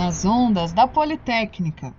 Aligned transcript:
nas 0.00 0.24
ondas 0.24 0.72
da 0.72 0.88
Politécnica. 0.88 1.94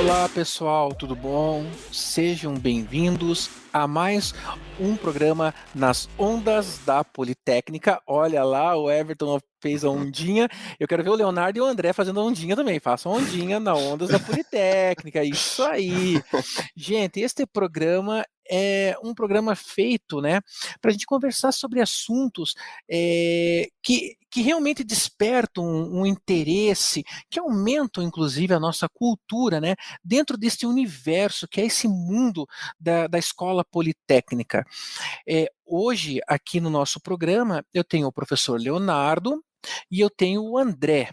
Olá 0.00 0.28
pessoal, 0.28 0.92
tudo 0.92 1.14
bom? 1.14 1.64
Sejam 1.92 2.54
bem-vindos 2.54 3.48
a 3.72 3.86
mais 3.86 4.34
um 4.78 4.96
programa 4.96 5.54
nas 5.74 6.08
ondas 6.18 6.78
da 6.84 7.04
Politécnica. 7.04 8.00
Olha 8.06 8.42
lá, 8.44 8.76
o 8.76 8.90
Everton 8.90 9.38
fez 9.60 9.84
a 9.84 9.90
ondinha. 9.90 10.48
Eu 10.78 10.88
quero 10.88 11.04
ver 11.04 11.10
o 11.10 11.14
Leonardo 11.14 11.58
e 11.58 11.62
o 11.62 11.64
André 11.64 11.92
fazendo 11.92 12.20
a 12.20 12.24
ondinha 12.24 12.56
também. 12.56 12.80
Façam 12.80 13.12
ondinha 13.12 13.60
na 13.60 13.74
ondas 13.74 14.08
da 14.08 14.18
Politécnica. 14.18 15.22
Isso 15.22 15.62
aí. 15.62 16.22
Gente, 16.74 17.20
este 17.20 17.46
programa 17.46 18.24
é 18.50 18.96
um 19.02 19.14
programa 19.14 19.54
feito, 19.54 20.20
né, 20.20 20.40
para 20.80 20.90
a 20.90 20.92
gente 20.92 21.06
conversar 21.06 21.52
sobre 21.52 21.80
assuntos 21.80 22.54
é, 22.90 23.68
que, 23.80 24.16
que 24.28 24.42
realmente 24.42 24.82
despertam 24.82 25.64
um, 25.64 26.00
um, 26.00 26.06
interesse, 26.06 27.04
que 27.30 27.38
aumentam, 27.38 28.02
inclusive, 28.02 28.52
a 28.52 28.58
nossa 28.58 28.88
cultura, 28.88 29.60
né, 29.60 29.76
dentro 30.04 30.36
deste 30.36 30.66
universo 30.66 31.46
que 31.46 31.60
é 31.60 31.66
esse 31.66 31.86
mundo 31.86 32.44
da, 32.78 33.06
da 33.06 33.18
escola 33.18 33.59
politécnica. 33.64 34.64
É, 35.28 35.50
hoje, 35.66 36.20
aqui 36.26 36.60
no 36.60 36.70
nosso 36.70 37.00
programa, 37.00 37.64
eu 37.72 37.84
tenho 37.84 38.06
o 38.06 38.12
professor 38.12 38.60
Leonardo 38.60 39.42
e 39.90 40.00
eu 40.00 40.10
tenho 40.10 40.42
o 40.42 40.58
André 40.58 41.10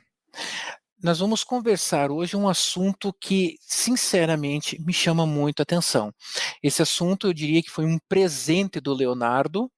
nós 1.02 1.20
vamos 1.20 1.44
conversar 1.44 2.10
hoje 2.10 2.36
um 2.36 2.50
assunto 2.50 3.14
que, 3.14 3.56
sinceramente, 3.62 4.82
me 4.82 4.92
chama 4.92 5.26
muito 5.26 5.60
a 5.60 5.64
atenção. 5.64 6.12
Esse 6.62 6.82
assunto, 6.82 7.28
eu 7.28 7.34
diria 7.34 7.62
que 7.62 7.70
foi 7.70 7.86
um 7.86 8.00
presente 8.10 8.80
do 8.80 8.94
Leonardo. 8.94 9.72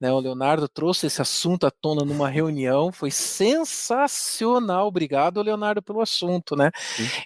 Né? 0.00 0.12
O 0.12 0.18
Leonardo 0.18 0.68
trouxe 0.68 1.06
esse 1.06 1.20
assunto 1.20 1.66
à 1.66 1.70
tona 1.70 2.04
numa 2.04 2.28
reunião, 2.28 2.92
foi 2.92 3.10
sensacional. 3.10 4.86
Obrigado, 4.88 5.42
Leonardo, 5.42 5.82
pelo 5.82 6.00
assunto. 6.00 6.56
Né? 6.56 6.70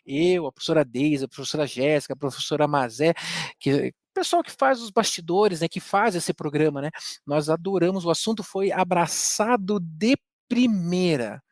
Eu, 0.04 0.46
a 0.46 0.52
professora 0.52 0.84
Deise, 0.84 1.24
a 1.24 1.28
professora 1.28 1.66
Jéssica, 1.66 2.14
a 2.14 2.16
professora 2.16 2.68
Mazé, 2.68 3.14
que 3.58 3.92
pessoal 4.16 4.42
que 4.42 4.50
faz 4.50 4.80
os 4.80 4.90
bastidores, 4.90 5.60
né, 5.60 5.68
que 5.68 5.78
faz 5.78 6.14
esse 6.14 6.32
programa, 6.32 6.80
né? 6.80 6.90
Nós 7.26 7.50
adoramos, 7.50 8.06
o 8.06 8.10
assunto 8.10 8.42
foi 8.42 8.72
abraçado 8.72 9.78
de 9.78 10.16
primeira. 10.48 11.42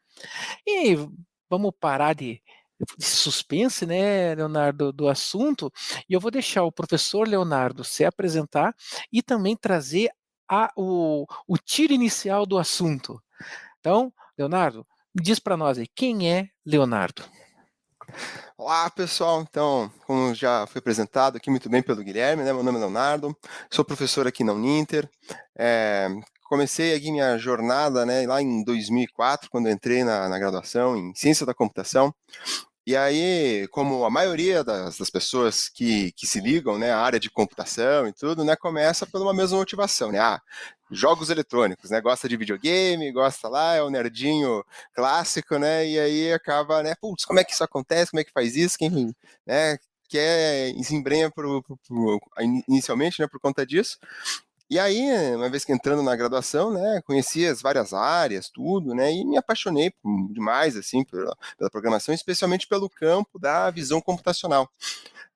E 0.67 0.97
vamos 1.51 1.73
parar 1.79 2.15
de, 2.15 2.41
de 2.99 3.05
suspense, 3.05 3.85
né, 3.85 4.35
Leonardo, 4.35 4.93
do 4.93 5.09
assunto, 5.09 5.71
e 6.09 6.15
eu 6.15 6.21
vou 6.21 6.31
deixar 6.31 6.65
o 6.65 6.73
professor 6.73 7.29
Leonardo 7.29 7.85
se 7.85 8.05
apresentar 8.05 8.75
e 9.13 9.23
também 9.23 9.57
trazer 9.57 10.11
a, 10.49 10.73
o, 10.77 11.27
o 11.47 11.57
tiro 11.59 11.93
inicial 11.93 12.47
do 12.47 12.59
assunto. 12.59 13.23
Então, 13.81 14.13
Leonardo, 14.39 14.87
diz 15.15 15.39
para 15.39 15.57
nós 15.57 15.79
aí, 15.79 15.87
quem 15.87 16.31
é 16.31 16.49
Leonardo? 16.65 17.23
Olá, 18.57 18.89
pessoal. 18.91 19.43
Então, 19.43 19.91
como 20.07 20.35
já 20.35 20.67
foi 20.67 20.79
apresentado 20.79 21.37
aqui 21.37 21.51
muito 21.51 21.69
bem 21.69 21.83
pelo 21.83 22.03
Guilherme, 22.03 22.43
né? 22.43 22.53
Meu 22.53 22.63
nome 22.63 22.79
é 22.79 22.81
Leonardo, 22.81 23.37
sou 23.71 23.85
professor 23.85 24.27
aqui 24.27 24.45
na 24.45 24.53
Uninter. 24.53 25.09
É, 25.57 26.09
comecei 26.45 26.95
aqui 26.95 27.11
minha 27.11 27.37
jornada 27.39 28.07
né, 28.07 28.27
lá 28.27 28.41
em 28.41 28.63
2004, 28.63 29.51
quando 29.51 29.69
entrei 29.69 30.05
na, 30.05 30.29
na 30.29 30.39
graduação 30.39 30.97
em 30.97 31.15
Ciência 31.15 31.45
da 31.45 31.55
Computação. 31.55 32.15
E 32.87 32.95
aí, 32.95 33.67
como 33.69 34.05
a 34.05 34.11
maioria 34.11 34.63
das, 34.63 34.99
das, 34.99 35.09
pessoas 35.09 35.71
que, 35.71 36.13
que 36.13 36.27
se 36.27 36.39
ligam, 36.39 36.79
né, 36.79 36.91
à 36.93 36.99
área 37.01 37.19
de 37.19 37.31
computação 37.31 38.07
e 38.07 38.13
tudo, 38.13 38.45
né, 38.45 38.55
começa 38.57 39.07
por 39.07 39.23
uma 39.23 39.33
mesma 39.33 39.57
motivação, 39.57 40.13
né, 40.13 40.19
ah, 40.19 40.41
jogos 40.91 41.31
eletrônicos, 41.31 41.91
né, 41.91 42.01
gosta 42.03 42.29
de 42.29 42.37
videogame, 42.37 43.11
gosta 43.11 43.49
lá, 43.49 43.75
é 43.75 43.83
o 43.83 43.89
nerdinho 43.89 44.63
clássico, 44.95 45.59
né, 45.59 45.87
e 45.89 45.99
aí 45.99 46.33
acaba, 46.33 46.83
né, 46.83 46.95
putz, 47.01 47.25
como 47.25 47.41
é 47.41 47.45
que 47.45 47.53
isso 47.53 47.65
acontece, 47.65 48.11
como 48.11 48.21
é 48.21 48.25
que 48.25 48.33
faz 48.33 48.55
isso, 48.55 48.77
quem, 48.77 49.15
né, 49.47 49.79
quer 50.07 50.75
se 50.83 50.95
embrenha 50.95 51.33
inicialmente, 52.69 53.19
né, 53.21 53.27
por 53.27 53.41
conta 53.41 53.65
disso, 53.65 53.99
e 54.75 54.79
aí, 54.81 55.37
uma 55.37 55.49
vez 55.49 55.65
que 55.65 55.73
entrando 55.73 56.03
na 56.03 56.17
graduação, 56.17 56.73
né, 56.73 57.01
conheci 57.07 57.47
as 57.47 57.63
várias 57.63 57.93
áreas, 57.93 58.49
tudo, 58.49 58.93
né, 58.93 59.13
e 59.13 59.25
me 59.25 59.37
apaixonei 59.37 59.93
demais, 60.31 60.77
assim, 60.77 61.05
pela, 61.05 61.33
pela 61.57 61.71
programação, 61.71 62.13
especialmente 62.13 62.67
pelo 62.67 62.91
campo 62.91 63.39
da 63.39 63.71
visão 63.71 64.01
computacional. 64.01 64.69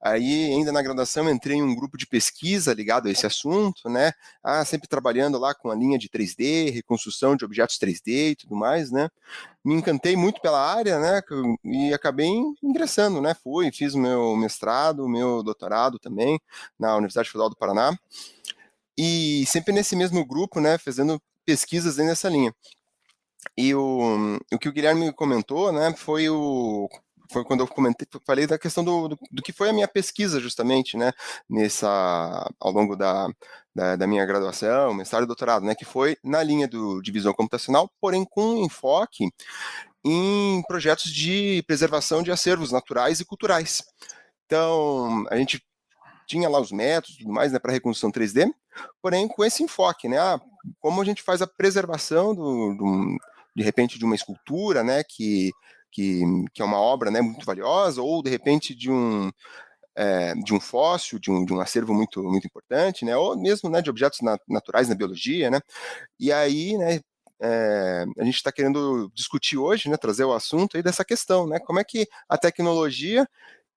Aí, 0.01 0.47
ainda 0.53 0.73
na 0.73 0.83
graduação, 0.83 1.31
entrei 1.31 1.57
em 1.57 1.63
um 1.63 1.73
grupo 1.73 1.97
de 1.97 2.05
pesquisa 2.05 2.75
ligado 2.75 3.07
a 3.07 3.13
esse 3.13 3.27
assunto, 3.27 3.89
né? 3.89 4.13
Ah, 4.43 4.65
sempre 4.65 4.89
trabalhando 4.89 5.39
lá 5.39 5.55
com 5.55 5.71
a 5.71 5.75
linha 5.75 5.99
de 5.99 6.09
3D, 6.09 6.73
reconstrução 6.73 7.37
de 7.37 7.45
objetos 7.45 7.79
3D 7.79 8.33
e 8.33 8.37
tudo 8.37 8.57
mais, 8.57 8.91
né? 8.91 9.09
Me 9.65 9.75
encantei 9.75 10.17
muito 10.17 10.41
pela 10.41 10.61
área, 10.61 10.99
né? 10.99 11.21
E 11.65 11.95
acabei 11.95 12.29
ingressando, 12.63 13.21
né? 13.21 13.35
Fui, 13.35 13.71
fiz 13.71 13.95
meu 13.95 14.35
mestrado, 14.37 15.09
meu 15.09 15.45
doutorado 15.45 15.99
também 15.99 16.41
na 16.79 16.97
Universidade 16.97 17.31
Federal 17.31 17.51
do 17.51 17.57
Paraná 17.57 17.97
e 18.99 19.47
sempre 19.47 19.73
nesse 19.73 19.95
mesmo 19.95 20.27
grupo, 20.27 20.61
né, 20.61 20.77
fazendo 20.77 21.23
pesquisas 21.47 21.99
nessa 21.99 22.29
linha. 22.29 22.53
E 23.57 23.73
o, 23.73 24.39
o 24.53 24.59
que 24.59 24.69
o 24.69 24.73
Guilherme 24.73 25.13
comentou, 25.13 25.71
né, 25.73 25.95
foi 25.97 26.29
o 26.29 26.89
foi 27.31 27.45
quando 27.45 27.61
eu 27.61 27.69
comentei, 27.69 28.09
falei 28.27 28.47
da 28.47 28.59
questão 28.59 28.83
do, 28.83 29.09
do, 29.09 29.19
do, 29.31 29.43
que 29.43 29.53
foi 29.53 29.69
a 29.69 29.73
minha 29.73 29.87
pesquisa 29.87 30.41
justamente, 30.41 30.97
né, 30.97 31.13
nessa 31.49 31.89
ao 32.59 32.73
longo 32.73 32.97
da, 32.97 33.29
da, 33.75 33.97
da, 33.97 34.07
minha 34.07 34.25
graduação, 34.25 34.95
mestrado 34.95 35.25
e 35.25 35.27
doutorado, 35.27 35.65
né, 35.65 35.75
que 35.75 35.85
foi 35.85 36.17
na 36.25 36.43
linha 36.43 36.67
do 36.67 37.03
divisão 37.03 37.35
computacional, 37.35 37.91
porém 38.01 38.25
com 38.25 38.65
enfoque 38.65 39.29
em 40.05 40.63
projetos 40.67 41.13
de 41.13 41.63
preservação 41.67 42.23
de 42.23 42.33
acervos 42.33 42.73
naturais 42.73 43.21
e 43.21 43.25
culturais. 43.27 43.83
Então, 44.47 45.27
a 45.31 45.37
gente 45.37 45.63
tinha 46.29 46.49
lá 46.49 46.61
os 46.61 46.71
métodos 46.71 47.17
e 47.17 47.19
tudo 47.21 47.33
mais, 47.33 47.51
né, 47.53 47.59
para 47.59 47.73
reconstrução 47.73 48.13
3D, 48.13 48.53
porém 49.03 49.27
com 49.27 49.45
esse 49.45 49.63
enfoque, 49.63 50.09
né, 50.09 50.19
ah, 50.19 50.41
como 50.79 51.01
a 51.01 51.05
gente 51.05 51.23
faz 51.23 51.41
a 51.43 51.47
preservação 51.47 52.35
do, 52.35 52.75
do, 52.75 53.19
de 53.57 53.63
repente 53.63 53.99
de 53.99 54.05
uma 54.05 54.15
escultura, 54.15 54.85
né, 54.85 55.03
que, 55.03 55.51
que, 55.91 56.23
que 56.53 56.63
é 56.63 56.65
uma 56.65 56.79
obra, 56.79 57.11
né, 57.11 57.21
muito 57.21 57.47
valiosa, 57.47 58.03
ou 58.03 58.23
de 58.23 58.31
repente 58.31 58.75
de 58.75 58.91
um 58.91 59.33
é, 59.97 60.33
de 60.35 60.55
um 60.55 60.61
fóssil, 60.61 61.19
de 61.19 61.29
um, 61.29 61.45
de 61.45 61.53
um 61.53 61.61
acervo 61.61 61.93
muito, 61.93 62.23
muito 62.23 62.47
importante, 62.47 63.05
né, 63.05 63.17
ou 63.17 63.37
mesmo 63.37 63.69
né, 63.69 63.83
de 63.83 63.91
objetos 63.91 64.21
na, 64.21 64.39
naturais 64.49 64.89
na 64.89 64.95
biologia, 64.95 65.51
né, 65.51 65.61
e 66.21 66.31
aí, 66.31 66.77
né, 66.77 67.01
é, 67.41 68.05
a 68.19 68.25
gente 68.25 68.37
está 68.37 68.53
querendo 68.53 69.11
discutir 69.15 69.57
hoje, 69.57 69.89
né, 69.89 69.97
trazer 69.97 70.25
o 70.25 70.33
assunto 70.33 70.77
aí 70.77 70.83
dessa 70.83 71.05
questão, 71.05 71.49
né, 71.49 71.59
como 71.59 71.81
é 71.81 71.85
que 71.85 72.07
a 72.29 72.39
tecnologia 72.39 73.29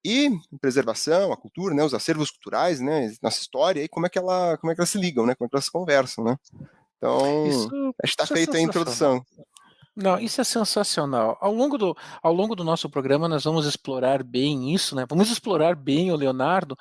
e 0.04 0.30
preservação, 0.60 1.32
a 1.32 1.36
cultura, 1.36 1.74
né, 1.74 1.84
os 1.84 1.94
acervos 1.94 2.30
culturais, 2.30 2.80
né, 2.80 3.12
nossa 3.22 3.40
história, 3.40 3.82
e 3.82 3.88
como 3.88 4.06
é 4.06 4.08
que 4.08 4.18
ela, 4.18 4.56
como 4.58 4.72
é 4.72 4.74
que 4.74 4.80
elas 4.80 4.90
se 4.90 4.98
ligam, 4.98 5.26
né, 5.26 5.34
como 5.34 5.46
é 5.46 5.48
que 5.48 5.56
elas 5.56 5.68
conversam, 5.68 6.24
né? 6.24 6.36
Então, 6.96 7.46
isso, 7.46 7.94
está 8.04 8.24
é 8.24 8.26
feita 8.28 8.56
é 8.56 8.60
a 8.60 8.62
introdução. 8.62 9.24
Não, 9.94 10.18
isso 10.18 10.40
é 10.40 10.44
sensacional. 10.44 11.36
Ao 11.38 11.52
longo, 11.52 11.76
do, 11.76 11.94
ao 12.22 12.32
longo 12.32 12.56
do 12.56 12.64
nosso 12.64 12.88
programa, 12.88 13.28
nós 13.28 13.44
vamos 13.44 13.66
explorar 13.66 14.22
bem 14.22 14.72
isso, 14.72 14.96
né? 14.96 15.04
Vamos 15.06 15.30
explorar 15.30 15.76
bem 15.76 16.10
o 16.10 16.16
Leonardo. 16.16 16.78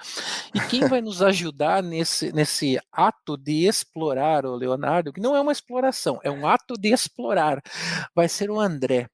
E 0.53 0.59
quem 0.61 0.87
vai 0.87 1.01
nos 1.01 1.21
ajudar 1.21 1.83
nesse, 1.83 2.31
nesse 2.31 2.79
ato 2.89 3.35
de 3.35 3.67
explorar 3.67 4.45
o 4.45 4.55
Leonardo, 4.55 5.11
que 5.11 5.19
não 5.19 5.35
é 5.35 5.41
uma 5.41 5.51
exploração, 5.51 6.21
é 6.23 6.31
um 6.31 6.47
ato 6.47 6.75
de 6.75 6.93
explorar, 6.93 7.61
vai 8.15 8.29
ser 8.29 8.49
o 8.49 8.59
André. 8.59 9.09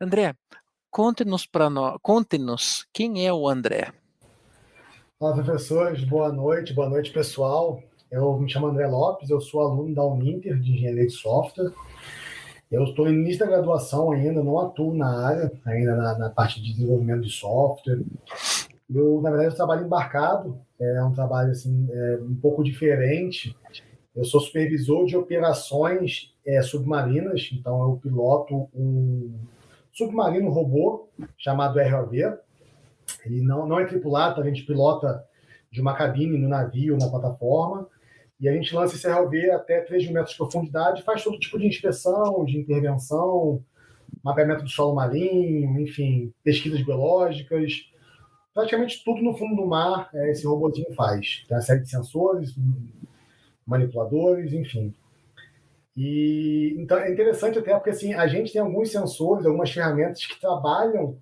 André, 0.00 0.34
Conte-nos 0.90 1.46
para 1.46 1.70
nós, 1.70 1.98
conte-nos 2.02 2.84
quem 2.92 3.24
é 3.24 3.32
o 3.32 3.48
André. 3.48 3.92
Olá, 5.20 5.32
professores, 5.34 6.02
boa 6.02 6.32
noite, 6.32 6.74
boa 6.74 6.88
noite, 6.88 7.12
pessoal. 7.12 7.80
Eu 8.10 8.36
me 8.40 8.50
chamo 8.50 8.66
André 8.66 8.88
Lopes, 8.88 9.30
eu 9.30 9.40
sou 9.40 9.60
aluno 9.60 9.94
da 9.94 10.04
Uninter 10.04 10.58
de 10.58 10.72
Engenharia 10.72 11.06
de 11.06 11.12
Software. 11.12 11.70
Eu 12.68 12.82
estou 12.82 13.04
no 13.04 13.12
início 13.12 13.38
da 13.38 13.46
graduação 13.46 14.10
ainda, 14.10 14.42
não 14.42 14.58
atuo 14.58 14.92
na 14.92 15.28
área, 15.28 15.52
ainda 15.64 15.94
na, 15.94 16.18
na 16.18 16.28
parte 16.28 16.60
de 16.60 16.72
desenvolvimento 16.72 17.20
de 17.20 17.30
software. 17.30 18.02
Eu, 18.92 19.20
na 19.22 19.30
verdade, 19.30 19.52
eu 19.52 19.56
trabalho 19.56 19.86
embarcado, 19.86 20.58
é 20.80 21.04
um 21.04 21.12
trabalho 21.12 21.52
assim, 21.52 21.88
é, 21.88 22.18
um 22.20 22.34
pouco 22.34 22.64
diferente. 22.64 23.56
Eu 24.12 24.24
sou 24.24 24.40
supervisor 24.40 25.06
de 25.06 25.16
operações 25.16 26.34
é, 26.44 26.60
submarinas, 26.62 27.48
então 27.52 27.80
eu 27.80 27.96
piloto 28.02 28.68
um 28.74 29.32
submarino 30.00 30.50
robô 30.50 31.08
chamado 31.36 31.78
ROV. 31.78 32.38
Ele 33.24 33.42
não, 33.42 33.66
não 33.66 33.78
é 33.78 33.84
tripulado, 33.84 34.40
a 34.40 34.44
gente 34.44 34.64
pilota 34.64 35.24
de 35.70 35.80
uma 35.80 35.94
cabine 35.94 36.38
no 36.38 36.48
navio, 36.48 36.96
na 36.96 37.08
plataforma, 37.08 37.86
e 38.40 38.48
a 38.48 38.52
gente 38.52 38.74
lança 38.74 38.96
esse 38.96 39.08
ROV 39.08 39.50
até 39.50 39.80
3 39.82 40.04
mil 40.04 40.14
metros 40.14 40.32
de 40.32 40.38
profundidade, 40.38 41.02
faz 41.02 41.22
todo 41.22 41.38
tipo 41.38 41.58
de 41.58 41.66
inspeção, 41.66 42.44
de 42.44 42.58
intervenção, 42.58 43.62
mapeamento 44.22 44.64
do 44.64 44.70
solo 44.70 44.94
marinho, 44.94 45.80
enfim, 45.80 46.32
pesquisas 46.42 46.82
biológicas, 46.82 47.90
praticamente 48.54 49.04
tudo 49.04 49.22
no 49.22 49.36
fundo 49.36 49.56
do 49.56 49.66
mar 49.66 50.08
é, 50.14 50.30
esse 50.30 50.46
robôzinho 50.46 50.92
faz. 50.94 51.44
Tem 51.46 51.56
uma 51.56 51.62
série 51.62 51.80
de 51.80 51.90
sensores, 51.90 52.54
manipuladores, 53.66 54.52
enfim. 54.52 54.94
E 55.96 56.76
então 56.78 56.98
é 56.98 57.10
interessante 57.10 57.58
até 57.58 57.74
porque 57.74 57.90
assim 57.90 58.14
a 58.14 58.26
gente 58.26 58.52
tem 58.52 58.60
alguns 58.60 58.90
sensores, 58.90 59.44
algumas 59.44 59.70
ferramentas 59.70 60.24
que 60.24 60.40
trabalham 60.40 61.18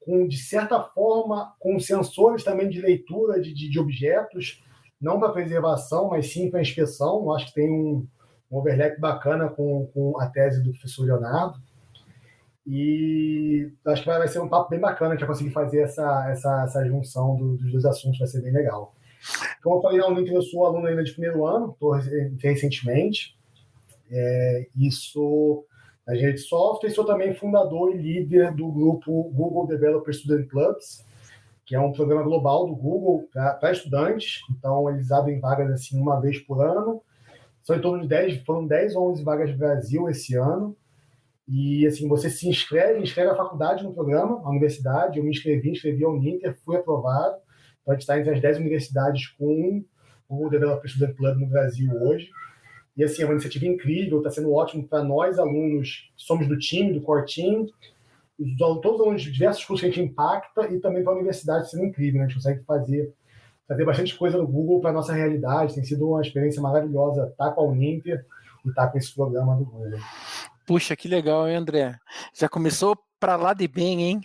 com 0.00 0.26
de 0.26 0.36
certa 0.36 0.82
forma 0.82 1.54
com 1.58 1.78
sensores 1.78 2.42
também 2.42 2.68
de 2.68 2.80
leitura 2.80 3.40
de, 3.40 3.54
de, 3.54 3.70
de 3.70 3.78
objetos, 3.78 4.62
não 5.00 5.18
para 5.18 5.32
preservação, 5.32 6.08
mas 6.08 6.32
sim 6.32 6.50
para 6.50 6.60
inspeção. 6.60 7.22
Eu 7.22 7.32
acho 7.32 7.46
que 7.46 7.54
tem 7.54 7.70
um, 7.70 8.06
um 8.50 8.58
overlap 8.58 8.98
bacana 8.98 9.48
com, 9.48 9.86
com 9.94 10.20
a 10.20 10.26
tese 10.26 10.62
do 10.62 10.70
professor 10.72 11.06
Leonardo. 11.06 11.58
E 12.66 13.72
acho 13.86 14.02
que 14.02 14.08
vai, 14.08 14.18
vai 14.18 14.28
ser 14.28 14.40
um 14.40 14.48
papo 14.48 14.70
bem 14.70 14.80
bacana 14.80 15.14
que 15.14 15.20
vai 15.20 15.28
conseguir 15.28 15.50
fazer 15.50 15.82
essa, 15.82 16.30
essa, 16.30 16.64
essa 16.64 16.84
junção 16.86 17.36
do, 17.36 17.56
dos 17.56 17.72
dois 17.72 17.84
assuntos, 17.84 18.18
vai 18.18 18.28
ser 18.28 18.42
bem 18.42 18.52
legal. 18.52 18.94
Como 19.62 19.76
eu 19.76 19.82
falei 19.82 20.00
eu 20.34 20.42
sou 20.42 20.66
aluno 20.66 20.86
ainda 20.86 21.02
de 21.02 21.12
primeiro 21.12 21.46
ano, 21.46 21.72
estou 21.72 21.92
recentemente. 22.42 23.38
É, 24.10 24.68
isso 24.76 25.64
engenharia 26.14 26.34
de 26.34 26.40
software, 26.40 26.90
e 26.90 26.92
sou 26.92 27.04
também 27.04 27.34
fundador 27.34 27.94
e 27.94 27.98
líder 27.98 28.52
do 28.54 28.70
grupo 28.70 29.30
Google 29.32 29.66
Developer 29.66 30.12
Student 30.12 30.48
Clubs, 30.48 31.04
que 31.64 31.74
é 31.74 31.80
um 31.80 31.92
programa 31.92 32.22
global 32.22 32.66
do 32.66 32.74
Google 32.74 33.28
para 33.32 33.70
estudantes. 33.70 34.40
Então, 34.50 34.90
eles 34.90 35.12
abrem 35.12 35.38
vagas 35.38 35.70
assim 35.70 36.00
uma 36.00 36.20
vez 36.20 36.38
por 36.40 36.64
ano. 36.64 37.00
São 37.62 37.76
em 37.76 37.80
torno 37.80 38.02
de 38.02 38.08
10, 38.08 38.42
foram 38.42 38.66
10 38.66 38.96
ou 38.96 39.10
11 39.12 39.22
vagas 39.22 39.50
no 39.50 39.58
Brasil 39.58 40.08
esse 40.08 40.34
ano. 40.34 40.76
E 41.46 41.86
assim, 41.86 42.08
você 42.08 42.28
se 42.28 42.48
inscreve, 42.48 43.00
inscreve 43.00 43.30
a 43.30 43.36
faculdade 43.36 43.84
no 43.84 43.92
programa, 43.92 44.40
a 44.44 44.50
universidade. 44.50 45.18
Eu 45.18 45.24
me 45.24 45.30
inscrevi, 45.30 45.70
inscrevi 45.70 46.04
ao 46.04 46.14
Uninter, 46.14 46.56
fui 46.64 46.76
aprovado. 46.76 47.36
Então, 47.82 47.92
a 47.92 47.94
gente 47.94 48.02
está 48.02 48.18
entre 48.18 48.34
as 48.34 48.40
10 48.40 48.58
universidades 48.58 49.28
com 49.28 49.84
o 50.28 50.48
Developer 50.48 50.90
Student 50.90 51.16
Club 51.16 51.38
no 51.38 51.46
Brasil 51.46 51.92
hoje. 52.02 52.30
E 53.00 53.04
assim, 53.04 53.22
é 53.22 53.24
uma 53.24 53.32
iniciativa 53.32 53.64
incrível, 53.64 54.18
está 54.18 54.28
sendo 54.30 54.52
ótimo 54.52 54.86
para 54.86 55.02
nós, 55.02 55.38
alunos, 55.38 56.12
somos 56.18 56.46
do 56.46 56.58
time, 56.58 56.92
do 56.92 57.00
core 57.00 57.24
team, 57.24 57.66
todos 58.58 58.96
os 58.96 59.00
alunos 59.00 59.22
de 59.22 59.32
diversos 59.32 59.64
cursos 59.64 59.80
que 59.80 59.86
a 59.86 59.90
gente 59.90 60.06
impacta 60.06 60.70
e 60.70 60.78
também 60.80 61.02
para 61.02 61.14
a 61.14 61.16
universidade 61.16 61.70
sendo 61.70 61.86
incrível, 61.86 62.18
né? 62.18 62.26
A 62.26 62.28
gente 62.28 62.36
consegue 62.36 62.62
fazer, 62.62 63.14
fazer 63.66 63.86
bastante 63.86 64.14
coisa 64.18 64.36
no 64.36 64.46
Google 64.46 64.82
para 64.82 64.90
a 64.90 64.92
nossa 64.92 65.14
realidade, 65.14 65.76
tem 65.76 65.82
sido 65.82 66.10
uma 66.10 66.20
experiência 66.20 66.60
maravilhosa 66.60 67.28
estar 67.28 67.48
tá 67.48 67.52
com 67.52 67.62
a 67.62 67.64
Uninter 67.64 68.26
e 68.66 68.68
estar 68.68 68.84
tá 68.84 68.92
com 68.92 68.98
esse 68.98 69.14
programa 69.14 69.56
do 69.56 69.64
Google. 69.64 69.98
Puxa, 70.66 70.94
que 70.94 71.08
legal, 71.08 71.48
hein, 71.48 71.56
André? 71.56 71.96
Já 72.34 72.50
começou 72.50 72.94
para 73.18 73.34
lá 73.34 73.54
de 73.54 73.66
bem, 73.66 74.02
hein? 74.02 74.20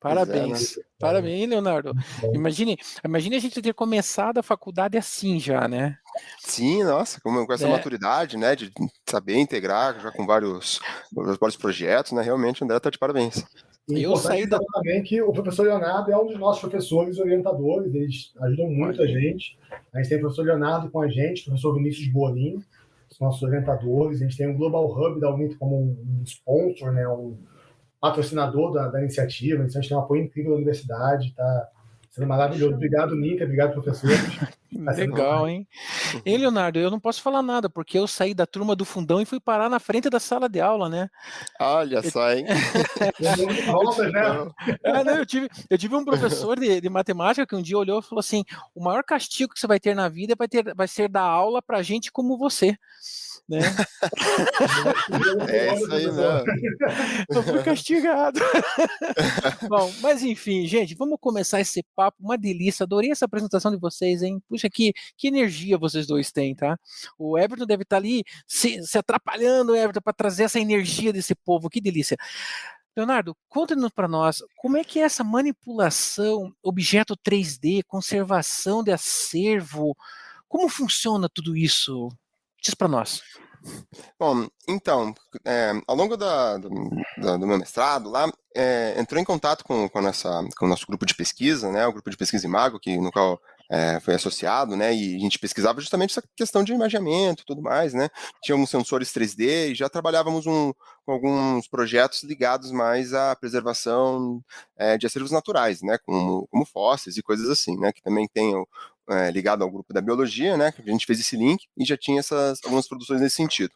Parabéns. 0.00 0.76
É, 0.76 0.80
né? 0.80 0.86
Parabéns, 0.98 1.48
Leonardo. 1.48 1.92
Imagine, 2.32 2.78
imagine 3.04 3.36
a 3.36 3.40
gente 3.40 3.60
ter 3.60 3.74
começado 3.74 4.38
a 4.38 4.42
faculdade 4.42 4.96
assim 4.96 5.38
já, 5.38 5.68
né? 5.68 5.98
Sim, 6.38 6.84
nossa, 6.84 7.20
com, 7.20 7.46
com 7.46 7.52
essa 7.52 7.66
é. 7.66 7.70
maturidade, 7.70 8.36
né, 8.36 8.56
de 8.56 8.72
saber 9.06 9.36
integrar 9.36 10.00
já 10.00 10.10
com 10.10 10.24
vários, 10.24 10.80
vários 11.12 11.56
projetos, 11.56 12.12
né, 12.12 12.22
realmente, 12.22 12.64
André, 12.64 12.80
tá 12.80 12.88
de 12.88 12.98
parabéns. 12.98 13.44
E 13.88 14.02
eu 14.02 14.16
saí 14.16 14.46
da... 14.48 14.58
também 14.58 15.02
que 15.02 15.22
o 15.22 15.32
professor 15.32 15.64
Leonardo 15.64 16.10
é 16.10 16.16
um 16.16 16.26
dos 16.26 16.38
nossos 16.38 16.60
professores 16.60 17.18
orientadores, 17.18 17.94
eles 17.94 18.32
ajudam 18.40 18.68
muito 18.68 19.00
a 19.00 19.06
gente. 19.06 19.56
A 19.92 19.98
gente 19.98 20.08
tem 20.08 20.18
o 20.18 20.22
professor 20.22 20.44
Leonardo 20.44 20.90
com 20.90 21.00
a 21.00 21.08
gente, 21.08 21.42
o 21.42 21.44
professor 21.44 21.74
Vinícius 21.74 22.08
Bolinho, 22.08 22.64
os 23.08 23.20
nossos 23.20 23.42
orientadores. 23.42 24.20
A 24.20 24.24
gente 24.24 24.36
tem 24.36 24.50
o 24.50 24.56
Global 24.56 24.90
Hub 24.90 25.20
da 25.20 25.32
Unito 25.32 25.56
como 25.58 25.76
um 25.76 26.22
sponsor, 26.24 26.92
né, 26.92 27.06
um 27.06 27.36
patrocinador 28.00 28.72
da, 28.72 28.88
da 28.88 29.00
iniciativa, 29.00 29.62
então 29.62 29.78
a 29.78 29.80
gente 29.80 29.88
tem 29.88 29.96
um 29.96 30.00
apoio 30.00 30.24
incrível 30.24 30.52
da 30.52 30.56
universidade, 30.56 31.34
tá 31.34 31.68
sendo 32.10 32.26
maravilhoso. 32.26 32.74
Obrigado, 32.74 33.14
Nica, 33.14 33.44
obrigado, 33.44 33.72
professor. 33.72 34.10
Tá 34.84 34.92
Legal, 34.92 35.48
hein? 35.48 35.66
E 36.24 36.36
Leonardo, 36.36 36.78
eu 36.78 36.90
não 36.90 37.00
posso 37.00 37.22
falar 37.22 37.42
nada, 37.42 37.70
porque 37.70 37.98
eu 37.98 38.06
saí 38.06 38.34
da 38.34 38.44
turma 38.44 38.76
do 38.76 38.84
fundão 38.84 39.22
e 39.22 39.24
fui 39.24 39.40
parar 39.40 39.70
na 39.70 39.78
frente 39.78 40.10
da 40.10 40.20
sala 40.20 40.48
de 40.48 40.60
aula, 40.60 40.88
né? 40.88 41.08
Olha 41.58 42.02
só, 42.02 42.32
hein? 42.32 42.44
né? 44.12 44.52
é, 44.82 45.04
não, 45.04 45.14
eu, 45.14 45.24
tive, 45.24 45.48
eu 45.70 45.78
tive 45.78 45.94
um 45.94 46.04
professor 46.04 46.58
de, 46.58 46.80
de, 46.80 46.88
matemática 46.90 47.46
que 47.46 47.56
um 47.56 47.62
dia 47.62 47.78
olhou 47.78 48.00
e 48.00 48.02
falou 48.02 48.20
assim: 48.20 48.44
o 48.74 48.82
maior 48.82 49.02
castigo 49.02 49.54
que 49.54 49.60
você 49.60 49.66
vai 49.66 49.80
ter 49.80 49.94
na 49.94 50.08
vida 50.08 50.34
vai, 50.36 50.48
ter, 50.48 50.74
vai 50.74 50.88
ser 50.88 51.08
dar 51.08 51.22
aula 51.22 51.62
para 51.62 51.80
gente 51.80 52.12
como 52.12 52.36
você 52.36 52.76
né? 53.48 53.60
É 55.48 55.74
isso 55.74 55.92
aí, 55.92 56.06
não. 56.06 56.44
Eu 57.28 57.42
fui 57.42 57.62
castigado. 57.62 58.40
Bom, 59.68 59.92
mas 60.00 60.22
enfim, 60.22 60.66
gente, 60.66 60.94
vamos 60.94 61.18
começar 61.20 61.60
esse 61.60 61.82
papo. 61.94 62.16
Uma 62.20 62.36
delícia, 62.36 62.84
adorei 62.84 63.10
essa 63.10 63.24
apresentação 63.24 63.70
de 63.70 63.78
vocês, 63.78 64.22
hein? 64.22 64.42
Puxa, 64.48 64.68
que, 64.68 64.92
que 65.16 65.28
energia 65.28 65.78
vocês 65.78 66.06
dois 66.06 66.32
têm, 66.32 66.54
tá? 66.54 66.78
O 67.18 67.38
Everton 67.38 67.66
deve 67.66 67.82
estar 67.84 67.96
ali 67.96 68.22
se, 68.46 68.82
se 68.82 68.98
atrapalhando, 68.98 69.76
Everton, 69.76 70.00
para 70.00 70.12
trazer 70.12 70.44
essa 70.44 70.60
energia 70.60 71.12
desse 71.12 71.34
povo, 71.34 71.70
que 71.70 71.80
delícia. 71.80 72.16
Leonardo, 72.96 73.36
conta-nos 73.48 73.92
para 73.92 74.08
nós 74.08 74.42
como 74.56 74.78
é 74.78 74.84
que 74.84 74.98
é 74.98 75.02
essa 75.02 75.22
manipulação, 75.22 76.50
objeto 76.62 77.14
3D, 77.16 77.82
conservação 77.86 78.82
de 78.82 78.90
acervo, 78.90 79.94
como 80.48 80.68
funciona 80.68 81.28
tudo 81.28 81.56
isso? 81.56 82.08
Diz 82.66 82.74
para 82.74 82.88
nós. 82.88 83.22
Bom, 84.18 84.48
então, 84.68 85.14
é, 85.44 85.70
ao 85.86 85.94
longo 85.94 86.16
da, 86.16 86.58
do, 86.58 86.68
da, 87.16 87.36
do, 87.36 87.46
meu 87.46 87.56
mestrado 87.56 88.10
lá, 88.10 88.28
é, 88.56 88.96
entrou 88.98 89.22
em 89.22 89.24
contato 89.24 89.64
com, 89.64 89.88
com, 89.88 90.02
nossa, 90.02 90.28
com 90.58 90.66
o 90.66 90.68
nosso 90.68 90.84
grupo 90.84 91.06
de 91.06 91.14
pesquisa, 91.14 91.70
né, 91.70 91.86
o 91.86 91.92
grupo 91.92 92.10
de 92.10 92.16
pesquisa 92.16 92.44
Imago, 92.44 92.80
que, 92.80 92.98
no 92.98 93.12
qual 93.12 93.40
é, 93.70 94.00
foi 94.00 94.14
associado, 94.14 94.74
né, 94.76 94.92
e 94.92 95.14
a 95.14 95.18
gente 95.20 95.38
pesquisava 95.38 95.80
justamente 95.80 96.10
essa 96.10 96.24
questão 96.34 96.64
de 96.64 96.72
imaginamento 96.72 97.42
e 97.42 97.46
tudo 97.46 97.62
mais, 97.62 97.94
né, 97.94 98.08
tínhamos 98.42 98.68
sensores 98.68 99.12
3D 99.12 99.70
e 99.70 99.74
já 99.76 99.88
trabalhávamos 99.88 100.44
um, 100.44 100.72
com 101.04 101.12
alguns 101.12 101.68
projetos 101.68 102.24
ligados 102.24 102.72
mais 102.72 103.14
à 103.14 103.36
preservação 103.36 104.42
é, 104.76 104.98
de 104.98 105.06
acervos 105.06 105.30
naturais, 105.30 105.82
né, 105.82 105.98
como, 105.98 106.48
como 106.48 106.66
fósseis 106.66 107.16
e 107.16 107.22
coisas 107.22 107.48
assim, 107.48 107.78
né, 107.78 107.92
que 107.92 108.02
também 108.02 108.26
tem 108.26 108.56
o, 108.56 108.66
é, 109.08 109.30
ligado 109.30 109.62
ao 109.62 109.70
grupo 109.70 109.92
da 109.92 110.00
biologia, 110.00 110.56
né? 110.56 110.72
A 110.78 110.90
gente 110.90 111.06
fez 111.06 111.20
esse 111.20 111.36
link 111.36 111.66
e 111.76 111.84
já 111.84 111.96
tinha 111.96 112.20
essas 112.20 112.58
algumas 112.64 112.88
produções 112.88 113.20
nesse 113.20 113.36
sentido. 113.36 113.72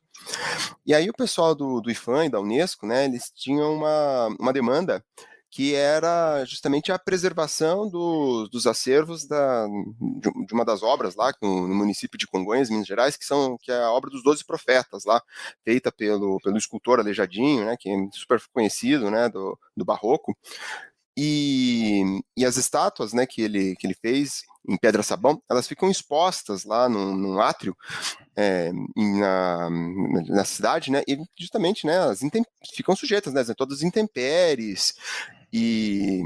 E 0.86 0.94
aí 0.94 1.08
o 1.08 1.14
pessoal 1.14 1.54
do, 1.54 1.80
do 1.80 1.90
IFAM 1.90 2.26
e 2.26 2.28
da 2.28 2.40
Unesco, 2.40 2.86
né? 2.86 3.04
Eles 3.04 3.30
tinham 3.34 3.74
uma, 3.74 4.28
uma 4.38 4.52
demanda 4.52 5.04
que 5.50 5.74
era 5.74 6.44
justamente 6.44 6.92
a 6.92 6.98
preservação 6.98 7.88
do, 7.88 8.46
dos 8.48 8.68
acervos 8.68 9.26
da, 9.26 9.66
de, 9.66 10.54
uma 10.54 10.64
das 10.64 10.80
obras 10.80 11.16
lá 11.16 11.32
no, 11.42 11.66
no, 11.66 11.74
município 11.74 12.16
de 12.16 12.26
Congonhas, 12.26 12.70
Minas 12.70 12.86
Gerais, 12.86 13.16
que 13.16 13.24
são 13.24 13.58
que 13.60 13.72
é 13.72 13.82
a 13.82 13.90
obra 13.90 14.10
dos 14.10 14.22
Doze 14.22 14.44
Profetas 14.44 15.04
lá, 15.04 15.20
feita 15.64 15.90
pelo, 15.90 16.38
pelo 16.40 16.56
escultor 16.56 17.00
Aleijadinho, 17.00 17.64
né, 17.64 17.76
que 17.76 17.90
é 17.90 17.96
super 18.12 18.40
conhecido, 18.52 19.10
né, 19.10 19.28
do, 19.28 19.58
do 19.76 19.84
barroco. 19.84 20.36
E, 21.16 22.22
e 22.36 22.44
as 22.46 22.56
estátuas, 22.56 23.12
né, 23.12 23.26
que 23.26 23.42
ele 23.42 23.74
que 23.76 23.86
ele 23.86 23.94
fez 23.94 24.42
em 24.68 24.76
pedra 24.76 25.02
sabão, 25.02 25.42
elas 25.48 25.66
ficam 25.66 25.90
expostas 25.90 26.64
lá 26.64 26.88
no, 26.88 27.16
no 27.16 27.40
átrio 27.40 27.76
é, 28.36 28.70
na, 28.96 29.70
na 30.28 30.44
cidade, 30.44 30.90
né? 30.90 31.02
E 31.08 31.18
justamente, 31.38 31.86
né? 31.86 31.94
Elas 31.94 32.20
ficam 32.74 32.94
sujeitas, 32.94 33.32
né? 33.32 33.42
Todas 33.56 33.78
as 33.78 33.82
intempéries 33.82 34.94
e 35.52 36.22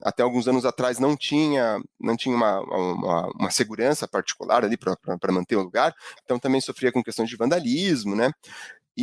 até 0.00 0.22
alguns 0.22 0.46
anos 0.46 0.64
atrás 0.64 0.98
não 0.98 1.16
tinha 1.16 1.80
não 1.98 2.16
tinha 2.16 2.34
uma, 2.34 2.60
uma, 2.60 3.26
uma 3.34 3.50
segurança 3.50 4.06
particular 4.06 4.64
ali 4.64 4.76
para 4.76 5.32
manter 5.32 5.56
o 5.56 5.62
lugar, 5.62 5.92
então 6.22 6.38
também 6.38 6.60
sofria 6.60 6.92
com 6.92 7.02
questões 7.02 7.28
de 7.28 7.36
vandalismo, 7.36 8.14
né? 8.14 8.30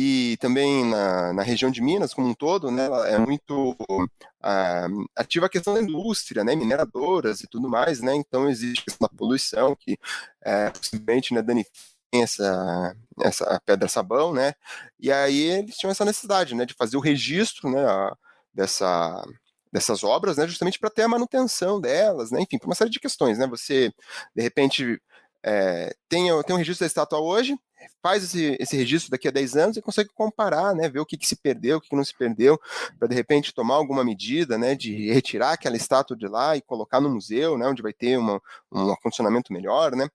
E 0.00 0.36
também 0.36 0.84
na, 0.84 1.32
na, 1.32 1.42
região 1.42 1.72
de 1.72 1.82
Minas 1.82 2.14
como 2.14 2.28
um 2.28 2.34
todo, 2.34 2.70
né, 2.70 2.86
é 3.12 3.18
muito 3.18 3.72
uh, 3.72 5.06
ativa 5.16 5.46
a 5.46 5.48
questão 5.48 5.74
da 5.74 5.82
indústria, 5.82 6.44
né, 6.44 6.54
mineradoras 6.54 7.40
e 7.40 7.48
tudo 7.48 7.68
mais, 7.68 8.00
né, 8.00 8.14
então 8.14 8.48
existe 8.48 8.84
a 9.02 9.08
poluição 9.08 9.74
que 9.74 9.98
é, 10.40 10.70
possivelmente 10.70 11.34
né, 11.34 11.42
danifica 11.42 11.76
essa, 12.12 12.96
essa 13.20 13.60
pedra 13.66 13.88
sabão, 13.88 14.32
né, 14.32 14.54
e 15.00 15.10
aí 15.10 15.42
eles 15.42 15.76
tinham 15.76 15.90
essa 15.90 16.04
necessidade, 16.04 16.54
né, 16.54 16.64
de 16.64 16.74
fazer 16.74 16.96
o 16.96 17.00
registro, 17.00 17.68
né, 17.68 17.84
a, 17.84 18.16
dessa 18.54 19.24
dessas 19.72 20.04
obras, 20.04 20.36
né, 20.38 20.46
justamente 20.46 20.78
para 20.78 20.90
ter 20.90 21.02
a 21.02 21.08
manutenção 21.08 21.80
delas, 21.80 22.30
né, 22.30 22.40
enfim, 22.40 22.56
por 22.56 22.66
uma 22.68 22.74
série 22.76 22.88
de 22.88 23.00
questões, 23.00 23.36
né, 23.36 23.48
você 23.48 23.92
de 24.34 24.42
repente 24.42 25.02
é, 25.42 25.92
tem, 26.08 26.28
tem 26.44 26.54
um 26.54 26.58
registro 26.58 26.84
da 26.84 26.86
estátua 26.86 27.18
hoje, 27.18 27.58
faz 28.02 28.24
esse, 28.24 28.56
esse 28.60 28.76
registro 28.76 29.10
daqui 29.10 29.28
a 29.28 29.30
10 29.30 29.56
anos 29.56 29.76
e 29.76 29.82
consegue 29.82 30.10
comparar, 30.14 30.74
né, 30.74 30.88
ver 30.88 31.00
o 31.00 31.06
que, 31.06 31.16
que 31.16 31.26
se 31.26 31.36
perdeu, 31.36 31.78
o 31.78 31.80
que, 31.80 31.88
que 31.88 31.96
não 31.96 32.04
se 32.04 32.16
perdeu, 32.16 32.60
para 32.98 33.08
de 33.08 33.14
repente 33.14 33.54
tomar 33.54 33.74
alguma 33.74 34.04
medida, 34.04 34.56
né, 34.56 34.74
de 34.74 35.12
retirar 35.12 35.52
aquela 35.52 35.76
estátua 35.76 36.16
de 36.16 36.26
lá 36.26 36.56
e 36.56 36.62
colocar 36.62 37.00
no 37.00 37.10
museu, 37.10 37.58
né, 37.58 37.66
onde 37.66 37.82
vai 37.82 37.92
ter 37.92 38.18
uma, 38.18 38.40
um 38.72 38.92
acondicionamento 38.92 39.52
melhor, 39.52 39.94
né, 39.94 40.08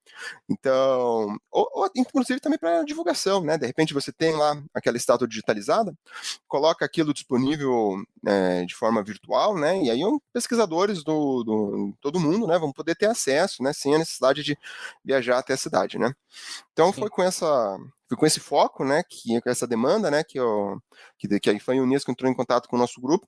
então, 0.49 1.37
ou, 1.51 1.69
ou 1.73 1.89
inclusive 1.95 2.39
também 2.39 2.59
para 2.59 2.83
divulgação, 2.83 3.41
né, 3.43 3.57
de 3.57 3.65
repente 3.65 3.93
você 3.93 4.11
tem 4.11 4.35
lá 4.35 4.61
aquela 4.73 4.97
estátua 4.97 5.27
digitalizada, 5.27 5.93
coloca 6.47 6.85
aquilo 6.85 7.13
disponível 7.13 8.01
é, 8.25 8.65
de 8.65 8.75
forma 8.75 9.03
virtual, 9.03 9.55
né, 9.57 9.83
e 9.83 9.89
aí 9.89 10.01
pesquisadores 10.31 11.03
do, 11.03 11.43
do 11.43 11.93
todo 12.01 12.19
mundo, 12.19 12.47
né, 12.47 12.57
vão 12.57 12.71
poder 12.71 12.95
ter 12.95 13.07
acesso, 13.07 13.61
né, 13.61 13.73
sem 13.73 13.95
a 13.95 13.99
necessidade 13.99 14.43
de 14.43 14.57
viajar 15.03 15.39
até 15.39 15.53
a 15.53 15.57
cidade, 15.57 15.97
né. 15.97 16.13
Então 16.71 16.91
Sim. 16.91 17.01
foi 17.01 17.09
com 17.09 17.21
essa 17.21 17.52
com 18.15 18.25
esse 18.25 18.39
foco, 18.39 18.83
né, 18.83 19.01
que 19.09 19.41
com 19.41 19.49
essa 19.49 19.67
demanda, 19.67 20.11
né, 20.11 20.23
que, 20.23 20.39
eu, 20.39 20.77
que, 21.17 21.39
que 21.39 21.49
a 21.49 21.53
IFAM 21.53 21.75
o 21.77 21.83
Unesco 21.83 22.11
entrou 22.11 22.31
em 22.31 22.35
contato 22.35 22.67
com 22.67 22.75
o 22.75 22.79
nosso 22.79 23.01
grupo, 23.01 23.27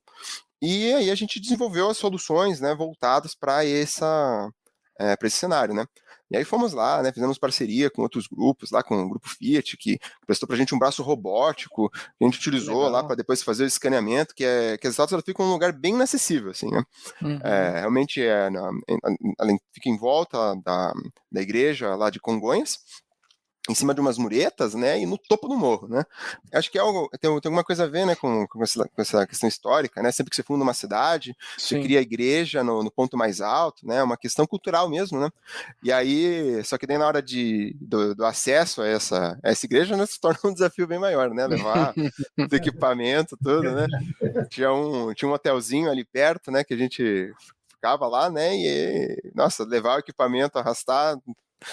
e 0.62 0.92
aí 0.94 1.10
a 1.10 1.14
gente 1.14 1.40
desenvolveu 1.40 1.90
as 1.90 1.96
soluções, 1.96 2.60
né, 2.60 2.74
voltadas 2.74 3.34
para 3.34 3.64
essa 3.64 4.50
é, 4.98 5.16
para 5.16 5.28
esse 5.28 5.36
cenário, 5.36 5.74
né? 5.74 5.84
E 6.28 6.36
aí 6.36 6.44
fomos 6.44 6.72
lá, 6.72 7.02
né, 7.02 7.12
fizemos 7.12 7.38
parceria 7.38 7.88
com 7.88 8.02
outros 8.02 8.26
grupos, 8.26 8.72
lá 8.72 8.82
com 8.82 9.00
o 9.00 9.08
grupo 9.08 9.28
Fiat, 9.28 9.76
que 9.76 9.98
prestou 10.26 10.46
para 10.46 10.56
a 10.56 10.58
gente 10.58 10.74
um 10.74 10.78
braço 10.78 11.02
robótico, 11.02 11.88
que 11.90 12.24
a 12.24 12.24
gente 12.24 12.38
utilizou 12.38 12.78
Legal. 12.78 12.90
lá 12.90 13.04
para 13.04 13.14
depois 13.14 13.42
fazer 13.42 13.62
o 13.62 13.66
escaneamento, 13.66 14.34
que 14.34 14.44
é 14.44 14.76
que 14.76 14.88
as 14.88 14.98
aulas 14.98 15.22
ficam 15.24 15.46
num 15.46 15.52
lugar 15.52 15.72
bem 15.72 15.94
inacessível, 15.94 16.50
assim, 16.50 16.68
né? 16.68 16.82
Uhum. 17.22 17.38
É, 17.44 17.80
realmente 17.80 18.20
é, 18.20 18.50
na, 18.50 18.70
fica 19.72 19.88
em 19.88 19.96
volta 19.96 20.56
da, 20.64 20.92
da 21.30 21.40
igreja 21.40 21.94
lá 21.94 22.10
de 22.10 22.18
Congonhas, 22.18 22.78
em 23.68 23.74
cima 23.74 23.94
de 23.94 24.00
umas 24.00 24.18
muretas, 24.18 24.74
né, 24.74 25.00
e 25.00 25.06
no 25.06 25.18
topo 25.18 25.48
do 25.48 25.56
morro, 25.56 25.88
né. 25.88 26.04
Acho 26.52 26.70
que 26.70 26.78
é 26.78 26.80
algo, 26.80 27.08
tem, 27.20 27.20
tem 27.20 27.48
alguma 27.48 27.64
coisa 27.64 27.84
a 27.84 27.86
ver, 27.86 28.06
né, 28.06 28.14
com, 28.14 28.46
com, 28.46 28.62
essa, 28.62 28.88
com 28.88 29.02
essa 29.02 29.26
questão 29.26 29.48
histórica, 29.48 30.02
né, 30.02 30.12
sempre 30.12 30.30
que 30.30 30.36
você 30.36 30.42
funda 30.42 30.62
uma 30.62 30.74
cidade, 30.74 31.36
Sim. 31.58 31.76
você 31.76 31.82
cria 31.82 31.98
a 31.98 32.02
igreja 32.02 32.62
no, 32.62 32.82
no, 32.82 32.90
ponto 32.90 33.16
mais 33.16 33.40
alto, 33.40 33.86
né, 33.86 33.96
é 33.96 34.02
uma 34.02 34.16
questão 34.16 34.46
cultural 34.46 34.88
mesmo, 34.88 35.20
né, 35.20 35.30
e 35.82 35.92
aí, 35.92 36.62
só 36.64 36.78
que 36.78 36.86
daí 36.86 36.98
na 36.98 37.06
hora 37.06 37.22
de, 37.22 37.76
do, 37.80 38.14
do 38.14 38.24
acesso 38.24 38.82
a 38.82 38.86
essa, 38.86 39.38
a 39.42 39.50
essa 39.50 39.66
igreja, 39.66 39.96
né, 39.96 40.06
se 40.06 40.20
torna 40.20 40.38
um 40.44 40.52
desafio 40.52 40.86
bem 40.86 40.98
maior, 40.98 41.30
né, 41.30 41.46
levar 41.46 41.94
o 42.50 42.54
equipamento, 42.54 43.36
tudo, 43.42 43.70
né, 43.72 43.86
tinha 44.48 44.72
um, 44.72 45.12
tinha 45.14 45.28
um 45.28 45.34
hotelzinho 45.34 45.90
ali 45.90 46.04
perto, 46.04 46.50
né, 46.50 46.64
que 46.64 46.74
a 46.74 46.78
gente 46.78 47.32
ficava 47.68 48.06
lá, 48.06 48.30
né, 48.30 48.54
e, 48.56 49.32
nossa, 49.34 49.64
levar 49.64 49.96
o 49.96 50.00
equipamento, 50.00 50.58
arrastar, 50.58 51.16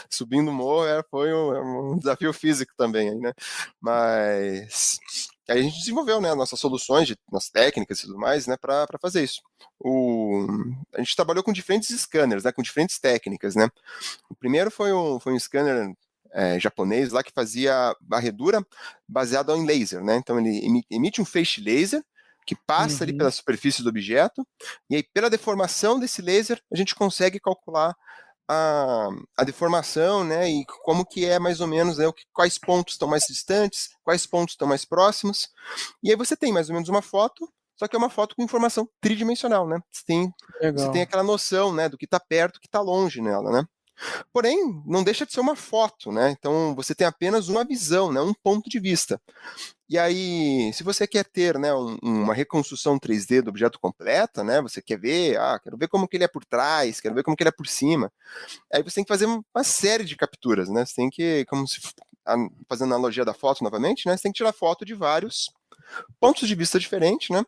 subindo 0.09 0.49
o 0.49 0.53
morro 0.53 0.85
era, 0.85 1.03
foi 1.09 1.33
um, 1.33 1.93
um, 1.93 1.97
desafio 1.97 2.33
físico 2.33 2.73
também, 2.77 3.15
né? 3.19 3.33
Mas 3.81 4.99
aí 5.49 5.59
a 5.59 5.61
gente 5.61 5.79
desenvolveu, 5.79 6.21
né, 6.21 6.33
nossas 6.33 6.59
soluções, 6.59 7.07
de, 7.07 7.17
nossas 7.31 7.49
técnicas 7.49 7.99
e 7.99 8.01
tudo 8.03 8.17
mais, 8.17 8.47
né, 8.47 8.55
para 8.57 8.87
fazer 9.01 9.23
isso. 9.23 9.41
O, 9.79 10.47
a 10.93 10.99
gente 10.99 11.15
trabalhou 11.15 11.43
com 11.43 11.51
diferentes 11.51 11.89
scanners, 12.01 12.43
né, 12.43 12.51
com 12.51 12.61
diferentes 12.61 12.99
técnicas, 12.99 13.55
né. 13.55 13.69
O 14.29 14.35
primeiro 14.35 14.71
foi 14.71 14.93
um, 14.93 15.19
foi 15.19 15.33
um 15.33 15.39
scanner 15.39 15.93
é, 16.33 16.59
japonês 16.59 17.11
lá 17.11 17.23
que 17.23 17.31
fazia 17.31 17.95
varredura 18.01 18.65
baseada 19.07 19.55
em 19.55 19.65
laser, 19.65 20.03
né? 20.03 20.15
Então 20.15 20.39
ele 20.39 20.83
emite 20.89 21.21
um 21.21 21.25
feixe 21.25 21.61
laser 21.61 22.03
que 22.45 22.55
passa 22.55 22.97
uhum. 22.97 23.03
ali 23.03 23.17
pela 23.17 23.31
superfície 23.31 23.83
do 23.83 23.89
objeto, 23.89 24.45
e 24.89 24.97
aí 24.97 25.03
pela 25.13 25.29
deformação 25.29 25.99
desse 25.99 26.21
laser 26.21 26.61
a 26.71 26.75
gente 26.75 26.95
consegue 26.95 27.39
calcular 27.39 27.95
a, 28.47 29.09
a 29.37 29.43
deformação, 29.43 30.23
né, 30.23 30.49
e 30.49 30.65
como 30.83 31.05
que 31.05 31.25
é 31.25 31.39
mais 31.39 31.61
ou 31.61 31.67
menos, 31.67 31.97
né, 31.97 32.05
quais 32.33 32.57
pontos 32.57 32.93
estão 32.95 33.07
mais 33.07 33.23
distantes, 33.23 33.89
quais 34.03 34.25
pontos 34.25 34.53
estão 34.53 34.67
mais 34.67 34.85
próximos, 34.85 35.47
e 36.03 36.09
aí 36.09 36.15
você 36.15 36.35
tem 36.35 36.51
mais 36.51 36.69
ou 36.69 36.73
menos 36.75 36.89
uma 36.89 37.01
foto, 37.01 37.47
só 37.77 37.87
que 37.87 37.95
é 37.95 37.99
uma 37.99 38.09
foto 38.09 38.35
com 38.35 38.43
informação 38.43 38.87
tridimensional, 39.01 39.67
né, 39.67 39.79
você 39.91 40.03
tem, 40.05 40.31
você 40.75 40.91
tem 40.91 41.01
aquela 41.01 41.23
noção, 41.23 41.73
né, 41.73 41.87
do 41.89 41.97
que 41.97 42.05
está 42.05 42.19
perto, 42.19 42.59
que 42.59 42.67
está 42.67 42.81
longe 42.81 43.21
nela, 43.21 43.51
né. 43.51 43.65
Porém, 44.31 44.81
não 44.85 45.03
deixa 45.03 45.25
de 45.25 45.33
ser 45.33 45.39
uma 45.39 45.55
foto, 45.55 46.11
né? 46.11 46.31
Então 46.31 46.73
você 46.75 46.95
tem 46.95 47.05
apenas 47.05 47.47
uma 47.49 47.63
visão, 47.63 48.11
né? 48.11 48.21
um 48.21 48.33
ponto 48.33 48.69
de 48.69 48.79
vista. 48.79 49.21
E 49.87 49.97
aí, 49.97 50.71
se 50.73 50.83
você 50.83 51.05
quer 51.05 51.23
ter 51.25 51.59
né, 51.59 51.73
um, 51.73 51.97
uma 52.01 52.33
reconstrução 52.33 52.97
3D 52.97 53.41
do 53.41 53.49
objeto 53.49 53.79
completa, 53.79 54.43
né? 54.43 54.61
Você 54.61 54.81
quer 54.81 54.99
ver, 54.99 55.37
ah, 55.37 55.59
quero 55.59 55.77
ver 55.77 55.87
como 55.87 56.07
que 56.07 56.17
ele 56.17 56.23
é 56.23 56.27
por 56.27 56.43
trás, 56.43 56.99
quero 56.99 57.13
ver 57.13 57.23
como 57.23 57.37
que 57.37 57.43
ele 57.43 57.49
é 57.49 57.51
por 57.51 57.67
cima. 57.67 58.11
Aí 58.73 58.81
você 58.81 58.95
tem 58.95 59.03
que 59.03 59.13
fazer 59.13 59.25
uma 59.25 59.63
série 59.63 60.03
de 60.03 60.15
capturas, 60.15 60.69
né? 60.69 60.85
Você 60.85 60.95
tem 60.95 61.09
que, 61.09 61.45
como 61.45 61.67
se 61.67 61.79
fazendo 62.67 62.93
analogia 62.93 63.25
da 63.25 63.33
foto 63.33 63.63
novamente, 63.63 64.07
né? 64.07 64.15
Você 64.15 64.23
tem 64.23 64.31
que 64.31 64.37
tirar 64.37 64.53
foto 64.53 64.85
de 64.85 64.93
vários 64.93 65.51
pontos 66.19 66.47
de 66.47 66.55
vista 66.55 66.79
diferentes, 66.79 67.29
né? 67.29 67.45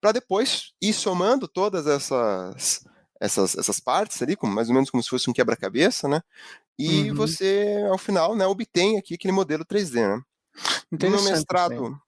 Para 0.00 0.12
depois 0.12 0.72
ir 0.80 0.92
somando 0.92 1.46
todas 1.48 1.86
essas 1.86 2.84
essas, 3.22 3.56
essas 3.56 3.78
partes 3.78 4.20
ali, 4.20 4.34
como, 4.34 4.52
mais 4.52 4.68
ou 4.68 4.74
menos 4.74 4.90
como 4.90 5.00
se 5.00 5.08
fosse 5.08 5.30
um 5.30 5.32
quebra-cabeça, 5.32 6.08
né? 6.08 6.20
E 6.76 7.08
uhum. 7.08 7.14
você, 7.14 7.86
ao 7.88 7.96
final, 7.96 8.34
né, 8.34 8.44
obtém 8.46 8.98
aqui 8.98 9.14
aquele 9.14 9.32
modelo 9.32 9.64
3D, 9.64 9.94
né? 9.94 10.22
No 10.90 11.10
meu 11.10 11.22
mestrado, 11.22 12.00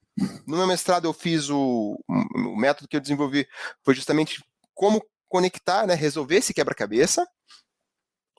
no 0.44 0.56
meu 0.56 0.66
mestrado 0.66 1.06
eu 1.06 1.12
fiz 1.12 1.48
o, 1.48 1.96
o 2.08 2.56
método 2.56 2.88
que 2.88 2.96
eu 2.96 3.00
desenvolvi 3.00 3.46
foi 3.84 3.94
justamente 3.94 4.44
como 4.74 5.02
conectar, 5.28 5.86
né, 5.86 5.94
resolver 5.94 6.36
esse 6.36 6.52
quebra-cabeça. 6.52 7.26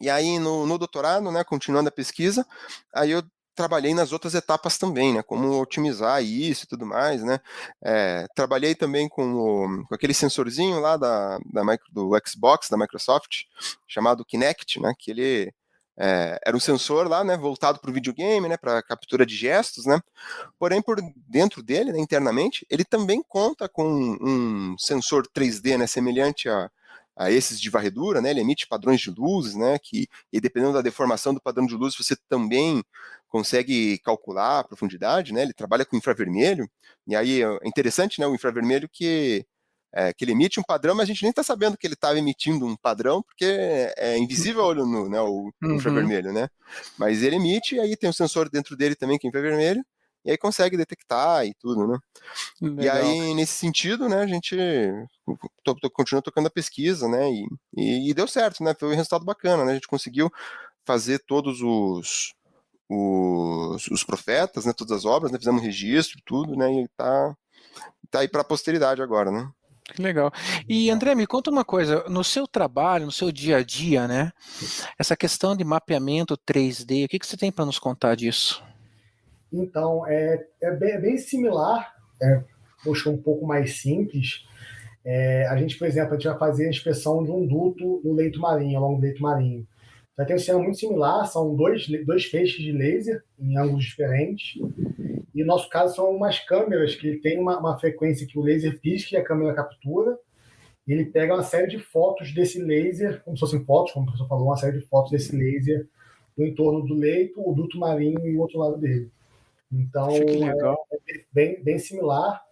E 0.01 0.10
aí 0.10 0.38
no, 0.38 0.67
no 0.67 0.77
doutorado, 0.77 1.32
né, 1.32 1.46
continuando 1.46 1.88
a 1.88 1.94
pesquisa, 1.94 2.46
aí 2.94 3.12
eu 3.12 3.24
trabalhei 3.55 3.93
nas 3.93 4.12
outras 4.12 4.35
etapas 4.35 4.77
também, 4.77 5.13
né? 5.13 5.24
Como 5.24 5.59
otimizar 5.59 6.24
isso 6.24 6.65
e 6.65 6.67
tudo 6.67 6.85
mais, 6.85 7.24
né? 7.24 7.39
É, 7.83 8.27
trabalhei 8.35 8.75
também 8.75 9.07
com, 9.07 9.33
o, 9.33 9.88
com, 9.88 9.95
aquele 9.95 10.13
sensorzinho 10.13 10.79
lá 10.79 10.97
da, 10.97 11.39
da 11.45 11.63
micro, 11.63 11.88
do 11.91 12.12
Xbox 12.27 12.69
da 12.69 12.77
Microsoft 12.77 13.43
chamado 13.88 14.25
Kinect, 14.25 14.79
né? 14.81 14.93
Que 14.97 15.12
ele 15.12 15.53
é, 15.97 16.38
era 16.45 16.55
um 16.55 16.59
sensor 16.59 17.07
lá, 17.07 17.24
né? 17.24 17.38
Voltado 17.38 17.79
para 17.79 17.89
o 17.89 17.93
videogame, 17.93 18.50
né? 18.50 18.57
Para 18.57 18.83
captura 18.83 19.25
de 19.25 19.35
gestos, 19.35 19.85
né? 19.85 20.00
Porém, 20.59 20.81
por 20.81 20.97
dentro 21.27 21.63
dele, 21.63 21.93
né, 21.93 22.00
internamente, 22.00 22.65
ele 22.69 22.83
também 22.83 23.24
conta 23.27 23.69
com 23.69 23.88
um 24.21 24.75
sensor 24.77 25.25
3D, 25.27 25.77
né? 25.77 25.88
Semelhante 25.88 26.50
a 26.50 26.69
a 27.15 27.31
esses 27.31 27.60
de 27.60 27.69
varredura, 27.69 28.22
né? 28.22 28.31
Ele 28.31 28.41
emite 28.41 28.67
padrões 28.67 29.01
de 29.01 29.10
luzes, 29.12 29.55
né? 29.55 29.79
Que 29.79 30.07
e 30.31 30.41
dependendo 30.41 30.74
da 30.74 30.81
deformação 30.81 31.34
do 31.34 31.41
padrão 31.41 31.65
de 31.65 31.75
luz, 31.75 31.95
você 31.95 32.15
também 32.29 32.84
consegue 33.29 33.98
calcular 34.00 34.60
a 34.60 34.63
profundidade, 34.63 35.34
né? 35.34 35.41
Ele 35.43 35.53
trabalha 35.53 35.86
com 35.86 35.98
infravermelho 35.98 36.69
e 37.07 37.15
aí 37.15 37.41
é 37.41 37.60
interessante, 37.63 38.19
né? 38.19 38.27
O 38.27 38.36
infravermelho 38.36 38.89
que 38.91 39.45
é, 39.95 40.13
que 40.13 40.25
ele 40.25 40.34
emite 40.34 40.60
um 40.60 40.63
padrão, 40.63 40.93
mas 40.93 41.03
a 41.03 41.07
gente 41.07 41.22
nem 41.22 41.29
está 41.29 41.41
sabendo 41.41 41.77
que 41.77 41.88
ele 41.88 41.93
estava 41.93 42.19
emitindo 42.19 42.65
um 42.65 42.75
padrão, 42.75 43.24
porque 43.24 43.45
é 43.98 44.17
invisível 44.17 44.62
ao 44.62 44.67
olho 44.67 44.86
nu, 44.86 45.10
né? 45.10 45.22
O 45.22 45.50
uhum. 45.63 45.75
infravermelho, 45.75 46.34
né? 46.34 46.50
Mas 46.98 47.24
ele 47.24 47.38
emite, 47.38 47.75
e 47.75 47.79
aí 47.79 47.95
tem 47.95 48.10
um 48.10 48.13
sensor 48.13 48.50
dentro 48.50 48.75
dele 48.75 48.93
também 48.93 49.17
que 49.17 49.25
é 49.25 49.29
infravermelho, 49.29 49.81
e 50.25 50.32
aí 50.32 50.38
consegue 50.38 50.75
detectar 50.75 51.46
e 51.46 51.53
tudo, 51.53 51.88
né? 51.88 52.00
Legal. 52.60 52.84
E 52.84 52.89
aí, 52.89 53.34
nesse 53.36 53.53
sentido, 53.53 54.10
né, 54.10 54.22
a 54.22 54.27
gente 54.27 54.58
tô, 55.63 55.75
tô, 55.75 55.89
continua 55.89 56.22
tocando 56.22 56.48
a 56.48 56.51
pesquisa, 56.51 57.08
né, 57.08 57.29
e, 57.29 57.48
e, 57.77 58.10
e, 58.10 58.13
deu 58.13 58.27
certo, 58.27 58.63
né, 58.63 58.74
foi 58.77 58.89
um 58.89 58.96
resultado 58.96 59.24
bacana, 59.24 59.63
né, 59.63 59.72
a 59.72 59.75
gente 59.75 59.88
conseguiu 59.88 60.32
fazer 60.84 61.20
todos 61.20 61.62
os, 61.62 62.34
os, 62.89 63.88
os 63.88 64.03
profetas, 64.03 64.65
né, 64.65 64.74
todas 64.74 64.98
as 64.98 65.05
obras, 65.05 65.32
né, 65.32 65.38
fizemos 65.38 65.62
um 65.62 65.65
registro, 65.65 66.20
tudo, 66.25 66.55
né, 66.55 66.74
e 66.74 66.88
tá, 66.98 67.36
tá 68.10 68.20
aí 68.20 68.27
para 68.27 68.41
a 68.41 68.46
posteridade 68.46 69.03
agora, 69.03 69.29
né. 69.29 69.48
Que 69.94 70.01
legal. 70.01 70.32
E 70.67 70.89
André, 70.89 71.13
me 71.13 71.27
conta 71.27 71.51
uma 71.51 71.63
coisa, 71.63 72.03
no 72.10 72.24
seu 72.24 72.48
trabalho, 72.48 73.05
no 73.05 73.12
seu 73.12 73.32
dia 73.32 73.58
a 73.58 73.63
dia, 73.63 74.08
né, 74.08 74.32
essa 74.98 75.15
questão 75.15 75.55
de 75.55 75.63
mapeamento 75.63 76.36
3D, 76.36 77.05
o 77.05 77.08
que, 77.08 77.20
que 77.20 77.27
você 77.27 77.38
tem 77.38 77.51
para 77.51 77.65
nos 77.65 77.77
contar 77.77 78.15
disso? 78.15 78.63
Então, 79.62 80.05
é, 80.05 80.45
é, 80.62 80.71
bem, 80.71 80.91
é 80.91 81.00
bem 81.00 81.17
similar, 81.17 81.93
é, 82.21 82.43
poxa, 82.83 83.09
um 83.09 83.17
pouco 83.17 83.45
mais 83.45 83.81
simples. 83.81 84.45
É, 85.03 85.47
a 85.47 85.55
gente, 85.55 85.77
por 85.77 85.88
exemplo, 85.88 86.13
a 86.13 86.15
gente 86.15 86.27
vai 86.27 86.38
fazer 86.38 86.65
a 86.65 86.69
inspeção 86.69 87.24
de 87.24 87.31
um 87.31 87.45
duto 87.45 88.01
no 88.03 88.13
leito 88.13 88.39
marinho, 88.39 88.77
ao 88.77 88.83
longo 88.83 89.00
do 89.00 89.03
leito 89.03 89.21
marinho. 89.21 89.65
Vai 90.17 90.25
ter 90.25 90.33
um 90.33 90.38
sistema 90.38 90.59
muito 90.59 90.77
similar, 90.77 91.25
são 91.25 91.55
dois, 91.55 91.88
dois 92.05 92.25
feixes 92.25 92.63
de 92.63 92.71
laser 92.71 93.24
em 93.39 93.57
ângulos 93.57 93.85
diferentes. 93.85 94.59
E 95.33 95.41
no 95.41 95.47
nosso 95.47 95.69
caso 95.69 95.95
são 95.95 96.09
umas 96.09 96.39
câmeras 96.39 96.95
que 96.95 97.17
tem 97.17 97.39
uma, 97.39 97.59
uma 97.59 97.77
frequência 97.77 98.25
que 98.25 98.39
o 98.39 98.41
laser 98.41 98.79
pisca 98.79 99.15
e 99.15 99.17
a 99.17 99.24
câmera 99.24 99.53
captura. 99.53 100.17
E 100.88 100.93
ele 100.93 101.05
pega 101.05 101.33
uma 101.33 101.43
série 101.43 101.67
de 101.67 101.79
fotos 101.79 102.33
desse 102.33 102.62
laser, 102.62 103.21
como 103.24 103.35
se 103.35 103.41
fossem 103.41 103.63
fotos, 103.65 103.91
como 103.91 104.03
o 104.03 104.07
professor 104.07 104.27
falou, 104.27 104.47
uma 104.47 104.57
série 104.57 104.79
de 104.79 104.85
fotos 104.85 105.12
desse 105.12 105.35
laser 105.35 105.88
no 106.38 106.45
entorno 106.45 106.85
do 106.85 106.93
leito, 106.93 107.41
o 107.41 107.53
duto 107.53 107.77
marinho 107.77 108.25
e 108.25 108.35
o 108.35 108.39
outro 108.39 108.59
lado 108.59 108.77
dele. 108.77 109.09
Então, 109.72 110.10
é, 110.10 111.13
é, 111.13 111.25
bem, 111.34 111.63
bem 111.63 111.77
similar. 111.79 112.43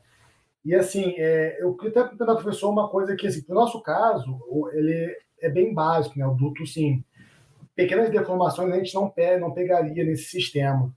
E 0.65 0.73
assim, 0.73 1.13
é, 1.17 1.61
eu 1.61 1.75
queria 1.75 1.91
até 1.91 2.01
perguntar 2.03 2.25
para 2.25 2.35
professor 2.35 2.69
uma 2.69 2.89
coisa 2.89 3.15
que, 3.15 3.27
assim, 3.27 3.43
para 3.43 3.53
o 3.53 3.59
nosso 3.59 3.81
caso, 3.81 4.39
ele 4.73 5.15
é 5.41 5.49
bem 5.49 5.73
básico, 5.73 6.17
né? 6.17 6.25
O 6.25 6.33
duto, 6.33 6.65
sim, 6.65 7.03
pequenas 7.75 8.09
deformações 8.09 8.71
a 8.71 8.77
gente 8.77 8.93
não, 8.93 9.09
pega, 9.09 9.39
não 9.39 9.51
pegaria 9.51 10.03
nesse 10.03 10.25
sistema. 10.25 10.93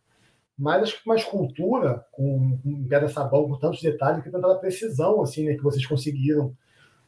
Mas 0.56 0.85
acho 0.85 1.02
que 1.02 1.08
uma 1.08 1.16
escultura 1.16 2.06
com, 2.12 2.58
com 2.62 2.88
pedra-sabão, 2.88 3.49
com 3.49 3.58
tantos 3.58 3.82
detalhes, 3.82 4.23
que 4.23 4.30
tentar 4.30 4.52
a 4.52 4.58
precisão, 4.58 5.20
assim, 5.20 5.44
né? 5.44 5.54
Que 5.54 5.62
vocês 5.62 5.85
conseguiram, 5.85 6.56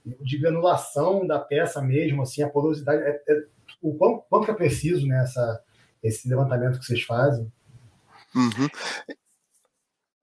de 0.05 0.39
granulação 0.39 1.27
da 1.27 1.39
peça 1.39 1.81
mesmo, 1.81 2.23
assim, 2.23 2.43
a 2.43 2.49
porosidade, 2.49 3.03
é, 3.03 3.23
é, 3.29 3.45
o 3.81 3.95
quanto, 3.95 4.25
quanto 4.29 4.51
é 4.51 4.55
preciso, 4.55 5.07
né? 5.07 5.23
Essa, 5.23 5.63
esse 6.03 6.29
levantamento 6.29 6.79
que 6.79 6.85
vocês 6.85 7.03
fazem. 7.03 7.51
Uhum. 8.39 8.69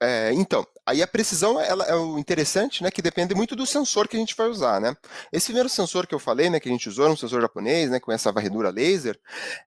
É, 0.01 0.33
então, 0.33 0.67
aí 0.85 1.01
a 1.01 1.07
precisão 1.07 1.59
ela, 1.59 1.85
é 1.85 1.95
o 1.95 2.19
interessante, 2.19 2.83
né, 2.83 2.91
que 2.91 3.01
depende 3.01 3.33
muito 3.33 3.55
do 3.55 3.65
sensor 3.65 4.09
que 4.09 4.17
a 4.17 4.19
gente 4.19 4.35
vai 4.35 4.47
usar, 4.47 4.81
né? 4.81 4.93
Esse 5.31 5.47
primeiro 5.47 5.69
sensor 5.69 6.05
que 6.05 6.13
eu 6.13 6.19
falei, 6.19 6.49
né, 6.49 6.59
que 6.59 6.67
a 6.67 6.71
gente 6.71 6.89
usou, 6.89 7.09
um 7.09 7.15
sensor 7.15 7.41
japonês, 7.41 7.89
né, 7.89 7.99
com 7.99 8.11
essa 8.11 8.31
varredura 8.31 8.69
laser, 8.69 9.17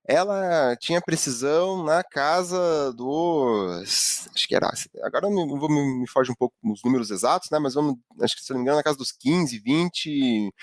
ela 0.07 0.75
tinha 0.77 1.01
precisão 1.01 1.83
na 1.83 2.03
casa 2.03 2.93
dos, 2.93 4.29
acho 4.35 4.47
que 4.47 4.55
era, 4.55 4.71
agora 5.01 5.29
me, 5.29 5.47
vou, 5.47 5.67
me, 5.67 6.01
me 6.01 6.07
foge 6.07 6.31
um 6.31 6.35
pouco 6.35 6.55
os 6.63 6.83
números 6.83 7.09
exatos, 7.09 7.49
né, 7.49 7.57
mas 7.57 7.73
vamos, 7.73 7.95
acho 8.21 8.35
que 8.35 8.43
se 8.43 8.51
não 8.51 8.59
me 8.59 8.63
engano, 8.63 8.77
na 8.77 8.83
casa 8.83 8.97
dos 8.97 9.11
15, 9.11 9.59
20 9.59 10.53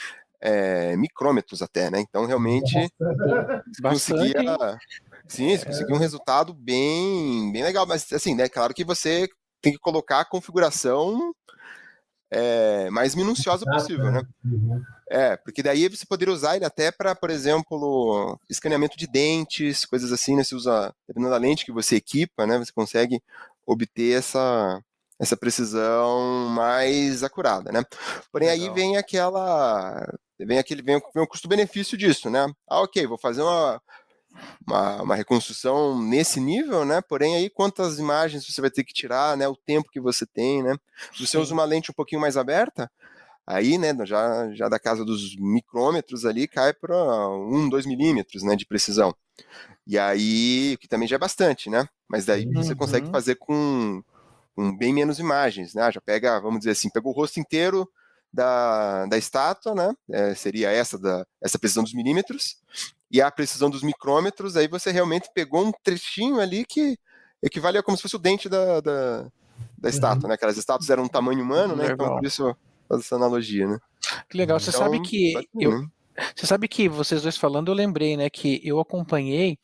é, 0.40 0.96
micrômetros 0.96 1.62
até, 1.62 1.90
né? 1.90 2.00
Então 2.00 2.26
realmente 2.26 2.74
conseguia, 3.82 4.56
sim, 5.28 5.56
você 5.56 5.66
conseguia 5.66 5.95
um 5.95 5.99
resultado 5.99 6.54
bem, 6.54 7.50
bem 7.52 7.62
legal, 7.62 7.87
mas 7.87 8.12
assim, 8.12 8.35
né? 8.35 8.49
Claro 8.49 8.75
que 8.75 8.85
você 8.85 9.28
tem 9.61 9.73
que 9.73 9.78
colocar 9.78 10.21
a 10.21 10.25
configuração 10.25 11.35
é, 12.30 12.90
mais 12.90 13.14
minuciosa 13.14 13.64
possível, 13.64 14.11
né? 14.11 14.23
Uhum. 14.45 14.83
É, 15.09 15.37
porque 15.37 15.62
daí 15.62 15.88
você 15.88 16.04
poderia 16.04 16.35
usar 16.35 16.56
ele 16.56 16.64
até 16.64 16.90
para, 16.90 17.14
por 17.14 17.30
exemplo, 17.30 18.38
escaneamento 18.50 18.97
de 18.97 19.06
dentes, 19.06 19.85
coisas 19.85 20.11
assim, 20.11 20.35
né? 20.35 20.42
Você 20.42 20.54
usa, 20.54 20.92
dependendo 21.06 21.30
da 21.30 21.38
lente 21.38 21.64
que 21.64 21.73
você 21.73 21.97
equipa, 21.97 22.47
né? 22.47 22.59
Você 22.59 22.73
consegue 22.73 23.23
obter 23.64 24.18
essa, 24.18 24.83
essa 25.18 25.37
precisão 25.37 26.49
mais 26.49 27.23
acurada, 27.23 27.71
né? 27.71 27.85
Porém, 28.33 28.49
Legal. 28.49 28.68
aí 28.68 28.75
vem 28.75 28.97
aquela. 28.97 30.12
Vem 30.38 30.59
aquele 30.59 30.83
vem, 30.83 31.00
vem 31.14 31.23
o 31.23 31.26
custo-benefício 31.26 31.97
disso, 31.97 32.28
né? 32.28 32.47
Ah, 32.68 32.83
ok, 32.83 33.06
vou 33.06 33.16
fazer 33.16 33.42
uma, 33.42 33.80
uma, 34.66 35.02
uma, 35.02 35.14
reconstrução 35.14 36.00
nesse 36.00 36.40
nível, 36.40 36.84
né? 36.84 37.00
Porém, 37.00 37.36
aí 37.36 37.50
quantas 37.50 37.98
imagens 37.98 38.46
você 38.46 38.60
vai 38.60 38.70
ter 38.70 38.84
que 38.84 38.92
tirar, 38.92 39.36
né? 39.36 39.48
O 39.48 39.56
tempo 39.56 39.90
que 39.90 40.00
você 40.00 40.26
tem, 40.26 40.62
né? 40.62 40.76
Se 41.12 41.26
você 41.26 41.38
usa 41.38 41.52
uma 41.54 41.64
lente 41.64 41.90
um 41.90 41.94
pouquinho 41.94 42.20
mais 42.20 42.36
aberta, 42.36 42.90
aí, 43.46 43.78
né? 43.78 43.94
Já, 44.04 44.52
já 44.52 44.68
da 44.68 44.78
casa 44.78 45.04
dos 45.04 45.36
micrômetros 45.36 46.24
ali 46.24 46.48
cai 46.48 46.72
para 46.72 47.28
1, 47.28 47.68
2 47.68 47.86
milímetros, 47.86 48.42
né? 48.42 48.56
De 48.56 48.66
precisão. 48.66 49.14
E 49.86 49.98
aí, 49.98 50.76
que 50.80 50.88
também 50.88 51.06
já 51.06 51.16
é 51.16 51.18
bastante, 51.18 51.70
né? 51.70 51.88
Mas 52.08 52.24
daí 52.26 52.46
uhum. 52.46 52.54
você 52.54 52.74
consegue 52.74 53.10
fazer 53.10 53.36
com 53.36 54.02
com 54.56 54.74
bem 54.74 54.92
menos 54.92 55.18
imagens, 55.18 55.74
né? 55.74 55.92
Já 55.92 56.00
pega, 56.00 56.40
vamos 56.40 56.60
dizer 56.60 56.70
assim, 56.70 56.88
pegou 56.88 57.12
o 57.12 57.14
rosto 57.14 57.38
inteiro 57.38 57.86
da, 58.32 59.04
da 59.06 59.18
estátua, 59.18 59.74
né? 59.74 59.94
É, 60.10 60.34
seria 60.34 60.70
essa 60.70 60.98
da 60.98 61.26
essa 61.42 61.58
precisão 61.58 61.84
dos 61.84 61.92
milímetros 61.92 62.56
e 63.10 63.20
a 63.20 63.30
precisão 63.30 63.70
dos 63.70 63.82
micrômetros. 63.82 64.56
Aí 64.56 64.68
você 64.68 64.90
realmente 64.90 65.30
pegou 65.34 65.66
um 65.66 65.72
trechinho 65.82 66.40
ali 66.40 66.64
que 66.64 66.98
equivale 67.42 67.78
a 67.78 67.82
como 67.82 67.96
se 67.96 68.02
fosse 68.02 68.16
o 68.16 68.20
dente 68.20 68.48
da, 68.48 68.80
da, 68.80 69.26
da 69.78 69.88
estátua, 69.88 70.25
uhum. 70.25 70.28
né? 70.28 70.34
Aquelas 70.34 70.56
estátuas 70.56 70.90
eram 70.90 71.04
um 71.04 71.08
tamanho 71.08 71.42
humano, 71.42 71.76
né? 71.76 71.92
Então 71.92 72.16
por 72.16 72.25
isso 72.25 72.56
faz 72.88 73.00
essa 73.00 73.16
analogia, 73.16 73.66
né? 73.66 73.78
Que 74.28 74.36
legal. 74.36 74.58
Você 74.58 74.70
então, 74.70 74.80
sabe 74.80 75.00
que 75.00 75.34
eu, 75.54 75.82
né? 75.82 75.88
Você 76.34 76.46
sabe 76.46 76.66
que 76.66 76.88
vocês 76.88 77.22
dois 77.22 77.36
falando, 77.36 77.70
eu 77.70 77.75
lembrei, 77.75 78.16
né, 78.16 78.30
que 78.30 78.60
eu 78.64 78.80
acompanhei, 78.80 79.58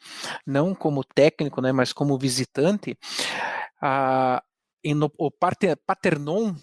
não 0.46 0.74
como 0.74 1.02
técnico, 1.02 1.62
né, 1.62 1.72
mas 1.72 1.92
como 1.92 2.18
visitante, 2.18 2.96
a, 3.80 4.42
no, 4.84 5.10
o 5.16 5.30
Paternon, 5.30 6.54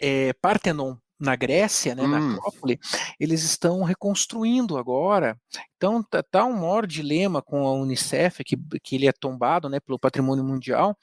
é, 0.00 0.32
Partenon, 0.32 0.96
na 1.18 1.34
Grécia, 1.34 1.94
né, 1.94 2.04
hum. 2.04 2.08
na 2.08 2.34
Acrópole, 2.34 2.78
eles 3.18 3.42
estão 3.42 3.82
reconstruindo 3.82 4.78
agora. 4.78 5.36
Então 5.76 6.02
tá, 6.02 6.22
tá, 6.22 6.44
um 6.44 6.54
maior 6.54 6.86
dilema 6.86 7.40
com 7.42 7.66
a 7.66 7.72
Unicef, 7.72 8.42
que, 8.44 8.56
que 8.82 8.96
ele 8.96 9.06
é 9.06 9.12
tombado, 9.12 9.68
né, 9.68 9.80
pelo 9.80 9.98
patrimônio 9.98 10.44
mundial, 10.44 10.96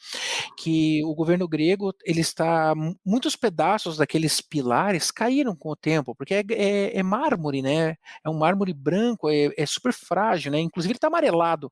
que 0.58 1.04
o 1.04 1.14
governo 1.16 1.48
grego 1.48 1.94
ele 2.06 2.22
está 2.22 2.74
muitos 3.06 3.36
pedaços 3.36 3.98
daqueles 3.98 4.42
pilares 4.42 5.12
caíram 5.12 5.56
com 5.56 5.70
o 5.70 5.76
tempo, 5.76 6.16
porque 6.16 6.34
é, 6.34 6.44
é, 6.50 6.98
é 6.98 7.04
mármore, 7.04 7.62
né, 7.62 7.96
é 8.24 8.30
um 8.30 8.38
mármore 8.38 8.74
branco, 8.74 9.30
é, 9.30 9.50
é 9.58 9.66
super 9.66 9.94
frágil, 9.94 10.52
né, 10.52 10.60
inclusive 10.60 10.92
ele 10.92 10.98
está 10.98 11.08
amarelado. 11.08 11.72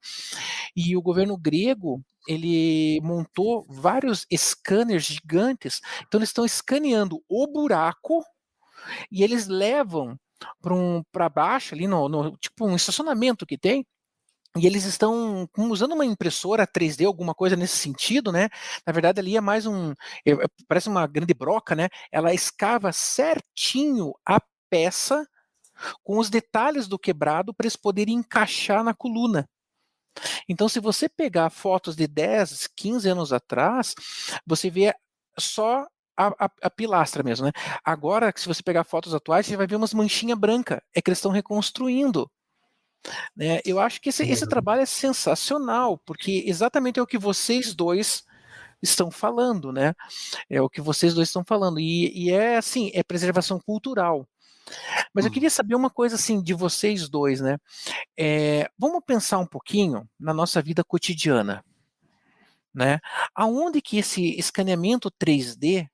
E 0.76 0.96
o 0.98 1.02
governo 1.02 1.38
grego 1.38 2.02
ele 2.28 3.02
montou 3.02 3.66
vários 3.68 4.26
scanners 4.34 5.04
gigantes, 5.04 5.82
então 6.08 6.20
eles 6.20 6.30
estão 6.30 6.46
escaneando 6.46 7.22
o 7.28 7.48
buraco 7.48 8.24
e 9.12 9.24
eles 9.24 9.48
levam 9.48 10.18
para 10.62 10.74
um, 10.74 11.04
baixo 11.34 11.74
ali 11.74 11.88
no, 11.88 12.10
no 12.10 12.38
tipo 12.38 12.66
um 12.66 12.76
estacionamento 12.76 13.46
que 13.46 13.58
tem 13.58 13.86
e 14.56 14.68
eles 14.68 14.84
estão 14.86 15.50
usando 15.58 15.94
uma 15.94 16.06
impressora 16.06 16.68
3D, 16.68 17.08
alguma 17.08 17.34
coisa 17.34 17.56
nesse 17.56 17.76
sentido, 17.76 18.32
né? 18.32 18.50
Na 18.86 18.94
verdade, 18.94 19.20
ali 19.20 19.36
é 19.36 19.42
mais 19.42 19.66
um. 19.66 19.94
É, 20.26 20.32
é, 20.32 20.46
parece 20.68 20.90
uma 20.90 21.08
grande 21.08 21.34
broca, 21.34 21.76
né? 21.76 21.90
Ela 22.12 22.34
escava 22.34 22.92
certinho 22.92 24.14
a 24.24 24.40
peça 24.70 25.28
com 26.04 26.20
os 26.20 26.30
detalhes 26.30 26.88
do 26.88 27.00
quebrado 27.00 27.52
para 27.52 27.66
eles 27.66 27.76
poderem 27.76 28.16
encaixar 28.16 28.84
na 28.84 28.94
coluna. 28.94 29.50
Então, 30.48 30.70
se 30.70 30.80
você 30.80 31.10
pegar 31.10 31.50
fotos 31.50 31.96
de 31.96 32.08
10, 32.08 32.68
15 32.76 33.10
anos 33.10 33.34
atrás, 33.34 33.96
você 34.46 34.70
vê 34.70 34.94
só 35.38 35.88
a, 36.18 36.46
a, 36.46 36.52
a, 36.64 36.70
pilastra 36.70 37.24
mesmo, 37.24 37.46
né? 37.46 37.52
Agora, 37.84 38.34
se 38.36 38.48
você 38.48 38.62
pegar 38.62 38.84
fotos 38.84 39.14
atuais, 39.14 39.46
você 39.46 39.58
vai 39.58 39.68
ver 39.68 39.76
umas 39.76 39.94
manchinhas 39.94 40.38
brancas. 40.38 40.80
É 40.94 41.02
que 41.02 41.10
eles 41.10 41.20
estão 41.20 41.32
reconstruindo. 41.32 42.30
Né? 43.36 43.60
Eu 43.66 43.80
acho 43.80 44.00
que 44.00 44.10
esse, 44.10 44.24
esse 44.24 44.48
trabalho 44.48 44.82
é 44.82 44.86
sensacional, 44.86 45.98
porque 46.06 46.44
exatamente 46.48 47.00
é 47.00 47.04
o 47.04 47.08
que 47.08 47.18
vocês 47.18 47.74
dois 47.74 48.24
estão 48.82 49.10
falando, 49.10 49.72
né? 49.72 49.94
É 50.50 50.62
o 50.62 50.70
que 50.70 50.82
vocês 50.82 51.14
dois 51.14 51.30
estão 51.30 51.44
falando. 51.46 51.80
E, 51.80 52.12
e 52.14 52.32
é 52.32 52.58
assim, 52.58 52.92
é 52.94 53.02
preservação 53.04 53.60
cultural. 53.60 54.28
Mas 55.14 55.26
eu 55.26 55.32
hum. 55.32 55.34
queria 55.34 55.50
saber 55.50 55.76
uma 55.76 55.90
coisa 55.90 56.16
assim 56.16 56.42
de 56.42 56.54
vocês 56.54 57.10
dois, 57.10 57.42
né? 57.42 57.58
É, 58.18 58.70
vamos 58.78 59.02
pensar 59.06 59.40
um 59.40 59.46
pouquinho 59.46 60.08
na 60.20 60.34
nossa 60.34 60.62
vida 60.62 60.84
cotidiana, 60.84 61.64
né? 62.74 63.00
Aonde 63.36 63.82
que 63.82 63.98
esse 63.98 64.38
escaneamento 64.38 65.12
3D 65.12 65.88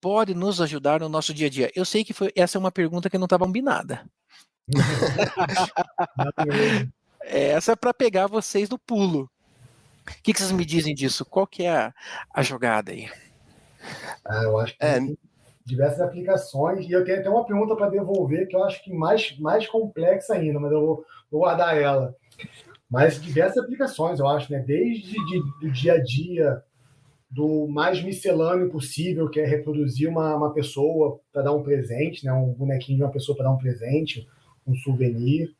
pode 0.00 0.34
nos 0.34 0.60
ajudar 0.60 1.00
no 1.00 1.08
nosso 1.08 1.34
dia 1.34 1.46
a 1.46 1.50
dia? 1.50 1.70
Eu 1.74 1.84
sei 1.84 2.04
que 2.04 2.12
foi, 2.12 2.32
essa 2.34 2.56
é 2.56 2.60
uma 2.60 2.72
pergunta 2.72 3.10
que 3.10 3.18
não 3.18 3.26
estava 3.26 3.44
combinada. 3.44 4.04
essa 7.22 7.72
é 7.72 7.76
para 7.76 7.94
pegar 7.94 8.26
vocês 8.26 8.68
no 8.68 8.78
pulo. 8.78 9.30
O 10.06 10.22
que, 10.22 10.32
que, 10.32 10.38
vocês 10.38 10.52
me 10.52 10.64
dizem 10.64 10.94
disso? 10.94 11.24
Qual 11.24 11.46
que 11.46 11.64
é 11.64 11.70
a, 11.70 11.94
a 12.32 12.42
jogada 12.42 12.92
aí? 12.92 13.10
Ah, 14.24 14.42
eu 14.44 14.58
acho 14.58 14.76
que 14.76 14.84
é, 14.84 15.00
diversas 15.68 16.00
aplicações. 16.00 16.86
E 16.86 16.92
eu 16.92 17.04
tenho 17.04 17.20
até 17.20 17.28
uma 17.28 17.44
pergunta 17.44 17.76
para 17.76 17.90
devolver 17.90 18.48
que 18.48 18.56
eu 18.56 18.64
acho 18.64 18.82
que 18.82 18.92
mais, 18.92 19.38
mais 19.38 19.66
complexa 19.66 20.34
ainda, 20.34 20.58
mas 20.58 20.72
eu 20.72 20.80
vou, 20.80 21.04
vou 21.30 21.40
guardar 21.40 21.76
ela. 21.76 22.14
Mas 22.90 23.20
diversas 23.20 23.62
aplicações, 23.62 24.18
eu 24.18 24.26
acho, 24.26 24.50
né? 24.50 24.60
Desde 24.60 25.12
de, 25.12 25.42
do 25.60 25.70
dia 25.70 25.94
a 25.94 26.02
dia, 26.02 26.62
do 27.30 27.66
mais 27.68 28.02
miscelâneo 28.02 28.70
possível, 28.70 29.28
que 29.28 29.38
é 29.38 29.46
reproduzir 29.46 30.08
uma, 30.08 30.34
uma 30.34 30.52
pessoa 30.52 31.20
para 31.32 31.42
dar 31.42 31.52
um 31.52 31.62
presente, 31.62 32.24
né? 32.24 32.32
um 32.32 32.52
bonequinho 32.52 32.98
de 32.98 33.04
uma 33.04 33.12
pessoa 33.12 33.36
para 33.36 33.46
dar 33.46 33.52
um 33.52 33.58
presente, 33.58 34.26
um 34.66 34.74
souvenir, 34.74 35.54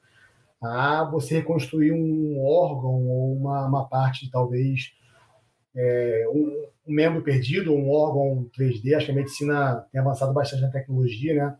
a 0.62 1.04
você 1.04 1.36
reconstruir 1.36 1.92
um 1.92 2.42
órgão 2.42 3.06
ou 3.06 3.36
uma, 3.36 3.66
uma 3.66 3.88
parte, 3.88 4.30
talvez, 4.30 4.92
é, 5.76 6.26
um, 6.32 6.68
um 6.86 6.92
membro 6.92 7.22
perdido, 7.22 7.72
um 7.72 7.90
órgão 7.90 8.50
3D. 8.58 8.94
Acho 8.94 9.06
que 9.06 9.12
a 9.12 9.14
medicina 9.14 9.86
tem 9.92 10.00
avançado 10.00 10.32
bastante 10.32 10.62
na 10.62 10.70
tecnologia, 10.70 11.34
né? 11.34 11.56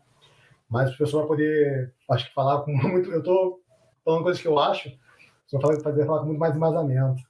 Mas 0.69 0.91
o 0.91 0.97
professor 0.97 1.19
vai 1.19 1.27
poder, 1.27 1.93
acho 2.11 2.27
que 2.27 2.33
falar 2.33 2.61
com 2.61 2.71
muito. 2.75 3.11
Eu 3.11 3.19
estou 3.19 3.61
falando 4.03 4.23
coisas 4.23 4.41
que 4.41 4.47
eu 4.47 4.59
acho, 4.59 4.91
só 5.49 5.59
fazer, 5.59 5.81
fazer 5.81 6.05
falar 6.05 6.19
com 6.19 6.27
muito 6.27 6.39
mais 6.39 6.55
embasamento. 6.55 7.21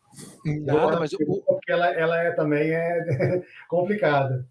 Nada, 0.65 0.95
eu, 0.95 0.99
mas 0.99 1.13
o... 1.13 1.17
porque 1.17 1.71
ela, 1.71 1.87
ela 1.87 2.17
é, 2.17 2.31
também 2.31 2.71
é 2.71 3.41
complicada. 3.69 4.45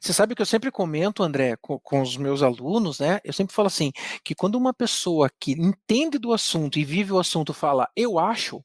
Você 0.00 0.12
sabe 0.12 0.34
que 0.34 0.42
eu 0.42 0.46
sempre 0.46 0.70
comento, 0.70 1.22
André, 1.22 1.56
com, 1.60 1.78
com, 1.80 2.00
os 2.00 2.16
meus 2.16 2.42
alunos, 2.42 3.00
né? 3.00 3.20
Eu 3.24 3.32
sempre 3.32 3.54
falo 3.54 3.66
assim, 3.66 3.90
que 4.22 4.34
quando 4.34 4.56
uma 4.56 4.74
pessoa 4.74 5.28
que 5.40 5.52
entende 5.52 6.18
do 6.18 6.32
assunto 6.32 6.78
e 6.78 6.84
vive 6.84 7.12
o 7.12 7.18
assunto 7.18 7.52
fala, 7.52 7.88
eu 7.96 8.18
acho, 8.18 8.62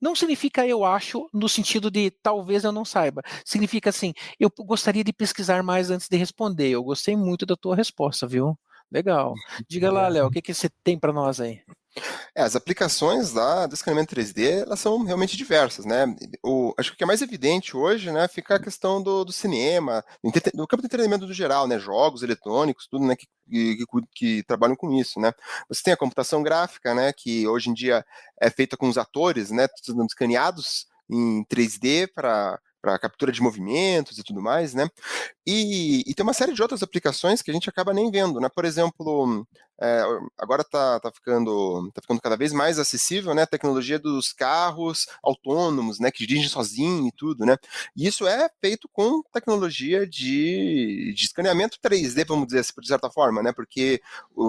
não 0.00 0.14
significa 0.14 0.66
eu 0.66 0.84
acho 0.84 1.28
no 1.34 1.48
sentido 1.48 1.90
de 1.90 2.10
talvez 2.22 2.64
eu 2.64 2.72
não 2.72 2.84
saiba. 2.84 3.22
Significa 3.44 3.90
assim, 3.90 4.14
eu 4.38 4.50
gostaria 4.60 5.04
de 5.04 5.12
pesquisar 5.12 5.62
mais 5.62 5.90
antes 5.90 6.08
de 6.08 6.16
responder. 6.16 6.68
Eu 6.68 6.84
gostei 6.84 7.16
muito 7.16 7.44
da 7.44 7.56
tua 7.56 7.74
resposta, 7.74 8.26
viu? 8.26 8.56
Legal. 8.90 9.34
Diga 9.68 9.92
lá, 9.92 10.08
Léo, 10.08 10.28
o 10.28 10.30
que, 10.30 10.40
que 10.40 10.54
você 10.54 10.70
tem 10.82 10.98
para 10.98 11.12
nós 11.12 11.40
aí? 11.40 11.60
É, 12.34 12.42
as 12.42 12.54
aplicações 12.54 13.32
da, 13.32 13.66
do 13.66 13.74
escaneamento 13.74 14.14
3D 14.14 14.62
elas 14.62 14.80
são 14.80 15.02
realmente 15.02 15.36
diversas, 15.36 15.84
né? 15.84 16.06
O, 16.44 16.74
acho 16.78 16.90
que 16.90 16.94
o 16.94 16.98
que 16.98 17.04
é 17.04 17.06
mais 17.06 17.22
evidente 17.22 17.76
hoje, 17.76 18.12
né, 18.12 18.28
fica 18.28 18.56
a 18.56 18.62
questão 18.62 19.02
do, 19.02 19.24
do 19.24 19.32
cinema, 19.32 20.04
do 20.54 20.66
campo 20.66 20.82
de 20.82 20.86
entretenimento 20.86 21.26
do 21.26 21.34
geral, 21.34 21.66
né? 21.66 21.78
Jogos 21.78 22.22
eletrônicos, 22.22 22.86
tudo, 22.88 23.04
né, 23.06 23.16
que, 23.16 23.26
que, 23.48 23.84
que, 24.14 24.42
trabalham 24.44 24.76
com 24.76 24.92
isso, 24.92 25.18
né? 25.18 25.32
Você 25.68 25.82
tem 25.82 25.92
a 25.92 25.96
computação 25.96 26.42
gráfica, 26.42 26.94
né, 26.94 27.12
que 27.12 27.46
hoje 27.48 27.70
em 27.70 27.74
dia 27.74 28.04
é 28.40 28.50
feita 28.50 28.76
com 28.76 28.88
os 28.88 28.98
atores, 28.98 29.50
né, 29.50 29.66
escaneados 30.06 30.86
em 31.10 31.44
3D 31.46 32.08
para 32.14 32.60
para 32.80 32.98
captura 32.98 33.32
de 33.32 33.42
movimentos 33.42 34.18
e 34.18 34.22
tudo 34.22 34.40
mais, 34.40 34.74
né? 34.74 34.88
E, 35.46 36.02
e, 36.06 36.14
tem 36.14 36.22
uma 36.22 36.32
série 36.32 36.52
de 36.52 36.62
outras 36.62 36.82
aplicações 36.82 37.42
que 37.42 37.50
a 37.50 37.54
gente 37.54 37.68
acaba 37.68 37.92
nem 37.92 38.10
vendo, 38.10 38.40
né? 38.40 38.48
Por 38.48 38.64
exemplo, 38.64 39.46
é, 39.80 40.02
agora 40.36 40.62
está 40.62 41.00
tá 41.00 41.10
ficando, 41.10 41.90
tá 41.92 42.00
ficando 42.00 42.20
cada 42.20 42.36
vez 42.36 42.52
mais 42.52 42.78
acessível, 42.78 43.34
né? 43.34 43.42
A 43.42 43.46
tecnologia 43.46 43.98
dos 43.98 44.32
carros 44.32 45.06
autônomos, 45.22 45.98
né? 45.98 46.10
Que 46.10 46.26
dirigem 46.26 46.48
sozinho 46.48 47.06
e 47.08 47.12
tudo, 47.12 47.46
né? 47.46 47.56
E 47.96 48.06
isso 48.06 48.26
é 48.26 48.48
feito 48.60 48.88
com 48.92 49.22
tecnologia 49.32 50.06
de, 50.06 51.12
de 51.14 51.24
escaneamento 51.24 51.78
3D, 51.82 52.26
vamos 52.26 52.46
dizer 52.46 52.60
assim, 52.60 52.72
de 52.80 52.88
certa 52.88 53.10
forma, 53.10 53.42
né? 53.42 53.52
Porque 53.52 54.00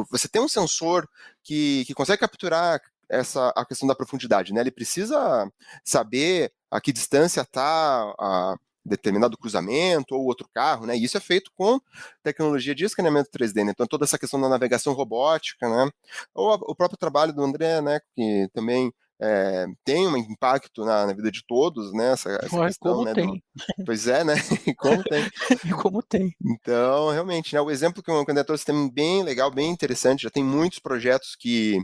você 0.10 0.28
tem 0.28 0.42
um 0.42 0.48
sensor 0.48 1.08
que, 1.44 1.84
que 1.86 1.94
consegue 1.94 2.20
capturar 2.20 2.82
essa 3.10 3.50
a 3.56 3.66
questão 3.66 3.88
da 3.88 3.96
profundidade, 3.96 4.54
né? 4.54 4.62
Ele 4.62 4.72
precisa 4.72 5.52
saber 5.84 6.52
a 6.72 6.80
que 6.80 6.94
distância 6.94 7.42
está 7.42 8.14
a 8.20 8.56
determinado 8.86 9.38
cruzamento 9.38 10.16
ou 10.16 10.26
outro 10.26 10.48
carro, 10.54 10.86
né? 10.86 10.98
E 10.98 11.04
isso 11.04 11.18
é 11.18 11.20
feito 11.20 11.52
com 11.54 11.80
tecnologia 12.24 12.74
de 12.74 12.86
escaneamento 12.86 13.30
3D, 13.32 13.64
né? 13.64 13.72
Então 13.72 13.88
toda 13.88 14.06
essa 14.06 14.18
questão 14.18 14.40
da 14.40 14.50
navegação 14.50 14.94
robótica, 14.94 15.70
né? 15.70 15.92
Ou 16.34 16.54
a, 16.54 16.56
o 16.56 16.76
próprio 16.76 16.98
trabalho 16.98 17.34
do 17.34 17.44
André, 17.44 17.82
né? 17.82 18.00
Que 18.16 18.50
também 18.54 18.92
é, 19.22 19.66
tem 19.84 20.08
um 20.08 20.16
impacto 20.16 20.86
na, 20.86 21.06
na, 21.06 21.14
vida 21.14 21.30
de 21.30 21.44
todos, 21.46 21.92
né? 21.94 22.14
Essa, 22.14 22.30
essa 22.42 22.66
questão, 22.66 22.94
como 22.94 23.06
né, 23.06 23.14
tem. 23.14 23.28
Do... 23.28 23.86
Pois 23.86 24.08
é, 24.08 24.24
né? 24.24 24.36
como 24.78 25.04
tem. 25.04 25.30
como 25.82 26.04
tem. 26.04 26.36
Então, 26.42 27.10
realmente, 27.12 27.54
né? 27.54 27.62
O 27.62 27.70
exemplo 27.70 28.02
que 28.02 28.10
o 28.10 28.26
candidato 28.26 28.58
tem 28.64 28.90
bem 28.90 29.22
legal, 29.24 29.52
bem 29.52 29.70
interessante. 29.70 30.24
Já 30.24 30.30
tem 30.30 30.44
muitos 30.44 30.80
projetos 30.80 31.36
que 31.36 31.82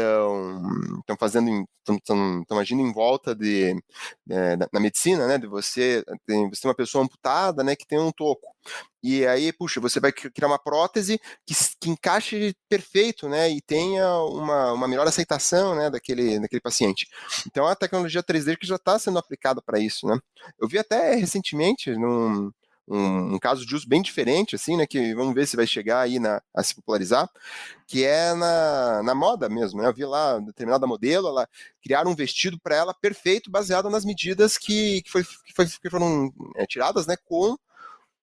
estão 0.00 1.16
fazendo 1.18 1.66
estão 1.86 2.58
agindo 2.58 2.80
em 2.80 2.92
volta 2.92 3.34
de 3.34 3.76
é, 4.30 4.56
na 4.72 4.80
medicina 4.80 5.26
né 5.26 5.38
de 5.38 5.46
você 5.46 6.02
tem, 6.26 6.48
você 6.48 6.62
tem 6.62 6.68
uma 6.68 6.74
pessoa 6.74 7.04
amputada 7.04 7.62
né 7.62 7.76
que 7.76 7.86
tem 7.86 7.98
um 7.98 8.10
toco. 8.12 8.54
E 9.02 9.26
aí 9.26 9.52
puxa 9.52 9.80
você 9.80 10.00
vai 10.00 10.10
criar 10.12 10.48
uma 10.48 10.58
prótese 10.58 11.20
que, 11.46 11.54
que 11.80 11.90
encaixe 11.90 12.54
perfeito 12.68 13.28
né 13.28 13.50
e 13.50 13.60
tenha 13.60 14.18
uma, 14.24 14.72
uma 14.72 14.88
melhor 14.88 15.06
aceitação 15.06 15.74
né 15.74 15.90
daquele 15.90 16.40
daquele 16.40 16.60
paciente. 16.60 17.06
Então 17.46 17.66
a 17.66 17.76
tecnologia 17.76 18.22
3D 18.22 18.56
que 18.56 18.66
já 18.66 18.76
está 18.76 18.98
sendo 18.98 19.18
aplicada 19.18 19.60
para 19.62 19.78
isso 19.78 20.06
né. 20.06 20.18
Eu 20.58 20.68
vi 20.68 20.78
até 20.78 21.14
recentemente 21.14 21.90
num 21.96 22.50
um, 22.86 23.34
um, 23.34 23.38
caso 23.38 23.64
de 23.64 23.74
uso 23.74 23.88
bem 23.88 24.02
diferente, 24.02 24.54
assim, 24.54 24.76
né? 24.76 24.86
Que 24.86 25.14
vamos 25.14 25.34
ver 25.34 25.46
se 25.46 25.56
vai 25.56 25.66
chegar 25.66 26.00
aí 26.00 26.18
na, 26.18 26.42
a 26.54 26.62
se 26.62 26.74
popularizar, 26.74 27.28
que 27.86 28.04
é 28.04 28.34
na, 28.34 29.02
na 29.02 29.14
moda 29.14 29.48
mesmo, 29.48 29.80
né? 29.80 29.88
Eu 29.88 29.94
vi 29.94 30.04
lá 30.04 30.38
determinada 30.38 30.86
modelo, 30.86 31.28
ela 31.28 31.48
criaram 31.82 32.10
um 32.10 32.14
vestido 32.14 32.58
para 32.58 32.76
ela 32.76 32.94
perfeito, 32.94 33.50
baseado 33.50 33.88
nas 33.88 34.04
medidas 34.04 34.58
que, 34.58 35.02
que, 35.02 35.10
foi, 35.10 35.24
que, 35.24 35.54
foi, 35.54 35.66
que 35.66 35.90
foram 35.90 36.32
é, 36.56 36.66
tiradas, 36.66 37.06
né? 37.06 37.16
Com 37.24 37.56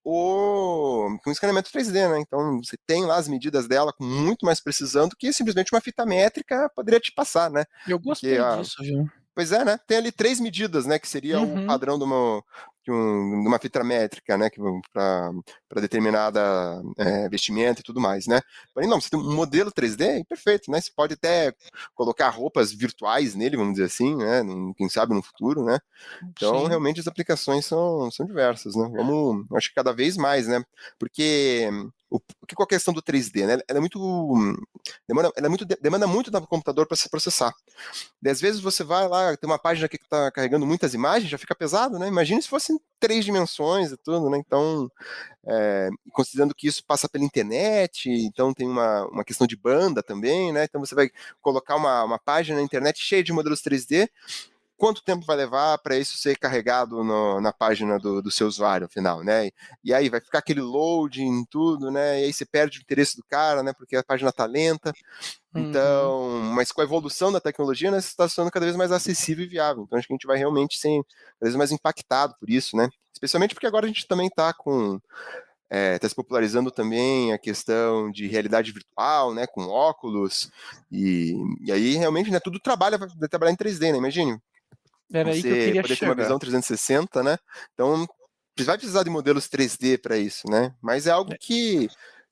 o 0.04 1.16
com 1.22 1.30
escaneamento 1.30 1.70
3D, 1.70 2.10
né? 2.10 2.20
Então 2.20 2.60
você 2.62 2.76
tem 2.86 3.04
lá 3.04 3.16
as 3.16 3.28
medidas 3.28 3.68
dela 3.68 3.92
com 3.92 4.04
muito 4.04 4.44
mais 4.44 4.60
precisão 4.60 5.08
do 5.08 5.16
que 5.16 5.32
simplesmente 5.32 5.72
uma 5.72 5.80
fita 5.80 6.04
métrica 6.04 6.70
poderia 6.74 7.00
te 7.00 7.12
passar, 7.12 7.50
né? 7.50 7.64
Eu 7.86 7.98
gostei 7.98 8.36
Porque, 8.36 8.56
disso, 8.56 8.82
viu? 8.82 9.08
Pois 9.34 9.50
é, 9.50 9.64
né? 9.64 9.78
Tem 9.86 9.96
ali 9.96 10.12
três 10.12 10.38
medidas, 10.40 10.84
né? 10.84 10.98
Que 10.98 11.08
seria 11.08 11.40
uhum. 11.40 11.64
o 11.64 11.66
padrão 11.66 11.98
de 11.98 12.04
uma, 12.04 12.42
de, 12.84 12.90
um, 12.90 13.42
de 13.42 13.48
uma 13.48 13.58
fita 13.58 13.82
métrica, 13.84 14.36
né? 14.36 14.48
Para 14.92 15.80
determinada 15.80 16.82
é, 16.98 17.28
vestimenta 17.28 17.80
e 17.80 17.84
tudo 17.84 18.00
mais, 18.00 18.26
né? 18.26 18.40
Porém, 18.74 18.88
não, 18.88 19.00
você 19.00 19.10
tem 19.10 19.18
um 19.18 19.34
modelo 19.34 19.70
3D, 19.70 20.24
perfeito, 20.26 20.70
né? 20.70 20.80
Você 20.80 20.90
pode 20.94 21.14
até 21.14 21.54
colocar 21.94 22.28
roupas 22.30 22.72
virtuais 22.72 23.34
nele, 23.34 23.56
vamos 23.56 23.74
dizer 23.74 23.86
assim, 23.86 24.16
né? 24.16 24.42
Quem 24.76 24.88
sabe 24.88 25.14
no 25.14 25.22
futuro, 25.22 25.64
né? 25.64 25.78
Então, 26.30 26.60
Sim. 26.60 26.68
realmente, 26.68 27.00
as 27.00 27.06
aplicações 27.06 27.66
são, 27.66 28.10
são 28.10 28.26
diversas, 28.26 28.74
né? 28.74 28.90
Vamos, 28.94 29.46
acho 29.54 29.68
que 29.68 29.74
cada 29.74 29.92
vez 29.92 30.16
mais, 30.16 30.46
né? 30.46 30.62
Porque 30.98 31.68
o, 32.12 32.46
que 32.46 32.54
com 32.54 32.62
a 32.62 32.66
questão 32.66 32.92
do 32.92 33.02
3D, 33.02 33.46
né? 33.46 33.58
Ela 33.66 33.78
é 33.78 33.80
muito 33.80 33.98
demanda, 35.08 35.32
ela 35.34 35.46
é 35.46 35.48
muito 35.48 35.64
demanda 35.64 36.06
muito 36.06 36.30
do 36.30 36.46
computador 36.46 36.86
para 36.86 36.96
se 36.96 37.08
processar. 37.08 37.54
Às 38.24 38.40
vezes 38.40 38.60
você 38.60 38.84
vai 38.84 39.08
lá, 39.08 39.36
tem 39.36 39.48
uma 39.48 39.58
página 39.58 39.88
que 39.88 39.96
está 39.96 40.30
carregando 40.30 40.66
muitas 40.66 40.92
imagens, 40.92 41.30
já 41.30 41.38
fica 41.38 41.54
pesado, 41.54 41.98
né? 41.98 42.06
Imagina 42.06 42.42
se 42.42 42.48
fossem 42.48 42.78
três 43.00 43.24
dimensões 43.24 43.90
e 43.90 43.96
tudo, 43.96 44.28
né? 44.28 44.38
Então, 44.38 44.90
é, 45.46 45.88
considerando 46.12 46.54
que 46.54 46.68
isso 46.68 46.84
passa 46.84 47.08
pela 47.08 47.24
internet, 47.24 48.10
então 48.10 48.52
tem 48.52 48.68
uma, 48.68 49.06
uma 49.06 49.24
questão 49.24 49.46
de 49.46 49.56
banda 49.56 50.02
também, 50.02 50.52
né? 50.52 50.64
Então 50.64 50.80
você 50.80 50.94
vai 50.94 51.10
colocar 51.40 51.76
uma, 51.76 52.04
uma 52.04 52.18
página 52.18 52.58
na 52.58 52.62
internet 52.62 53.00
cheia 53.00 53.24
de 53.24 53.32
modelos 53.32 53.62
3D 53.62 54.08
quanto 54.76 55.04
tempo 55.04 55.24
vai 55.24 55.36
levar 55.36 55.78
para 55.78 55.96
isso 55.96 56.16
ser 56.16 56.36
carregado 56.36 57.04
no, 57.04 57.40
na 57.40 57.52
página 57.52 57.98
do, 57.98 58.20
do, 58.20 58.30
seu 58.30 58.46
usuário 58.46 58.88
final, 58.88 59.22
né? 59.22 59.50
E 59.84 59.94
aí 59.94 60.08
vai 60.08 60.20
ficar 60.20 60.38
aquele 60.38 60.60
load 60.60 61.22
em 61.22 61.44
tudo, 61.44 61.90
né? 61.90 62.20
E 62.20 62.24
aí 62.24 62.32
você 62.32 62.44
perde 62.44 62.78
o 62.78 62.82
interesse 62.82 63.16
do 63.16 63.24
cara, 63.24 63.62
né? 63.62 63.72
Porque 63.72 63.96
a 63.96 64.02
página 64.02 64.30
está 64.30 64.44
lenta. 64.44 64.92
Então, 65.54 66.20
uhum. 66.20 66.52
mas 66.54 66.72
com 66.72 66.80
a 66.80 66.84
evolução 66.84 67.30
da 67.30 67.40
tecnologia, 67.40 67.90
né, 67.90 67.98
está 67.98 68.26
sendo 68.28 68.50
cada 68.50 68.64
vez 68.64 68.74
mais 68.74 68.90
acessível 68.90 69.44
e 69.44 69.48
viável. 69.48 69.84
Então, 69.84 69.98
acho 69.98 70.08
que 70.08 70.14
a 70.14 70.16
gente 70.16 70.26
vai 70.26 70.38
realmente 70.38 70.78
ser 70.78 71.02
cada 71.38 71.50
vez 71.50 71.54
mais 71.54 71.70
impactado 71.70 72.34
por 72.40 72.48
isso, 72.48 72.76
né? 72.76 72.88
Especialmente 73.12 73.54
porque 73.54 73.66
agora 73.66 73.84
a 73.84 73.88
gente 73.88 74.06
também 74.06 74.28
está 74.28 74.52
com 74.52 74.98
está 75.72 75.78
é, 75.78 75.98
tá 75.98 76.08
se 76.08 76.14
popularizando 76.14 76.70
também 76.70 77.32
a 77.32 77.38
questão 77.38 78.10
de 78.10 78.26
realidade 78.26 78.70
virtual, 78.72 79.32
né, 79.32 79.46
com 79.46 79.62
óculos, 79.62 80.50
e, 80.90 81.34
e 81.62 81.72
aí 81.72 81.94
realmente 81.94 82.30
né, 82.30 82.38
tudo 82.38 82.60
trabalha, 82.60 82.98
vai 82.98 83.28
trabalhar 83.28 83.52
em 83.52 83.56
3D, 83.56 83.90
né, 83.90 83.96
imagine, 83.96 84.38
era 85.12 85.30
aí 85.30 85.42
que 85.42 85.48
eu 85.48 85.54
queria 85.54 85.82
poder 85.82 85.96
chegar. 85.96 86.14
ter 86.14 86.18
uma 86.18 86.22
visão 86.22 86.38
360, 86.38 87.22
né? 87.22 87.38
Então, 87.74 88.06
vai 88.60 88.76
precisar 88.76 89.02
de 89.02 89.10
modelos 89.10 89.48
3D 89.48 90.00
para 90.00 90.16
isso, 90.16 90.48
né? 90.48 90.74
Mas 90.80 91.06
é 91.06 91.10
algo 91.10 91.32
é. 91.32 91.38
que, 91.38 91.88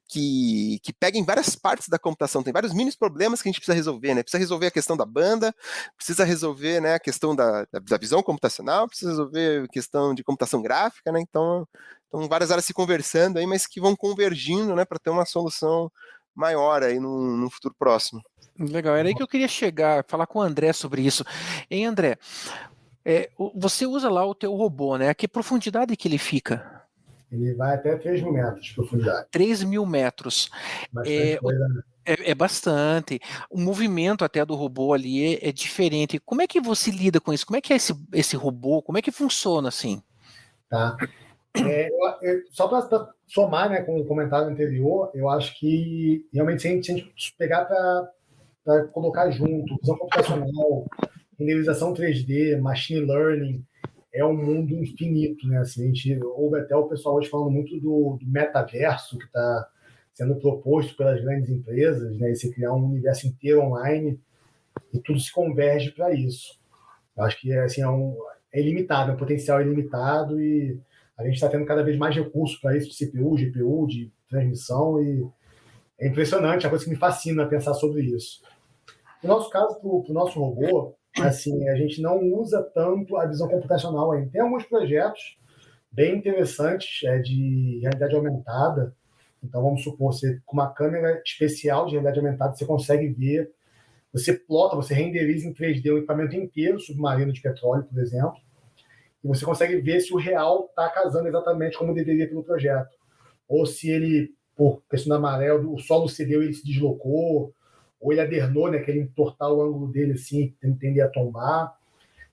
que, 0.09 0.79
que 0.83 0.93
pega 0.93 1.19
em 1.19 1.25
várias 1.25 1.55
partes 1.55 1.89
da 1.89 1.99
computação. 1.99 2.43
Tem 2.43 2.53
vários 2.53 2.73
mini 2.73 2.95
problemas 2.97 3.41
que 3.41 3.49
a 3.49 3.51
gente 3.51 3.61
precisa 3.61 3.75
resolver, 3.75 4.15
né? 4.15 4.23
Precisa 4.23 4.39
resolver 4.39 4.67
a 4.67 4.71
questão 4.71 4.97
da 4.97 5.07
banda, 5.07 5.55
precisa 5.97 6.25
resolver 6.25 6.81
né, 6.81 6.95
a 6.95 7.01
questão 7.01 7.35
da, 7.35 7.67
da 7.83 7.97
visão 7.99 8.23
computacional, 8.23 8.89
precisa 8.89 9.11
resolver 9.11 9.65
a 9.65 9.69
questão 9.69 10.15
de 10.15 10.25
computação 10.25 10.61
gráfica, 10.61 11.11
né? 11.13 11.21
Então, 11.21 11.67
então 12.09 12.29
várias 12.29 12.51
áreas 12.51 12.65
se 12.65 12.75
conversando 12.75 13.39
aí, 13.39 13.47
mas 13.47 13.67
que 13.67 13.81
vão 13.81 13.97
convergindo, 13.97 14.75
né, 14.75 14.85
para 14.85 14.99
ter 14.99 15.11
uma 15.11 15.25
solução 15.25 15.91
maior 16.35 16.83
aí 16.83 16.99
no, 16.99 17.37
no 17.37 17.51
futuro 17.51 17.75
próximo. 17.79 18.21
Legal, 18.61 18.95
era 18.95 19.09
aí 19.09 19.15
que 19.15 19.23
eu 19.23 19.29
queria 19.29 19.49
chegar, 19.49 20.05
falar 20.07 20.27
com 20.27 20.39
o 20.39 20.43
André 20.43 20.73
sobre 20.73 21.03
isso. 21.03 21.25
Hein, 21.71 21.87
André? 21.87 22.19
É, 23.05 23.31
você 23.55 23.87
usa 23.87 24.11
lá 24.11 24.25
o 24.27 24.35
teu 24.35 24.55
robô, 24.55 24.99
né? 24.99 25.09
A 25.09 25.15
que 25.15 25.27
profundidade 25.27 25.97
que 25.97 26.07
ele 26.07 26.19
fica? 26.19 26.85
Ele 27.33 27.55
vai 27.55 27.75
até 27.75 27.97
3 27.97 28.23
mil 28.23 28.33
metros 28.33 28.67
de 28.67 28.75
profundidade. 28.75 29.29
3 29.31 29.63
mil 29.65 29.87
metros. 29.87 30.51
É, 31.07 31.37
coisa, 31.39 31.69
né? 31.69 31.83
é, 32.05 32.31
é, 32.31 32.35
bastante. 32.35 33.21
O 33.49 33.59
movimento 33.59 34.25
até 34.25 34.45
do 34.45 34.55
robô 34.55 34.93
ali 34.93 35.37
é, 35.37 35.49
é, 35.49 35.53
diferente. 35.53 36.19
Como 36.19 36.43
é 36.43 36.47
que 36.47 36.61
você 36.61 36.91
lida 36.91 37.21
com 37.21 37.33
isso? 37.33 37.47
Como 37.47 37.57
é 37.57 37.61
que 37.61 37.73
é 37.73 37.77
esse, 37.77 37.95
esse 38.13 38.37
robô? 38.37 38.83
Como 38.83 38.99
é 38.99 39.03
que 39.03 39.13
funciona 39.13 39.69
assim? 39.69 40.03
Tá. 40.69 40.97
É, 41.55 41.89
eu, 42.23 42.43
só 42.51 42.69
para 42.69 43.09
somar 43.27 43.71
né, 43.71 43.83
com 43.83 43.99
o 43.99 44.05
comentário 44.05 44.49
anterior, 44.49 45.11
eu 45.15 45.29
acho 45.29 45.59
que 45.59 46.27
realmente 46.33 46.63
se 46.63 46.69
a 46.69 46.71
gente, 46.71 46.87
se 46.87 46.93
a 46.93 46.95
gente 46.97 47.35
pegar 47.39 47.65
para 47.65 48.11
colocar 48.93 49.31
junto 49.31 49.77
visão 49.81 49.97
computacional, 49.97 50.87
renderização 51.39 51.95
3D, 51.95 52.59
machine 52.61 53.01
learning, 53.01 53.65
é 54.13 54.25
um 54.25 54.37
mundo 54.37 54.75
infinito, 54.75 55.47
né? 55.47 55.59
Assim, 55.59 55.85
a 55.85 55.87
gente 55.87 56.19
ouve 56.23 56.59
até 56.59 56.75
o 56.75 56.89
pessoal 56.89 57.17
hoje 57.17 57.29
falando 57.29 57.51
muito 57.51 57.79
do, 57.79 58.19
do 58.21 58.27
metaverso 58.27 59.17
que 59.19 59.25
está 59.25 59.69
sendo 60.13 60.37
proposto 60.37 60.97
pelas 60.97 61.21
grandes 61.23 61.49
empresas, 61.49 62.17
né? 62.19 62.35
Você 62.35 62.51
criar 62.51 62.75
um 62.75 62.87
universo 62.87 63.27
inteiro 63.27 63.63
online 63.63 64.21
e 64.93 64.99
tudo 64.99 65.21
se 65.21 65.33
converge 65.33 65.93
para 65.93 66.13
isso. 66.13 66.59
Eu 67.17 67.25
acho 67.25 67.41
que 67.41 67.53
assim, 67.53 67.83
é, 67.83 67.89
um, 67.89 68.17
é 68.53 68.61
ilimitado, 68.61 69.13
o 69.13 69.17
potencial 69.17 69.61
é 69.61 69.63
ilimitado 69.63 70.41
e 70.41 70.79
a 71.17 71.25
gente 71.25 71.35
está 71.35 71.49
tendo 71.49 71.67
cada 71.67 71.83
vez 71.83 71.97
mais 71.97 72.15
recursos 72.15 72.59
para 72.59 72.77
isso, 72.77 72.89
de 72.91 73.07
CPU, 73.07 73.37
GPU, 73.37 73.87
de 73.87 74.11
transmissão 74.29 75.03
e 75.03 75.27
é 75.99 76.09
impressionante, 76.09 76.65
é 76.65 76.67
a 76.67 76.71
coisa 76.71 76.85
que 76.85 76.91
me 76.91 76.97
fascina 76.97 77.47
pensar 77.47 77.75
sobre 77.75 78.03
isso. 78.03 78.43
No 79.23 79.29
nosso 79.29 79.51
caso, 79.51 79.79
para 79.79 79.89
o 79.89 80.15
nosso 80.15 80.39
robô, 80.39 80.95
assim, 81.19 81.69
a 81.69 81.77
gente 81.77 82.01
não 82.01 82.19
usa 82.35 82.63
tanto 82.75 83.17
a 83.17 83.27
visão 83.27 83.49
computacional 83.49 84.13
ainda. 84.13 84.31
Tem 84.31 84.41
alguns 84.41 84.65
projetos 84.65 85.39
bem 85.93 86.17
interessantes 86.17 87.03
é, 87.05 87.19
de 87.19 87.81
realidade 87.83 88.15
aumentada. 88.15 88.95
Então, 89.43 89.63
vamos 89.63 89.83
supor, 89.83 90.13
você 90.13 90.41
com 90.47 90.57
uma 90.57 90.73
câmera 90.73 91.21
especial 91.25 91.87
de 91.87 91.93
realidade 91.93 92.19
aumentada, 92.19 92.55
você 92.55 92.65
consegue 92.65 93.09
ver, 93.09 93.51
você 94.13 94.35
plota, 94.35 94.77
você 94.77 94.95
renderiza 94.95 95.47
em 95.47 95.55
3D 95.55 95.93
o 95.93 95.99
equipamento 95.99 96.37
inteiro 96.37 96.79
submarino 96.79 97.33
de 97.33 97.41
petróleo, 97.41 97.85
por 97.85 97.99
exemplo, 98.01 98.37
e 99.25 99.29
você 99.29 99.45
consegue 99.45 99.77
ver 99.81 100.01
se 100.01 100.13
o 100.13 100.19
real 100.19 100.67
está 100.69 100.89
casando 100.89 101.29
exatamente 101.29 101.77
como 101.77 101.95
deveria 101.95 102.29
pelo 102.29 102.45
projeto. 102.45 102.91
Ou 103.49 103.67
se 103.67 103.91
ele, 103.91 104.35
por 104.57 104.83
questão 104.91 105.11
da 105.11 105.19
maré, 105.19 105.53
o 105.53 105.79
solo 105.79 106.09
cedeu 106.09 106.43
e 106.43 106.47
ele 106.47 106.55
se 106.55 106.65
deslocou, 106.65 107.55
ou 108.01 108.13
ele 108.13 108.21
adernou, 108.21 108.71
né, 108.71 108.79
que 108.79 108.91
ele 108.91 109.01
entortar 109.01 109.53
o 109.53 109.63
ângulo 109.63 109.89
dele 109.89 110.13
assim, 110.13 110.55
tender 110.81 111.05
a 111.05 111.09
tombar. 111.09 111.77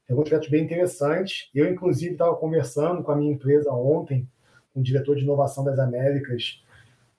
tem 0.06 0.13
alguns 0.13 0.30
projetos 0.30 0.49
bem 0.49 0.63
interessantes. 0.63 1.49
Eu, 1.53 1.69
inclusive, 1.69 2.13
estava 2.13 2.36
conversando 2.36 3.03
com 3.03 3.12
a 3.12 3.15
minha 3.15 3.34
empresa 3.34 3.71
ontem, 3.71 4.27
com 4.73 4.80
o 4.80 4.84
diretor 4.84 5.15
de 5.15 5.23
inovação 5.23 5.63
das 5.63 5.77
Américas, 5.77 6.63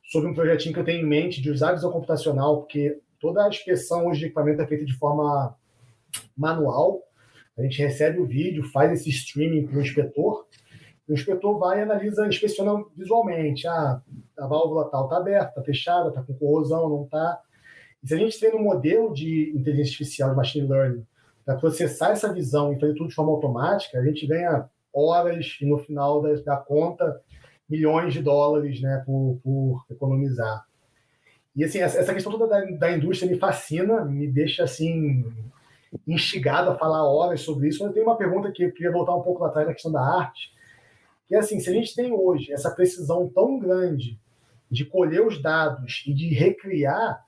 sobre 0.03 0.31
um 0.31 0.35
projetinho 0.35 0.73
que 0.73 0.81
eu 0.81 0.85
tenho 0.85 1.05
em 1.05 1.09
mente 1.09 1.43
de 1.43 1.51
usar 1.51 1.73
visão 1.73 1.93
computacional, 1.93 2.61
porque 2.61 2.99
toda 3.21 3.45
a 3.45 3.49
inspeção 3.49 4.07
hoje 4.07 4.21
de 4.21 4.27
equipamento 4.27 4.63
é 4.63 4.67
feita 4.67 4.85
de 4.85 4.95
forma 4.95 5.55
manual. 6.37 7.03
A 7.59 7.63
gente 7.63 7.83
recebe 7.83 8.19
o 8.19 8.25
vídeo, 8.25 8.63
faz 8.71 8.93
esse 8.93 9.11
streaming 9.11 9.67
para 9.67 9.79
o 9.79 9.83
inspetor, 9.83 10.47
o 11.09 11.13
inspetor 11.13 11.59
vai 11.59 11.79
e 11.79 11.83
analisa, 11.83 12.27
inspeciona 12.27 12.85
visualmente. 12.95 13.67
Ah, 13.67 14.01
a 14.39 14.47
válvula 14.47 14.91
tal 14.91 15.05
está 15.05 15.17
aberta, 15.17 15.49
está 15.49 15.63
fechada, 15.63 16.11
está 16.11 16.23
com 16.23 16.35
corrosão, 16.35 16.89
não 16.89 17.05
está. 17.05 17.41
E 18.09 18.09
se 18.09 18.15
a 18.15 18.17
gente 18.17 18.41
tem 18.41 18.55
um 18.55 18.63
modelo 18.63 19.13
de 19.13 19.53
inteligência 19.55 19.93
artificial, 19.93 20.31
de 20.31 20.37
machine 20.37 20.67
learning, 20.67 21.07
para 21.45 21.57
processar 21.57 22.13
essa 22.13 22.33
visão 22.33 22.73
e 22.73 22.81
fazer 22.81 22.95
tudo 22.95 23.11
de 23.11 23.15
forma 23.15 23.33
automática, 23.33 23.99
a 23.99 24.03
gente 24.03 24.27
ganha 24.27 24.67
horas 24.95 25.59
e 25.61 25.67
no 25.67 25.77
final 25.77 26.23
da, 26.23 26.33
da 26.41 26.57
conta 26.57 27.21
milhões 27.69 28.15
de 28.15 28.23
dólares 28.23 28.81
né, 28.81 29.03
por, 29.05 29.39
por 29.45 29.85
economizar. 29.91 30.65
E 31.55 31.63
assim, 31.63 31.81
essa 31.81 32.15
questão 32.15 32.33
toda 32.33 32.47
da, 32.47 32.65
da 32.79 32.97
indústria 32.97 33.31
me 33.31 33.39
fascina, 33.39 34.03
me 34.07 34.27
deixa 34.27 34.65
assim 34.65 35.31
instigado 36.07 36.71
a 36.71 36.79
falar 36.79 37.05
horas 37.05 37.43
sobre 37.43 37.69
isso. 37.69 37.85
Mas 37.85 37.93
tenho 37.93 38.07
uma 38.07 38.17
pergunta 38.17 38.51
que 38.51 38.63
eu 38.63 38.73
queria 38.73 38.91
voltar 38.91 39.15
um 39.15 39.23
pouco 39.23 39.43
lá 39.43 39.49
atrás 39.49 39.67
na 39.67 39.75
questão 39.75 39.93
da 39.93 40.01
arte, 40.01 40.51
que 41.27 41.35
é 41.35 41.39
assim, 41.39 41.61
se 41.61 41.69
a 41.69 41.75
gente 41.75 41.95
tem 41.95 42.11
hoje 42.11 42.55
essa 42.55 42.71
precisão 42.71 43.29
tão 43.29 43.59
grande 43.59 44.19
de 44.71 44.87
colher 44.87 45.27
os 45.27 45.43
dados 45.43 46.05
e 46.07 46.15
de 46.15 46.29
recriar, 46.29 47.28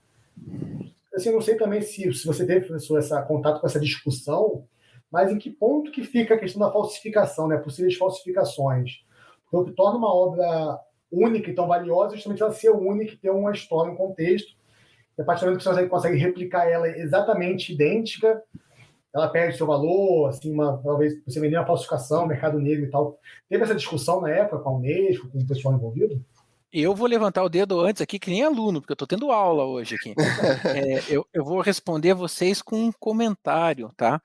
assim, 1.15 1.31
não 1.31 1.41
sei 1.41 1.57
também 1.57 1.83
se, 1.83 2.13
se 2.13 2.27
você 2.27 2.47
teve, 2.47 2.67
professor, 2.67 2.99
essa 2.99 3.23
contato 3.23 3.61
com 3.61 3.67
essa 3.67 3.81
discussão, 3.81 4.65
mas 5.11 5.31
em 5.31 5.39
que 5.39 5.51
ponto 5.51 5.91
que 5.91 6.05
fica 6.05 6.35
a 6.35 6.39
questão 6.39 6.61
da 6.61 6.73
falsificação, 6.73 7.49
né, 7.49 7.57
possíveis 7.57 7.97
falsificações. 7.97 9.05
Então, 9.49 9.61
o 9.61 9.65
que 9.65 9.73
torna 9.73 9.99
uma 9.99 10.15
obra 10.15 10.81
única 11.11 11.51
e 11.51 11.55
tão 11.55 11.67
valiosa 11.67 12.15
é 12.15 12.17
justamente 12.17 12.43
ela 12.43 12.53
ser 12.53 12.71
única 12.71 13.15
e 13.15 13.17
ter 13.17 13.31
uma 13.31 13.51
história, 13.51 13.93
um 13.93 13.97
contexto. 13.97 14.55
E 15.19 15.23
a 15.23 15.25
partir 15.25 15.41
do 15.41 15.47
momento 15.47 15.59
que 15.59 15.69
você 15.69 15.87
consegue 15.89 16.17
replicar 16.17 16.69
ela 16.69 16.89
exatamente 16.89 17.73
idêntica, 17.73 18.43
ela 19.13 19.29
perde 19.29 19.57
seu 19.57 19.67
valor, 19.67 20.29
assim, 20.29 20.53
uma, 20.53 20.79
talvez 20.79 21.21
você 21.27 21.41
vender 21.41 21.57
uma 21.57 21.67
falsificação, 21.67 22.29
mercado 22.29 22.61
negro 22.61 22.85
e 22.85 22.91
tal. 22.91 23.19
Teve 23.49 23.65
essa 23.65 23.75
discussão 23.75 24.21
na 24.21 24.31
época 24.31 24.63
com 24.63 24.71
a 24.71 24.77
Unesco, 24.77 25.29
com 25.29 25.39
o 25.39 25.47
pessoal 25.47 25.75
envolvido? 25.75 26.25
Eu 26.73 26.95
vou 26.95 27.09
levantar 27.09 27.43
o 27.43 27.49
dedo 27.49 27.81
antes 27.81 28.01
aqui, 28.01 28.17
que 28.17 28.31
nem 28.31 28.45
aluno, 28.45 28.81
porque 28.81 28.93
eu 28.93 28.95
estou 28.95 29.09
tendo 29.09 29.33
aula 29.33 29.65
hoje 29.65 29.97
aqui. 29.97 30.15
é, 30.77 31.03
eu, 31.09 31.27
eu, 31.33 31.45
vou 31.45 31.61
responder 31.61 32.13
a 32.13 32.15
vocês 32.15 32.63
com 32.63 32.85
um 32.85 32.93
comentário, 32.93 33.91
tá? 33.97 34.23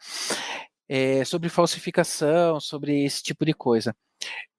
É, 0.88 1.26
sobre 1.26 1.50
falsificação, 1.50 2.60
sobre 2.60 3.04
esse 3.04 3.24
tipo 3.24 3.44
de 3.46 3.54
coisa. 3.54 3.96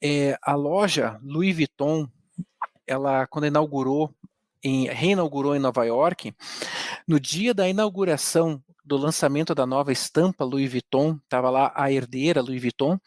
É, 0.03 0.37
a 0.43 0.57
loja 0.57 1.21
Louis 1.23 1.55
Vuitton, 1.55 2.09
ela 2.85 3.25
quando 3.29 3.47
inaugurou, 3.47 4.13
em, 4.65 4.89
reinaugurou 4.89 5.55
em 5.55 5.61
Nova 5.61 5.85
York, 5.85 6.35
no 7.07 7.21
dia 7.21 7.55
da 7.55 7.69
inauguração 7.69 8.61
do 8.85 8.97
lançamento 8.97 9.55
da 9.55 9.65
nova 9.65 9.93
estampa 9.93 10.45
Louis 10.45 10.69
Vuitton, 10.69 11.21
estava 11.23 11.51
lá 11.51 11.73
a 11.75 11.93
herdeira 11.93 12.43
Louis 12.43 12.61
Vuitton, 12.61 12.99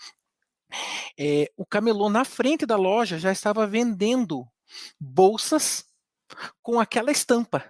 é, 1.19 1.51
o 1.57 1.65
camelô 1.65 2.09
na 2.09 2.23
frente 2.23 2.65
da 2.65 2.77
loja 2.77 3.19
já 3.19 3.31
estava 3.31 3.67
vendendo 3.67 4.47
bolsas 4.99 5.85
com 6.61 6.79
aquela 6.79 7.11
estampa. 7.11 7.63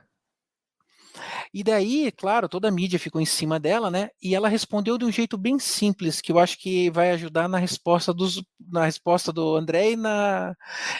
E 1.53 1.63
daí, 1.63 2.12
claro, 2.12 2.47
toda 2.47 2.67
a 2.67 2.71
mídia 2.71 2.99
ficou 2.99 3.19
em 3.19 3.25
cima 3.25 3.59
dela, 3.59 3.89
né? 3.89 4.09
E 4.21 4.35
ela 4.35 4.47
respondeu 4.47 4.97
de 4.97 5.05
um 5.05 5.12
jeito 5.12 5.38
bem 5.38 5.59
simples, 5.59 6.21
que 6.21 6.31
eu 6.31 6.39
acho 6.39 6.57
que 6.57 6.89
vai 6.91 7.12
ajudar 7.12 7.47
na 7.49 7.57
resposta 7.57 8.13
dos, 8.13 8.43
na 8.59 8.85
resposta 8.85 9.31
do 9.31 9.55
André 9.55 9.91
e, 9.91 9.95
na, 9.95 10.55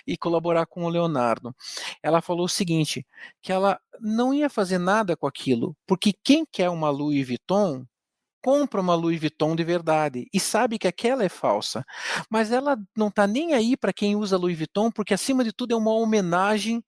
e 0.05 0.17
colaborar 0.17 0.65
com 0.65 0.83
o 0.83 0.89
Leonardo. 0.89 1.55
Ela 2.01 2.21
falou 2.21 2.45
o 2.45 2.49
seguinte: 2.49 3.05
que 3.41 3.51
ela 3.51 3.79
não 3.99 4.33
ia 4.33 4.49
fazer 4.49 4.77
nada 4.77 5.15
com 5.15 5.27
aquilo, 5.27 5.75
porque 5.88 6.13
quem 6.23 6.45
quer 6.51 6.69
uma 6.69 6.89
Louis 6.89 7.25
Vuitton 7.27 7.85
compra 8.41 8.82
uma 8.82 8.95
Louis 8.95 9.19
Vuitton 9.19 9.56
de 9.56 9.63
verdade 9.63 10.28
e 10.34 10.39
sabe 10.39 10.78
que 10.78 10.88
aquela 10.88 11.23
é 11.23 11.30
falsa, 11.30 11.86
mas 12.30 12.52
ela 12.52 12.78
não 12.95 13.08
está 13.08 13.28
nem 13.28 13.54
aí 13.54 13.75
para 13.75 13.93
quem 13.93 14.15
usa 14.15 14.38
Louis 14.38 14.58
Vuitton, 14.58 14.91
porque 14.91 15.13
acima 15.13 15.43
de 15.43 15.52
tudo 15.52 15.73
é 15.73 15.78
uma 15.78 15.93
homenagem 15.93 16.84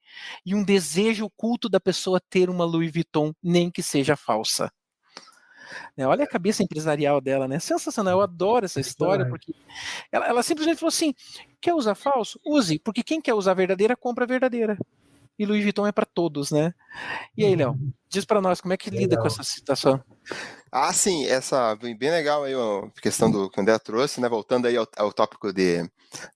e 0.45 0.55
um 0.55 0.63
desejo 0.63 1.25
oculto 1.25 1.69
da 1.69 1.79
pessoa 1.79 2.21
ter 2.29 2.49
uma 2.49 2.65
Louis 2.65 2.91
Vuitton, 2.91 3.33
nem 3.41 3.69
que 3.69 3.83
seja 3.83 4.15
falsa. 4.15 4.71
Né, 5.95 6.05
olha 6.05 6.25
a 6.25 6.27
cabeça 6.27 6.63
empresarial 6.63 7.21
dela, 7.21 7.47
né? 7.47 7.59
Sensacional, 7.59 8.17
eu 8.17 8.21
adoro 8.21 8.65
essa 8.65 8.79
história, 8.79 9.25
porque 9.27 9.53
ela, 10.11 10.27
ela 10.27 10.43
simplesmente 10.43 10.79
falou 10.79 10.89
assim: 10.89 11.13
quer 11.61 11.73
usar 11.73 11.95
falso? 11.95 12.39
Use, 12.45 12.79
porque 12.79 13.03
quem 13.03 13.21
quer 13.21 13.33
usar 13.33 13.53
verdadeira, 13.53 13.95
compra 13.95 14.25
verdadeira. 14.25 14.77
E 15.39 15.45
Louis 15.45 15.63
Vuitton 15.63 15.87
é 15.87 15.91
para 15.91 16.05
todos, 16.05 16.51
né? 16.51 16.73
E 17.35 17.45
aí, 17.45 17.55
Léo, 17.55 17.75
diz 18.09 18.25
para 18.25 18.41
nós 18.41 18.61
como 18.61 18.73
é 18.73 18.77
que 18.77 18.89
lida 18.89 19.17
com 19.17 19.27
essa 19.27 19.43
situação? 19.43 20.03
Ah, 20.73 20.93
sim, 20.93 21.25
essa 21.25 21.75
bem 21.75 22.09
legal 22.09 22.43
aí 22.45 22.53
a 22.53 23.01
questão 23.01 23.29
do 23.29 23.49
que 23.49 23.59
o 23.59 23.61
André 23.61 23.77
trouxe, 23.77 24.21
né? 24.21 24.29
Voltando 24.29 24.67
aí 24.67 24.77
ao, 24.77 24.87
ao 24.95 25.11
tópico 25.11 25.51
de 25.51 25.83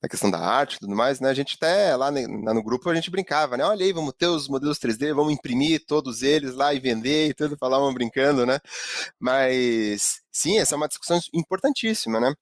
da 0.02 0.08
questão 0.08 0.30
da 0.30 0.38
arte 0.38 0.74
e 0.76 0.78
tudo 0.80 0.94
mais, 0.94 1.20
né? 1.20 1.30
A 1.30 1.34
gente 1.34 1.56
até 1.56 1.96
lá, 1.96 2.10
lá, 2.10 2.54
no 2.54 2.62
grupo 2.62 2.88
a 2.90 2.94
gente 2.94 3.10
brincava, 3.10 3.56
né? 3.56 3.64
Olha 3.64 3.84
aí, 3.84 3.92
vamos 3.94 4.12
ter 4.12 4.26
os 4.26 4.46
modelos 4.48 4.78
3D, 4.78 5.14
vamos 5.14 5.32
imprimir 5.32 5.84
todos 5.86 6.22
eles 6.22 6.54
lá 6.54 6.74
e 6.74 6.80
vender 6.80 7.28
e 7.28 7.34
tudo, 7.34 7.56
falavam 7.58 7.92
brincando, 7.94 8.44
né? 8.44 8.58
Mas 9.18 10.20
sim, 10.30 10.58
essa 10.58 10.74
é 10.74 10.76
uma 10.76 10.88
discussão 10.88 11.18
importantíssima, 11.32 12.20
né? 12.20 12.34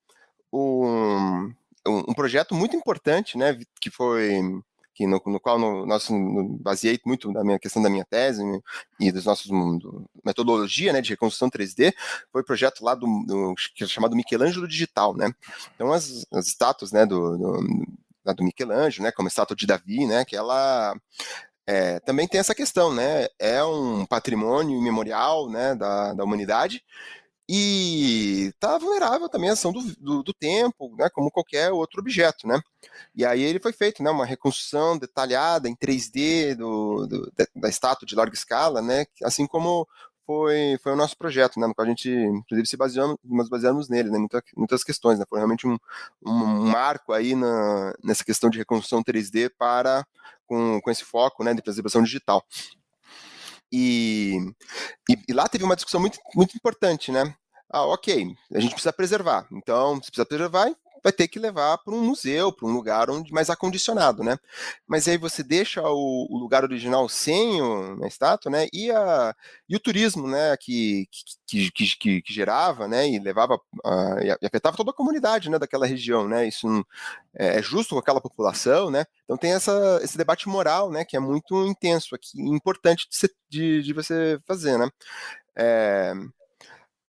Um, 0.53 1.55
um 1.87 2.15
projeto 2.15 2.55
muito 2.57 2.77
importante, 2.77 3.39
né? 3.39 3.57
Que 3.81 3.91
foi 3.91 4.41
que 4.95 5.07
no, 5.07 5.21
no 5.27 5.41
qual 5.41 5.59
no, 5.59 5.85
nós 5.85 6.09
no, 6.09 6.57
baseei 6.59 6.99
muito 7.05 7.33
da 7.33 7.43
minha 7.43 7.59
questão 7.59 7.83
da 7.83 7.91
minha 7.91 8.05
tese 8.05 8.43
e 9.01 9.11
dos 9.11 9.25
nossos 9.25 9.49
do, 9.49 10.09
metodologia 10.25 10.93
né, 10.93 11.01
de 11.01 11.11
reconstrução 11.11 11.51
3D, 11.51 11.93
foi 12.33 12.43
o 12.43 12.45
projeto 12.45 12.85
lá 12.85 12.95
do, 12.95 13.07
do 13.27 13.55
é 13.81 13.87
chamado 13.87 14.17
Michelangelo 14.17 14.69
Digital, 14.69 15.17
né? 15.17 15.33
Então 15.75 15.93
as, 15.93 16.25
as 16.33 16.47
estátuas 16.47 16.93
né, 16.93 17.05
do, 17.05 17.37
do, 17.37 18.35
do 18.35 18.45
Michelangelo, 18.45 19.05
né, 19.05 19.13
como 19.13 19.27
a 19.27 19.31
estátua 19.31 19.57
de 19.57 19.67
Davi, 19.67 20.07
né, 20.07 20.25
que 20.25 20.37
ela 20.37 20.97
é, 21.67 21.99
também 22.01 22.29
tem 22.29 22.39
essa 22.39 22.55
questão, 22.55 22.95
né? 22.95 23.27
É 23.39 23.65
um 23.65 24.07
patrimônio 24.07 24.81
memorial 24.81 25.49
né, 25.49 25.75
da, 25.75 26.15
da 26.15 26.25
humanidade 26.25 26.83
e 27.49 28.47
está 28.55 28.79
vulnerável 28.79 29.29
também 29.29 29.51
à 29.51 29.53
ação 29.53 29.73
do, 29.73 29.83
do, 29.97 30.23
do, 30.23 30.33
tempo, 30.33 30.95
né, 30.97 31.11
como 31.11 31.31
qualquer 31.31 31.71
outro 31.73 32.01
objeto, 32.01 32.47
né? 32.47 32.59
E 33.15 33.25
aí 33.25 33.43
ele 33.43 33.61
foi 33.61 33.73
feito, 33.73 34.03
né, 34.03 34.11
uma 34.11 34.25
reconstrução 34.25 34.97
detalhada 34.97 35.69
em 35.69 35.77
3D 35.77 36.55
do, 36.55 37.07
do 37.07 37.33
da 37.55 37.69
estátua 37.69 38.07
de 38.07 38.15
larga 38.15 38.35
escala, 38.35 38.81
né, 38.81 39.05
assim 39.23 39.47
como 39.47 39.87
foi, 40.27 40.79
foi 40.83 40.93
o 40.93 40.97
nosso 40.97 41.17
projeto, 41.17 41.61
né, 41.61 41.67
no 41.67 41.75
qual 41.75 41.87
a 41.87 41.89
gente, 41.89 42.09
inclusive, 42.09 42.67
se 42.67 42.77
baseamos, 42.77 43.17
nós 43.23 43.49
baseamos 43.49 43.89
nele, 43.89 44.11
né, 44.11 44.19
muitas, 44.19 44.43
muitas 44.57 44.83
questões, 44.83 45.19
né, 45.19 45.25
foi 45.29 45.39
realmente 45.39 45.67
um, 45.67 45.77
um 46.25 46.67
marco 46.71 47.13
aí 47.13 47.35
na, 47.35 47.95
nessa 48.03 48.25
questão 48.25 48.49
de 48.49 48.59
reconstrução 48.59 49.03
3D 49.03 49.51
para, 49.59 50.07
com, 50.47 50.81
com 50.81 50.91
esse 50.91 51.05
foco, 51.05 51.45
né, 51.45 51.53
de 51.53 51.63
preservação 51.63 52.03
digital. 52.03 52.43
E, 53.77 54.39
e, 55.11 55.17
e, 55.29 55.33
lá 55.33 55.49
teve 55.49 55.65
uma 55.65 55.75
discussão 55.75 56.01
muito, 56.01 56.17
muito 56.33 56.57
importante, 56.57 57.11
né? 57.11 57.35
Ah, 57.69 57.85
ok, 57.87 58.33
a 58.53 58.61
gente 58.61 58.71
precisa 58.71 58.93
preservar. 58.93 59.49
Então, 59.51 59.97
se 59.97 60.13
precisa 60.13 60.25
preservar, 60.25 60.73
vai 61.05 61.13
ter 61.13 61.29
que 61.29 61.39
levar 61.39 61.77
para 61.79 61.95
um 61.95 62.03
museu, 62.03 62.51
para 62.51 62.67
um 62.67 62.73
lugar 62.73 63.11
onde 63.11 63.31
mais 63.31 63.51
acondicionado, 63.51 64.25
né? 64.25 64.39
Mas 64.87 65.07
aí 65.07 65.19
você 65.19 65.43
deixa 65.43 65.83
o, 65.83 66.27
o 66.31 66.39
lugar 66.39 66.65
original 66.65 67.07
sem 67.11 67.61
o, 67.61 68.03
a 68.03 68.09
estátua, 68.09 68.51
né? 68.51 68.67
E, 68.73 68.91
a, 68.91 69.37
e 69.69 69.77
o 69.77 69.81
turismo, 69.81 70.27
né? 70.27 70.57
Que, 70.57 71.07
que, 71.47 71.71
que, 71.71 71.97
que, 71.97 72.23
que 72.23 72.33
gerava, 72.33 72.89
né? 72.89 73.07
E 73.07 73.19
levava 73.19 73.57
uh, 73.57 74.19
e 74.43 74.47
afetava 74.47 74.79
toda 74.79 74.93
a 74.93 74.95
comunidade, 74.95 75.51
né? 75.51 75.59
Daquela 75.59 75.87
região, 75.87 76.27
né? 76.27 76.49
Isso 76.49 76.67
não, 76.67 76.83
é, 77.35 77.59
é 77.59 77.63
justo 77.63 77.95
com 77.95 78.01
aquela 78.01 78.21
população, 78.21 78.91
né? 78.91 79.05
Então 79.25 79.37
tem 79.37 79.53
essa, 79.53 80.01
esse 80.03 80.17
debate 80.17 80.49
moral, 80.49 80.91
né? 80.91 81.05
Que 81.05 81.19
é 81.19 81.21
muito 81.21 81.67
intenso 81.67 82.15
aqui, 82.15 82.41
importante 82.41 83.07
de, 83.11 83.29
de, 83.51 83.83
de 83.83 83.93
você 83.93 84.41
fazer, 84.47 84.79
né? 84.79 84.89
É, 85.55 86.15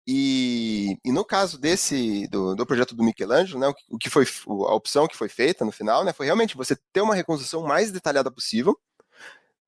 e, 0.06 0.98
e, 1.04 1.12
no 1.12 1.24
caso 1.24 1.58
desse 1.58 2.28
do, 2.28 2.56
do, 2.56 2.66
projeto 2.66 2.94
do 2.94 3.04
Michelangelo, 3.04 3.60
né, 3.60 3.74
o, 3.90 3.98
que 3.98 4.10
foi 4.10 4.26
a 4.68 4.76
opção 4.76 5.08
que 5.08 5.16
foi 5.16 5.30
feita 5.30 5.64
no 5.64 5.72
final, 5.72 6.04
né, 6.04 6.12
foi 6.12 6.26
realmente 6.26 6.58
você 6.58 6.76
ter 6.92 7.02
uma 7.02 7.16
reconstrução 7.16 7.64
mais 7.64 7.92
detalhada 7.92 8.30
possível 8.30 8.78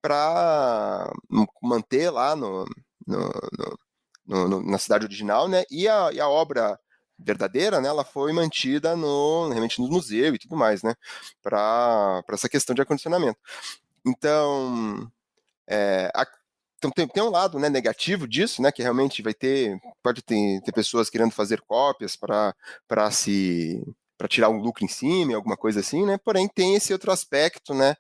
para 0.02 1.10
manter 1.62 2.10
lá 2.10 2.36
no, 2.36 2.66
no, 3.08 3.32
no, 4.28 4.64
na 4.64 4.78
cidade 4.78 5.06
original, 5.06 5.48
né, 5.48 5.64
e 5.72 5.88
a, 5.88 6.12
e 6.12 6.20
a, 6.20 6.28
obra 6.28 6.78
verdadeira, 7.18 7.80
né, 7.80 7.88
ela 7.88 8.04
foi 8.04 8.34
mantida 8.34 8.96
no 8.96 9.50
realmente 9.50 9.82
no 9.82 9.88
museu 9.88 10.36
e 10.36 10.40
tudo 10.40 10.58
mais, 10.58 10.84
né, 10.84 10.96
para 11.42 12.24
essa 12.30 12.50
questão 12.50 12.76
de 12.76 12.82
acondicionamento. 12.82 13.40
Então, 14.06 15.10
é, 15.68 16.12
a, 16.14 16.28
então 16.78 16.92
tem, 16.92 17.08
tem 17.08 17.24
um 17.24 17.32
lado 17.32 17.58
né, 17.58 17.70
negativo 17.70 18.28
disso, 18.28 18.62
né, 18.62 18.72
que 18.72 18.82
realmente 18.82 19.22
vai 19.22 19.34
ter, 19.34 19.80
pode 20.06 20.22
ter, 20.22 20.62
ter 20.62 20.72
pessoas 20.72 21.10
querendo 21.10 21.32
fazer 21.32 21.62
cópias 21.62 22.16
para 22.16 22.54
se 23.10 23.84
para 24.16 24.28
tirar 24.28 24.50
um 24.50 24.60
lucro 24.60 24.86
em 24.86 24.88
cima, 24.88 25.36
alguma 25.36 25.58
coisa 25.58 25.80
assim, 25.82 26.06
né? 26.06 26.18
Porém 26.18 26.48
tem 26.48 26.76
esse 26.76 26.94
outro 26.94 27.12
aspecto, 27.12 27.74
né, 27.74 27.96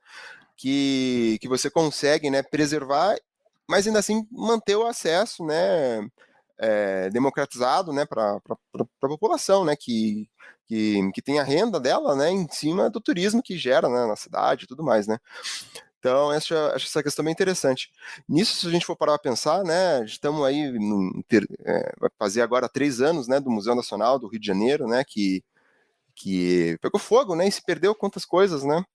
que, 0.55 1.37
que 1.41 1.47
você 1.47 1.69
consegue, 1.69 2.29
né, 2.29 2.41
preservar, 2.41 3.17
mas 3.67 3.85
ainda 3.85 3.99
assim 3.99 4.25
manter 4.31 4.77
o 4.77 4.87
acesso, 4.87 5.43
né, 5.43 6.07
é, 6.57 7.09
democratizado, 7.09 7.91
né, 7.91 8.05
para 8.05 8.39
a 8.47 9.07
população, 9.09 9.65
né, 9.65 9.75
que, 9.75 10.29
que, 10.67 11.11
que 11.11 11.21
tem 11.21 11.37
a 11.37 11.43
renda 11.43 11.81
dela, 11.81 12.15
né, 12.15 12.31
em 12.31 12.47
cima 12.49 12.89
do 12.89 13.01
turismo 13.01 13.43
que 13.43 13.57
gera, 13.57 13.89
né, 13.89 14.05
na 14.05 14.15
cidade 14.15 14.63
e 14.63 14.67
tudo 14.67 14.83
mais, 14.83 15.07
né. 15.07 15.17
Então, 16.05 16.31
essa, 16.31 16.71
acho 16.75 16.85
essa 16.85 17.01
questão 17.01 17.25
bem 17.25 17.31
interessante. 17.31 17.91
Nisso, 18.29 18.57
se 18.57 18.67
a 18.67 18.69
gente 18.69 18.85
for 18.85 18.95
parar 18.95 19.17
para 19.17 19.31
pensar, 19.31 19.63
né, 19.63 20.05
estamos 20.05 20.45
aí, 20.45 20.71
no, 20.77 21.23
ter, 21.27 21.47
é, 21.65 21.93
vai 21.99 22.11
fazer 22.19 22.43
agora 22.43 22.69
três 22.69 23.01
anos, 23.01 23.27
né, 23.27 23.39
do 23.39 23.49
Museu 23.49 23.73
Nacional 23.73 24.19
do 24.19 24.27
Rio 24.27 24.39
de 24.39 24.45
Janeiro, 24.45 24.85
né, 24.85 25.03
que, 25.03 25.43
que 26.13 26.77
pegou 26.79 26.99
fogo, 26.99 27.35
né, 27.35 27.47
e 27.47 27.51
se 27.51 27.65
perdeu 27.65 27.95
quantas 27.95 28.23
coisas, 28.23 28.63
né. 28.63 28.85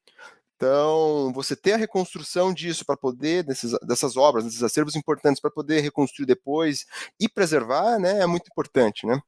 Então, 0.54 1.32
você 1.34 1.56
ter 1.56 1.72
a 1.72 1.76
reconstrução 1.76 2.54
disso 2.54 2.86
para 2.86 2.96
poder, 2.96 3.42
desses, 3.42 3.72
dessas 3.82 4.16
obras, 4.16 4.44
desses 4.44 4.62
acervos 4.62 4.94
importantes, 4.94 5.40
para 5.40 5.50
poder 5.50 5.80
reconstruir 5.80 6.26
depois 6.26 6.86
e 7.18 7.28
preservar, 7.28 7.98
né, 7.98 8.20
é 8.20 8.26
muito 8.26 8.46
importante, 8.52 9.04
né. 9.04 9.20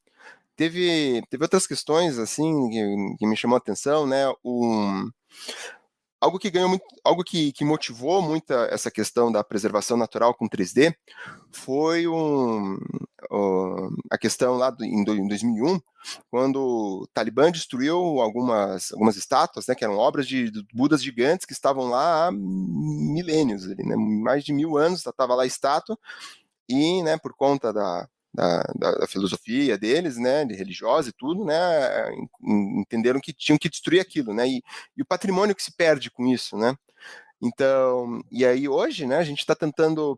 Teve, 0.55 1.21
teve 1.29 1.43
outras 1.43 1.67
questões, 1.67 2.17
assim, 2.17 2.71
que, 2.71 3.17
que 3.19 3.27
me 3.27 3.37
chamou 3.37 3.57
a 3.57 3.59
atenção, 3.59 4.07
né, 4.07 4.33
um 4.45 5.11
algo 6.23 6.39
que 6.39 6.51
ganhou 6.51 6.69
muito, 6.69 6.85
algo 7.03 7.25
que, 7.25 7.53
que 7.53 7.65
motivou 7.65 8.23
muito 8.23 8.53
essa 8.53 8.93
questão 8.93 9.33
da 9.33 9.43
preservação 9.43 9.97
natural 9.97 10.33
com 10.33 10.49
3D 10.49 10.95
foi 11.51 12.07
um, 12.07 12.79
a 14.09 14.17
questão 14.17 14.55
lá 14.55 14.71
do, 14.71 14.85
em 14.85 15.05
2001, 15.05 15.81
quando 16.31 16.61
o 16.61 17.07
Talibã 17.13 17.51
destruiu 17.51 17.97
algumas, 18.21 18.93
algumas 18.93 19.17
estátuas, 19.17 19.67
né, 19.67 19.75
que 19.75 19.83
eram 19.83 19.97
obras 19.97 20.29
de, 20.29 20.49
de 20.49 20.65
Budas 20.73 21.03
gigantes 21.03 21.45
que 21.45 21.53
estavam 21.53 21.89
lá 21.89 22.29
há 22.29 22.33
milênios, 22.33 23.65
ali, 23.65 23.85
né, 23.85 23.97
mais 23.97 24.45
de 24.45 24.53
mil 24.53 24.77
anos 24.77 25.05
estava 25.05 25.35
lá 25.35 25.43
a 25.43 25.47
estátua, 25.47 25.99
e 26.69 27.03
né, 27.03 27.19
por 27.19 27.35
conta 27.35 27.73
da, 27.73 28.09
da, 28.35 28.63
da, 28.75 28.93
da, 28.93 29.07
filosofia 29.07 29.77
deles, 29.77 30.17
né, 30.17 30.45
de 30.45 30.55
religiosa 30.55 31.11
e 31.11 31.13
tudo, 31.13 31.45
né, 31.45 31.55
entenderam 32.81 33.21
que 33.21 33.33
tinham 33.33 33.59
que 33.59 33.69
destruir 33.69 34.01
aquilo, 34.01 34.33
né, 34.33 34.49
e, 34.49 34.63
e 34.97 35.03
o 35.03 35.07
patrimônio 35.07 35.55
que 35.55 35.63
se 35.63 35.73
perde 35.73 36.11
com 36.11 36.27
isso, 36.27 36.57
né. 36.57 36.75
Então, 37.45 38.23
e 38.31 38.47
aí 38.47 38.69
hoje, 38.69 39.05
né, 39.05 39.17
a 39.17 39.25
gente 39.25 39.41
está 39.41 39.53
tentando, 39.57 40.17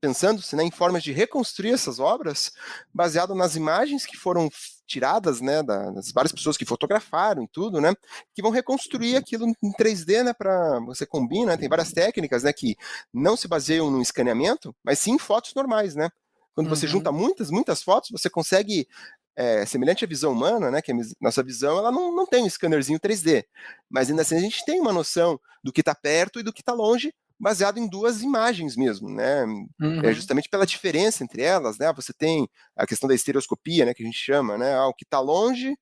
pensando-se 0.00 0.56
né, 0.56 0.64
em 0.64 0.70
formas 0.70 1.02
de 1.02 1.12
reconstruir 1.12 1.74
essas 1.74 2.00
obras, 2.00 2.50
baseado 2.94 3.34
nas 3.34 3.56
imagens 3.56 4.06
que 4.06 4.16
foram 4.16 4.48
tiradas, 4.86 5.42
né, 5.42 5.62
das 5.62 6.10
várias 6.12 6.32
pessoas 6.32 6.56
que 6.56 6.64
fotografaram 6.64 7.42
e 7.42 7.48
tudo, 7.48 7.78
né, 7.78 7.92
que 8.34 8.40
vão 8.40 8.50
reconstruir 8.50 9.16
aquilo 9.16 9.46
em 9.62 9.72
3D, 9.74 10.24
né, 10.24 10.32
para 10.32 10.80
você 10.80 11.04
combina, 11.04 11.52
né, 11.52 11.56
tem 11.58 11.68
várias 11.68 11.92
técnicas, 11.92 12.44
né, 12.44 12.54
que 12.54 12.74
não 13.12 13.36
se 13.36 13.46
baseiam 13.46 13.90
no 13.90 14.00
escaneamento, 14.00 14.74
mas 14.82 14.98
sim 14.98 15.12
em 15.12 15.18
fotos 15.18 15.52
normais, 15.54 15.94
né, 15.94 16.08
quando 16.56 16.70
você 16.70 16.86
junta 16.86 17.10
uhum. 17.10 17.18
muitas, 17.18 17.50
muitas 17.50 17.82
fotos, 17.82 18.10
você 18.10 18.30
consegue, 18.30 18.88
é, 19.36 19.66
semelhante 19.66 20.06
à 20.06 20.08
visão 20.08 20.32
humana, 20.32 20.70
né, 20.70 20.80
que 20.80 20.90
a 20.90 20.96
nossa 21.20 21.42
visão 21.42 21.76
ela 21.76 21.92
não, 21.92 22.16
não 22.16 22.26
tem 22.26 22.42
um 22.42 22.48
scannerzinho 22.48 22.98
3D, 22.98 23.44
mas 23.90 24.08
ainda 24.08 24.22
assim 24.22 24.36
a 24.36 24.40
gente 24.40 24.64
tem 24.64 24.80
uma 24.80 24.90
noção 24.90 25.38
do 25.62 25.70
que 25.70 25.82
está 25.82 25.94
perto 25.94 26.40
e 26.40 26.42
do 26.42 26.54
que 26.54 26.62
está 26.62 26.72
longe, 26.72 27.12
baseado 27.38 27.76
em 27.76 27.86
duas 27.86 28.22
imagens 28.22 28.74
mesmo, 28.74 29.10
né? 29.10 29.42
É 29.42 29.44
uhum. 29.84 30.00
É 30.00 30.14
justamente 30.14 30.48
pela 30.48 30.64
diferença 30.64 31.22
entre 31.22 31.42
elas, 31.42 31.76
né? 31.76 31.92
Você 31.92 32.14
tem 32.14 32.48
a 32.74 32.86
questão 32.86 33.06
da 33.06 33.14
estereoscopia, 33.14 33.84
né, 33.84 33.92
que 33.92 34.02
a 34.02 34.06
gente 34.06 34.18
chama, 34.18 34.56
né? 34.56 34.74
Ah, 34.74 34.86
o 34.86 34.94
que 34.94 35.04
está 35.04 35.20
longe 35.20 35.76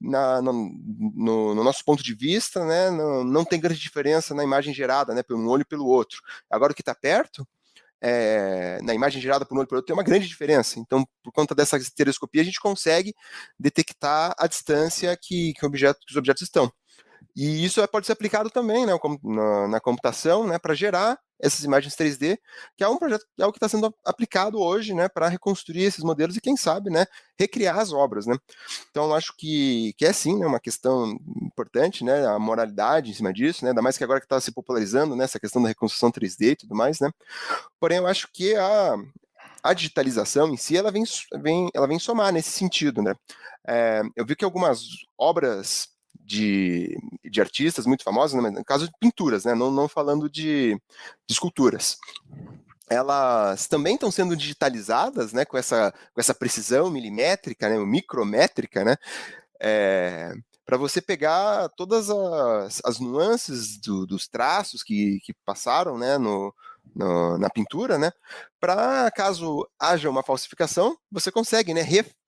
na, 0.00 0.42
no, 0.42 0.52
no, 0.52 1.54
no, 1.54 1.62
nosso 1.62 1.84
ponto 1.84 2.02
de 2.02 2.14
vista, 2.14 2.66
né, 2.66 2.90
não, 2.90 3.22
não 3.22 3.44
tem 3.44 3.60
grande 3.60 3.80
diferença 3.80 4.34
na 4.34 4.42
imagem 4.42 4.74
gerada, 4.74 5.14
né, 5.14 5.22
pelo 5.22 5.38
um 5.38 5.48
olho 5.48 5.62
e 5.62 5.64
pelo 5.64 5.86
outro. 5.86 6.20
Agora 6.50 6.72
o 6.72 6.74
que 6.74 6.82
está 6.82 6.96
perto 6.96 7.46
é, 8.06 8.78
na 8.82 8.92
imagem 8.92 9.20
gerada 9.20 9.46
por 9.46 9.56
um 9.56 9.60
olho 9.60 9.66
por 9.66 9.76
outro 9.76 9.86
tem 9.86 9.96
uma 9.96 10.02
grande 10.02 10.28
diferença. 10.28 10.78
Então, 10.78 11.06
por 11.22 11.32
conta 11.32 11.54
dessa 11.54 11.78
estereoscopia, 11.78 12.42
a 12.42 12.44
gente 12.44 12.60
consegue 12.60 13.14
detectar 13.58 14.34
a 14.38 14.46
distância 14.46 15.16
que, 15.20 15.54
que, 15.54 15.64
objeto, 15.64 16.00
que 16.06 16.12
os 16.12 16.16
objetos 16.16 16.42
estão. 16.42 16.70
E 17.34 17.64
isso 17.64 17.80
é, 17.80 17.86
pode 17.86 18.06
ser 18.06 18.12
aplicado 18.12 18.50
também 18.50 18.84
né, 18.84 18.92
na, 19.22 19.68
na 19.68 19.80
computação 19.80 20.46
né, 20.46 20.58
para 20.58 20.74
gerar 20.74 21.18
essas 21.40 21.64
imagens 21.64 21.94
3D, 21.96 22.38
que 22.76 22.84
é 22.84 22.88
um 22.88 22.96
projeto 22.96 23.24
é 23.38 23.46
o 23.46 23.52
que 23.52 23.56
está 23.56 23.68
sendo 23.68 23.92
aplicado 24.04 24.60
hoje 24.60 24.94
né, 24.94 25.08
para 25.08 25.28
reconstruir 25.28 25.82
esses 25.82 26.04
modelos 26.04 26.36
e, 26.36 26.40
quem 26.40 26.56
sabe, 26.56 26.90
né, 26.90 27.06
recriar 27.38 27.78
as 27.78 27.92
obras. 27.92 28.26
Né. 28.26 28.36
Então, 28.90 29.14
acho 29.14 29.34
que, 29.36 29.94
que 29.96 30.04
é 30.04 30.12
sim 30.12 30.38
né, 30.38 30.46
uma 30.46 30.60
questão 30.60 31.18
importante, 31.54 32.04
né, 32.04 32.26
a 32.26 32.38
moralidade 32.38 33.10
em 33.10 33.14
cima 33.14 33.32
disso, 33.32 33.64
né, 33.64 33.70
ainda 33.70 33.80
mais 33.80 33.96
que 33.96 34.04
agora 34.04 34.20
que 34.20 34.26
está 34.26 34.40
se 34.40 34.52
popularizando 34.52 35.14
né, 35.14 35.24
essa 35.24 35.38
questão 35.38 35.62
da 35.62 35.68
reconstrução 35.68 36.10
3D 36.10 36.52
e 36.52 36.56
tudo 36.56 36.74
mais. 36.74 36.98
Né. 37.00 37.10
Porém, 37.80 37.98
eu 37.98 38.06
acho 38.06 38.28
que 38.32 38.54
a, 38.56 38.96
a 39.62 39.72
digitalização 39.72 40.48
em 40.48 40.56
si 40.56 40.76
ela 40.76 40.90
vem, 40.90 41.04
vem, 41.40 41.70
ela 41.72 41.86
vem 41.86 41.98
somar 41.98 42.32
nesse 42.32 42.50
sentido. 42.50 43.00
Né. 43.00 43.14
É, 43.66 44.02
eu 44.16 44.26
vi 44.26 44.34
que 44.34 44.44
algumas 44.44 44.82
obras 45.16 45.88
de, 46.20 46.98
de 47.24 47.40
artistas 47.40 47.86
muito 47.86 48.02
famosos, 48.02 48.42
né, 48.42 48.50
no 48.50 48.64
caso 48.64 48.86
de 48.86 48.92
pinturas, 48.98 49.44
né, 49.44 49.54
não, 49.54 49.70
não 49.70 49.88
falando 49.88 50.28
de, 50.28 50.74
de 51.26 51.32
esculturas 51.32 51.96
elas 52.86 53.66
também 53.66 53.94
estão 53.94 54.10
sendo 54.10 54.36
digitalizadas, 54.36 55.32
né, 55.32 55.46
com 55.46 55.56
essa, 55.56 55.90
com 56.12 56.20
essa 56.20 56.34
precisão 56.34 56.90
milimétrica, 56.90 57.66
né, 57.66 57.78
micrométrica, 57.78 58.84
né, 58.84 58.96
é, 59.60 60.34
para 60.64 60.76
você 60.76 61.00
pegar 61.00 61.68
todas 61.70 62.10
as, 62.10 62.80
as 62.84 62.98
nuances 62.98 63.78
do, 63.78 64.06
dos 64.06 64.26
traços 64.26 64.82
que, 64.82 65.20
que 65.22 65.34
passaram, 65.44 65.98
né, 65.98 66.18
no, 66.18 66.54
no 66.94 67.38
na 67.38 67.50
pintura, 67.50 67.98
né, 67.98 68.10
para 68.60 69.10
caso 69.10 69.68
haja 69.78 70.08
uma 70.08 70.22
falsificação, 70.22 70.96
você 71.10 71.30
consegue, 71.30 71.74
né, 71.74 71.82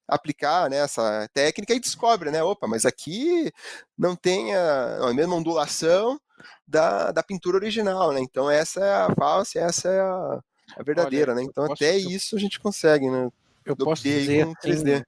aplicar 0.08 0.70
né, 0.70 0.78
essa 0.78 1.28
técnica 1.34 1.74
e 1.74 1.80
descobre, 1.80 2.30
né? 2.30 2.42
Opa, 2.42 2.66
mas 2.66 2.84
aqui 2.84 3.50
não 3.98 4.14
tem 4.14 4.54
a, 4.54 5.08
a 5.08 5.14
mesma 5.14 5.34
ondulação 5.34 6.20
da, 6.66 7.10
da 7.10 7.22
pintura 7.22 7.56
original, 7.56 8.12
né? 8.12 8.20
Então 8.20 8.50
essa 8.50 8.84
é 8.84 8.94
a 8.94 9.14
falsa, 9.14 9.58
essa 9.58 9.88
é 9.88 10.00
a, 10.00 10.40
a 10.76 10.82
verdadeira, 10.82 11.32
Olha, 11.32 11.42
né? 11.42 11.48
Então 11.48 11.64
até 11.64 11.96
isso 11.96 12.36
a 12.36 12.38
gente 12.38 12.60
consegue, 12.60 13.10
né? 13.10 13.28
Eu 13.64 13.76
posso 13.76 14.02
dizer 14.02 14.46
com 14.46 14.54
3D. 14.54 15.04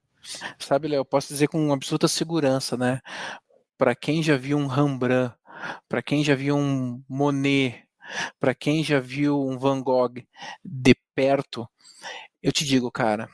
Sabe, 0.57 0.87
Léo, 0.87 0.99
eu 0.99 1.05
posso 1.05 1.29
dizer 1.29 1.47
com 1.47 1.71
absoluta 1.71 2.07
segurança, 2.07 2.77
né? 2.77 2.99
Para 3.77 3.95
quem 3.95 4.21
já 4.21 4.37
viu 4.37 4.57
um 4.57 4.67
Rembrandt, 4.67 5.35
para 5.87 6.01
quem 6.01 6.23
já 6.23 6.35
viu 6.35 6.57
um 6.57 7.03
Monet, 7.07 7.83
para 8.39 8.55
quem 8.55 8.83
já 8.83 8.99
viu 8.99 9.39
um 9.39 9.57
Van 9.57 9.81
Gogh 9.81 10.23
de 10.63 10.95
perto, 11.15 11.67
eu 12.41 12.51
te 12.51 12.65
digo, 12.65 12.91
cara, 12.91 13.29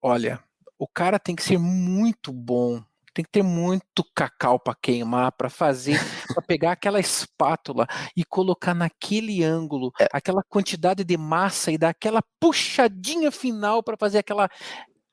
olha, 0.00 0.42
o 0.78 0.86
cara 0.86 1.18
tem 1.18 1.34
que 1.34 1.42
ser 1.42 1.58
muito 1.58 2.32
bom, 2.32 2.82
tem 3.12 3.24
que 3.24 3.30
ter 3.30 3.42
muito 3.42 4.04
cacau 4.14 4.58
para 4.58 4.74
queimar, 4.74 5.32
para 5.32 5.48
fazer, 5.48 5.98
para 6.34 6.42
pegar 6.42 6.72
aquela 6.72 6.98
espátula 6.98 7.86
e 8.16 8.24
colocar 8.24 8.74
naquele 8.74 9.44
ângulo, 9.44 9.92
é. 10.00 10.08
aquela 10.12 10.42
quantidade 10.42 11.04
de 11.04 11.16
massa 11.16 11.70
e 11.70 11.78
dar 11.78 11.90
aquela 11.90 12.22
puxadinha 12.40 13.30
final 13.30 13.82
para 13.82 13.96
fazer 13.96 14.18
aquela 14.18 14.48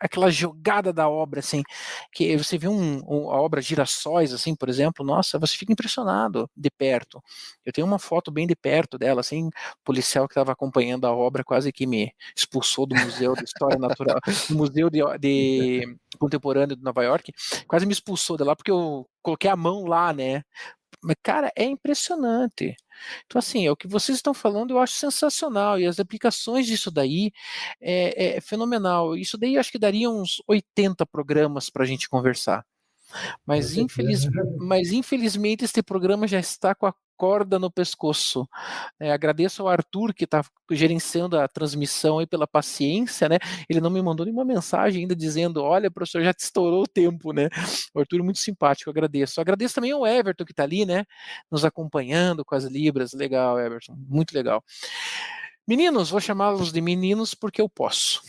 aquela 0.01 0.31
jogada 0.31 0.91
da 0.91 1.07
obra, 1.07 1.39
assim, 1.39 1.61
que 2.11 2.35
você 2.35 2.57
vê 2.57 2.67
um, 2.67 3.01
um, 3.07 3.29
a 3.29 3.39
obra 3.39 3.61
Girassóis, 3.61 4.33
assim, 4.33 4.55
por 4.55 4.67
exemplo, 4.67 5.05
nossa, 5.05 5.37
você 5.37 5.55
fica 5.55 5.71
impressionado 5.71 6.49
de 6.57 6.69
perto. 6.71 7.21
Eu 7.63 7.71
tenho 7.71 7.85
uma 7.85 7.99
foto 7.99 8.31
bem 8.31 8.47
de 8.47 8.55
perto 8.55 8.97
dela, 8.97 9.21
assim, 9.21 9.49
policial 9.83 10.27
que 10.27 10.33
estava 10.33 10.51
acompanhando 10.51 11.05
a 11.05 11.11
obra 11.11 11.43
quase 11.43 11.71
que 11.71 11.85
me 11.85 12.11
expulsou 12.35 12.87
do 12.87 12.95
Museu 12.95 13.35
de 13.35 13.43
História 13.43 13.77
Natural, 13.77 14.19
do 14.49 14.55
Museu 14.55 14.89
de, 14.89 15.01
de 15.19 15.97
Contemporâneo 16.17 16.75
de 16.75 16.83
Nova 16.83 17.03
York, 17.03 17.31
quase 17.67 17.85
me 17.85 17.93
expulsou 17.93 18.37
de 18.37 18.43
lá 18.43 18.55
porque 18.55 18.71
eu 18.71 19.07
coloquei 19.21 19.49
a 19.49 19.55
mão 19.55 19.85
lá, 19.85 20.11
né, 20.11 20.43
mas, 21.03 21.15
cara, 21.23 21.51
é 21.55 21.63
impressionante. 21.63 22.75
Então, 23.25 23.39
assim, 23.39 23.65
é 23.65 23.71
o 23.71 23.75
que 23.75 23.87
vocês 23.87 24.17
estão 24.17 24.33
falando 24.33 24.71
eu 24.71 24.79
acho 24.79 24.93
sensacional, 24.93 25.79
e 25.79 25.87
as 25.87 25.99
aplicações 25.99 26.67
disso 26.67 26.91
daí 26.91 27.31
é, 27.79 28.37
é 28.37 28.41
fenomenal. 28.41 29.15
Isso 29.17 29.37
daí 29.37 29.55
eu 29.55 29.59
acho 29.59 29.71
que 29.71 29.79
daria 29.79 30.09
uns 30.09 30.41
80 30.47 31.05
programas 31.07 31.69
para 31.69 31.83
a 31.83 31.87
gente 31.87 32.09
conversar. 32.09 32.65
Mas, 33.45 33.75
infeliz, 33.75 34.25
mas 34.57 34.91
infelizmente 34.91 35.65
este 35.65 35.83
programa 35.83 36.27
já 36.27 36.39
está 36.39 36.73
com 36.73 36.85
a 36.85 36.93
corda 37.21 37.59
no 37.59 37.69
pescoço. 37.69 38.49
É, 38.99 39.11
agradeço 39.11 39.61
ao 39.61 39.67
Arthur 39.67 40.11
que 40.11 40.23
está 40.23 40.43
gerenciando 40.71 41.39
a 41.39 41.47
transmissão 41.47 42.17
aí 42.17 42.25
pela 42.25 42.47
paciência, 42.47 43.29
né? 43.29 43.37
Ele 43.69 43.79
não 43.79 43.91
me 43.91 44.01
mandou 44.01 44.25
nenhuma 44.25 44.43
mensagem 44.43 45.03
ainda 45.03 45.15
dizendo, 45.15 45.61
olha, 45.61 45.91
professor, 45.91 46.23
já 46.23 46.33
te 46.33 46.39
estourou 46.39 46.81
o 46.81 46.87
tempo, 46.87 47.31
né? 47.31 47.47
O 47.93 47.99
Arthur 47.99 48.23
muito 48.23 48.39
simpático, 48.39 48.89
agradeço. 48.89 49.39
Agradeço 49.39 49.75
também 49.75 49.91
ao 49.91 50.07
Everton 50.07 50.43
que 50.43 50.51
está 50.51 50.63
ali, 50.63 50.83
né? 50.83 51.05
Nos 51.51 51.63
acompanhando 51.63 52.43
com 52.43 52.55
as 52.55 52.63
libras, 52.63 53.13
legal, 53.13 53.59
Everton, 53.59 53.93
muito 53.95 54.33
legal. 54.33 54.63
Meninos, 55.67 56.09
vou 56.09 56.19
chamá-los 56.19 56.71
de 56.71 56.81
meninos 56.81 57.35
porque 57.35 57.61
eu 57.61 57.69
posso. 57.69 58.19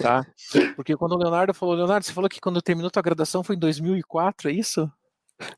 Tá? 0.00 0.24
Porque 0.76 0.96
quando 0.96 1.12
o 1.12 1.18
Leonardo 1.18 1.52
falou, 1.52 1.74
Leonardo, 1.74 2.06
você 2.06 2.12
falou 2.12 2.30
que 2.30 2.40
quando 2.40 2.62
terminou 2.62 2.88
tua 2.88 3.02
graduação 3.02 3.42
foi 3.42 3.56
em 3.56 3.58
2004, 3.58 4.48
é 4.48 4.52
isso? 4.52 4.90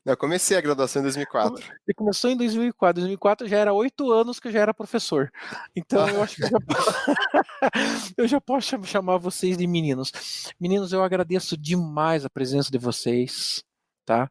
Eu 0.05 0.17
comecei 0.17 0.57
a 0.57 0.61
graduação 0.61 1.01
em 1.01 1.03
2004. 1.03 1.63
Você 1.85 1.93
começou 1.93 2.29
em 2.29 2.37
2004. 2.37 3.01
2004 3.01 3.47
já 3.47 3.57
era 3.57 3.73
oito 3.73 4.11
anos 4.11 4.39
que 4.39 4.47
eu 4.47 4.51
já 4.51 4.59
era 4.59 4.73
professor. 4.73 5.31
Então 5.75 6.07
eu 6.07 6.21
acho 6.21 6.35
que 6.35 6.43
eu 6.43 6.49
já, 6.49 6.57
eu 8.17 8.27
já 8.27 8.41
posso 8.41 8.83
chamar 8.83 9.17
vocês 9.17 9.57
de 9.57 9.65
meninos. 9.67 10.11
Meninos, 10.59 10.91
eu 10.91 11.03
agradeço 11.03 11.57
demais 11.57 12.25
a 12.25 12.29
presença 12.29 12.71
de 12.71 12.77
vocês. 12.77 13.63
Tá? 14.05 14.29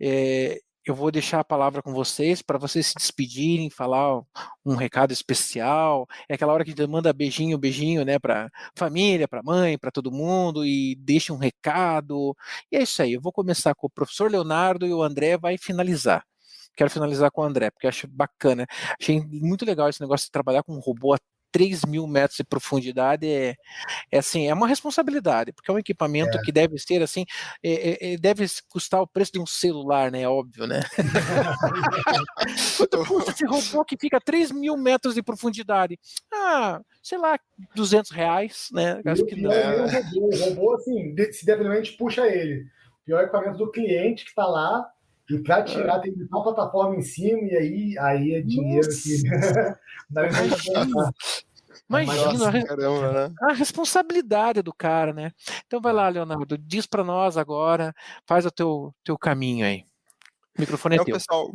É, 0.00 0.60
eu 0.86 0.94
vou 0.94 1.10
deixar 1.10 1.40
a 1.40 1.44
palavra 1.44 1.82
com 1.82 1.92
vocês 1.92 2.42
para 2.42 2.58
vocês 2.58 2.86
se 2.88 2.94
despedirem, 2.94 3.68
falar 3.68 4.22
um 4.64 4.76
recado 4.76 5.12
especial. 5.12 6.06
É 6.28 6.34
aquela 6.34 6.52
hora 6.52 6.64
que 6.64 6.70
a 6.70 6.74
gente 6.74 6.86
manda 6.88 7.12
beijinho, 7.12 7.58
beijinho, 7.58 8.04
né, 8.04 8.18
para 8.18 8.50
família, 8.76 9.26
para 9.26 9.42
mãe, 9.42 9.76
para 9.76 9.90
todo 9.90 10.12
mundo 10.12 10.64
e 10.64 10.94
deixa 10.96 11.32
um 11.32 11.36
recado. 11.36 12.36
E 12.70 12.76
é 12.76 12.82
isso 12.82 13.02
aí. 13.02 13.14
Eu 13.14 13.20
vou 13.20 13.32
começar 13.32 13.74
com 13.74 13.88
o 13.88 13.90
professor 13.90 14.30
Leonardo 14.30 14.86
e 14.86 14.94
o 14.94 15.02
André 15.02 15.36
vai 15.36 15.58
finalizar. 15.58 16.24
Quero 16.76 16.90
finalizar 16.90 17.30
com 17.30 17.40
o 17.40 17.44
André, 17.44 17.70
porque 17.70 17.86
acho 17.86 18.06
bacana. 18.06 18.66
Achei 19.00 19.20
muito 19.26 19.64
legal 19.64 19.88
esse 19.88 20.00
negócio 20.00 20.26
de 20.26 20.30
trabalhar 20.30 20.62
com 20.62 20.74
um 20.74 20.80
robô 20.80 21.16
3 21.56 21.86
mil 21.86 22.06
metros 22.06 22.36
de 22.36 22.44
profundidade 22.44 23.26
é, 23.26 23.54
é 24.12 24.18
assim, 24.18 24.46
é 24.46 24.52
uma 24.52 24.68
responsabilidade, 24.68 25.54
porque 25.54 25.70
é 25.70 25.74
um 25.74 25.78
equipamento 25.78 26.36
é. 26.36 26.42
que 26.42 26.52
deve 26.52 26.76
ser 26.78 27.02
assim, 27.02 27.24
é, 27.62 27.72
é, 27.72 28.12
é 28.12 28.18
deve 28.18 28.44
custar 28.68 29.00
o 29.00 29.06
preço 29.06 29.32
de 29.32 29.40
um 29.40 29.46
celular, 29.46 30.12
né? 30.12 30.28
Óbvio, 30.28 30.66
né? 30.66 30.82
Quanto 32.76 33.06
custa 33.06 33.30
esse 33.30 33.46
robô 33.46 33.86
que 33.86 33.96
fica 33.98 34.20
3 34.20 34.52
mil 34.52 34.76
metros 34.76 35.14
de 35.14 35.22
profundidade? 35.22 35.98
Ah, 36.30 36.82
sei 37.02 37.16
lá, 37.16 37.40
200 37.74 38.10
reais, 38.10 38.68
né? 38.70 39.00
Acho 39.06 39.24
que 39.24 39.40
não. 39.40 39.50
É, 39.50 39.82
o 39.82 39.86
robô, 39.86 40.28
o 40.28 40.38
robô, 40.38 40.74
assim, 40.74 41.16
se 41.32 41.46
devidamente 41.46 41.92
puxa 41.92 42.26
ele. 42.26 42.66
O 43.00 43.06
pior 43.06 43.22
equipamento 43.22 43.56
do 43.56 43.70
cliente 43.70 44.24
que 44.24 44.30
está 44.30 44.46
lá 44.46 44.86
e 45.30 45.38
para 45.38 45.62
tirar, 45.62 46.00
tem 46.00 46.12
que 46.12 46.18
botar 46.24 46.38
a 46.38 46.54
plataforma 46.54 46.96
em 46.96 47.02
cima, 47.02 47.40
e 47.48 47.56
aí, 47.56 47.98
aí 47.98 48.34
é 48.34 48.42
dinheiro 48.42 48.86
Nossa. 48.86 49.02
que. 50.12 51.45
Imagina, 51.88 52.32
Imagina 52.34 52.48
a, 52.48 52.66
caramba, 52.66 53.12
né? 53.12 53.34
a, 53.42 53.52
responsabilidade 53.52 54.60
do 54.60 54.74
cara, 54.74 55.12
né? 55.12 55.30
Então 55.66 55.80
vai 55.80 55.92
lá, 55.92 56.08
Leonardo, 56.08 56.58
diz 56.58 56.84
para 56.86 57.04
nós 57.04 57.36
agora, 57.36 57.94
faz 58.26 58.44
o 58.44 58.50
teu, 58.50 58.92
teu 59.04 59.16
caminho 59.16 59.64
aí. 59.64 59.84
O 60.56 60.60
microfone 60.60 60.94
é 60.94 60.96
então, 60.96 61.04
teu. 61.04 61.14
Pessoal, 61.14 61.54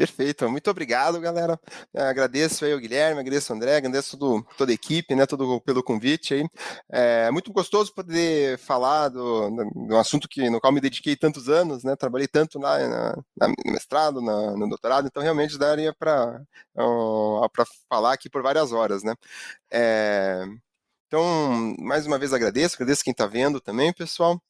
Perfeito, 0.00 0.48
muito 0.48 0.70
obrigado, 0.70 1.20
galera. 1.20 1.60
Agradeço 1.94 2.64
aí 2.64 2.72
o 2.72 2.80
Guilherme, 2.80 3.20
agradeço 3.20 3.52
o 3.52 3.56
André, 3.56 3.76
agradeço 3.76 4.16
todo, 4.16 4.42
toda 4.56 4.72
a 4.72 4.74
equipe, 4.74 5.14
né, 5.14 5.26
todo 5.26 5.60
pelo 5.60 5.82
convite 5.82 6.32
aí. 6.32 6.48
É 6.90 7.30
muito 7.30 7.52
gostoso 7.52 7.92
poder 7.92 8.56
falar 8.60 9.08
do, 9.10 9.50
do 9.86 9.96
assunto 9.98 10.26
que, 10.26 10.48
no 10.48 10.58
qual 10.58 10.72
me 10.72 10.80
dediquei 10.80 11.16
tantos 11.16 11.50
anos, 11.50 11.84
né, 11.84 11.96
trabalhei 11.96 12.26
tanto 12.26 12.58
na, 12.58 12.78
na, 12.78 13.16
na 13.36 13.48
no 13.48 13.72
mestrado, 13.72 14.22
na, 14.22 14.52
no 14.52 14.70
doutorado, 14.70 15.06
então 15.06 15.22
realmente 15.22 15.58
daria 15.58 15.92
para 15.92 16.40
para 17.52 17.66
falar 17.86 18.14
aqui 18.14 18.30
por 18.30 18.42
várias 18.42 18.72
horas, 18.72 19.02
né. 19.02 19.14
É, 19.70 20.46
então, 21.08 21.74
mais 21.78 22.06
uma 22.06 22.18
vez 22.18 22.32
agradeço, 22.32 22.76
agradeço 22.76 23.04
quem 23.04 23.10
está 23.10 23.26
vendo 23.26 23.60
também, 23.60 23.92
pessoal. 23.92 24.40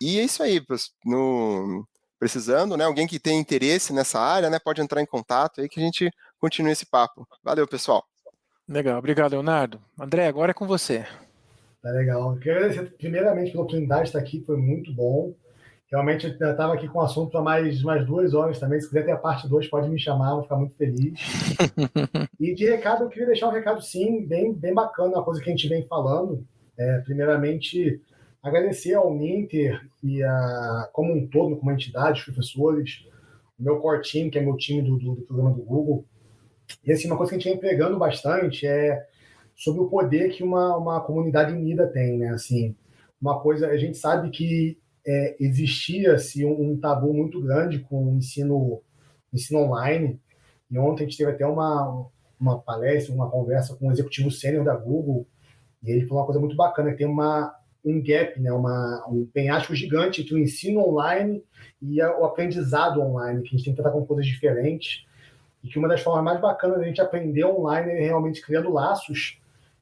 E 0.00 0.20
é 0.20 0.24
isso 0.24 0.42
aí, 0.42 0.62
no, 1.04 1.86
precisando, 2.20 2.76
né? 2.76 2.84
Alguém 2.84 3.06
que 3.06 3.18
tem 3.18 3.40
interesse 3.40 3.94
nessa 3.94 4.20
área, 4.20 4.50
né? 4.50 4.58
Pode 4.62 4.82
entrar 4.82 5.00
em 5.00 5.06
contato 5.06 5.60
aí 5.60 5.68
que 5.68 5.80
a 5.80 5.82
gente 5.82 6.10
continue 6.38 6.70
esse 6.70 6.84
papo. 6.84 7.26
Valeu, 7.42 7.66
pessoal. 7.66 8.04
Legal, 8.68 8.98
obrigado, 8.98 9.32
Leonardo. 9.32 9.80
André, 9.98 10.28
agora 10.28 10.50
é 10.50 10.54
com 10.54 10.66
você. 10.66 11.06
Tá 11.82 11.90
legal. 11.90 12.34
Eu 12.34 12.38
quero 12.38 12.58
agradecer 12.58 12.94
primeiramente 12.98 13.50
pela 13.50 13.62
oportunidade 13.62 14.02
de 14.02 14.08
estar 14.10 14.18
aqui, 14.18 14.44
foi 14.44 14.58
muito 14.58 14.92
bom. 14.92 15.34
Realmente 15.90 16.36
eu 16.38 16.50
estava 16.50 16.74
aqui 16.74 16.86
com 16.86 17.00
o 17.00 17.02
assunto 17.02 17.36
há 17.36 17.42
mais, 17.42 17.82
mais 17.82 18.06
duas 18.06 18.32
horas 18.32 18.60
também. 18.60 18.80
Se 18.80 18.86
quiser 18.86 19.04
ter 19.04 19.12
a 19.12 19.16
parte 19.16 19.48
2, 19.48 19.66
pode 19.68 19.88
me 19.88 19.98
chamar, 19.98 20.34
vou 20.34 20.42
ficar 20.42 20.56
muito 20.56 20.76
feliz. 20.76 21.18
e 22.38 22.54
de 22.54 22.70
recado, 22.70 23.04
eu 23.04 23.08
queria 23.08 23.26
deixar 23.26 23.48
um 23.48 23.52
recado, 23.52 23.82
sim, 23.82 24.24
bem, 24.24 24.52
bem 24.52 24.72
bacana, 24.72 25.16
uma 25.16 25.24
coisa 25.24 25.42
que 25.42 25.48
a 25.48 25.52
gente 25.52 25.68
vem 25.68 25.82
falando. 25.88 26.46
É, 26.78 26.98
primeiramente, 26.98 28.00
agradecer 28.42 28.94
ao 28.94 29.14
Ninter 29.14 29.80
e 30.02 30.22
a, 30.22 30.88
como 30.92 31.14
um 31.14 31.26
todo, 31.26 31.56
como 31.56 31.70
entidade, 31.70 32.20
os 32.20 32.24
professores, 32.24 33.04
o 33.58 33.62
meu 33.62 33.78
core 33.80 34.02
team, 34.02 34.30
que 34.30 34.38
é 34.38 34.42
meu 34.42 34.56
time 34.56 34.82
do, 34.82 34.98
do, 34.98 35.14
do, 35.16 35.22
programa 35.22 35.52
do 35.52 35.62
Google. 35.62 36.04
E 36.84 36.92
assim, 36.92 37.06
uma 37.06 37.16
coisa 37.16 37.30
que 37.30 37.36
a 37.36 37.38
gente 37.38 37.48
vem 37.48 37.56
empregando 37.56 37.98
bastante 37.98 38.66
é 38.66 39.06
sobre 39.54 39.82
o 39.82 39.88
poder 39.88 40.30
que 40.30 40.42
uma, 40.42 40.76
uma 40.76 41.00
comunidade 41.00 41.52
unida 41.52 41.86
tem, 41.86 42.16
né? 42.18 42.30
Assim, 42.30 42.74
uma 43.20 43.40
coisa, 43.40 43.68
a 43.68 43.76
gente 43.76 43.98
sabe 43.98 44.30
que 44.30 44.78
é, 45.06 45.36
existia-se 45.38 46.44
um, 46.44 46.70
um, 46.70 46.80
tabu 46.80 47.12
muito 47.12 47.42
grande 47.42 47.80
com 47.80 48.06
o 48.06 48.16
ensino, 48.16 48.80
ensino 49.32 49.60
online, 49.60 50.18
e 50.70 50.78
ontem 50.78 51.04
a 51.04 51.06
gente 51.06 51.18
teve 51.18 51.30
até 51.30 51.46
uma, 51.46 52.06
uma 52.38 52.58
palestra, 52.58 53.14
uma 53.14 53.30
conversa 53.30 53.74
com 53.76 53.88
o 53.88 53.92
executivo 53.92 54.30
sênior 54.30 54.64
da 54.64 54.74
Google, 54.74 55.26
e 55.82 55.90
ele 55.90 56.06
falou 56.06 56.20
uma 56.20 56.26
coisa 56.26 56.40
muito 56.40 56.56
bacana, 56.56 56.92
que 56.92 56.98
tem 56.98 57.06
uma, 57.06 57.54
um 57.84 58.02
gap, 58.02 58.38
né, 58.40 58.52
uma, 58.52 59.06
um 59.08 59.26
penhasco 59.26 59.74
gigante 59.74 60.20
entre 60.20 60.34
o 60.34 60.38
ensino 60.38 60.80
online 60.80 61.42
e 61.80 62.00
a, 62.00 62.18
o 62.18 62.24
aprendizado 62.24 63.00
online, 63.00 63.42
que 63.42 63.48
a 63.48 63.50
gente 63.52 63.64
tem 63.64 63.74
que 63.74 63.80
tratar 63.80 63.96
com 63.96 64.04
coisas 64.04 64.26
diferentes. 64.26 65.04
E 65.62 65.68
que 65.68 65.78
uma 65.78 65.88
das 65.88 66.00
formas 66.00 66.24
mais 66.24 66.40
bacanas 66.40 66.78
da 66.78 66.84
gente 66.84 67.00
aprender 67.00 67.44
online 67.44 67.92
é 67.92 68.00
realmente 68.00 68.40
criando 68.40 68.72
laços, 68.72 69.38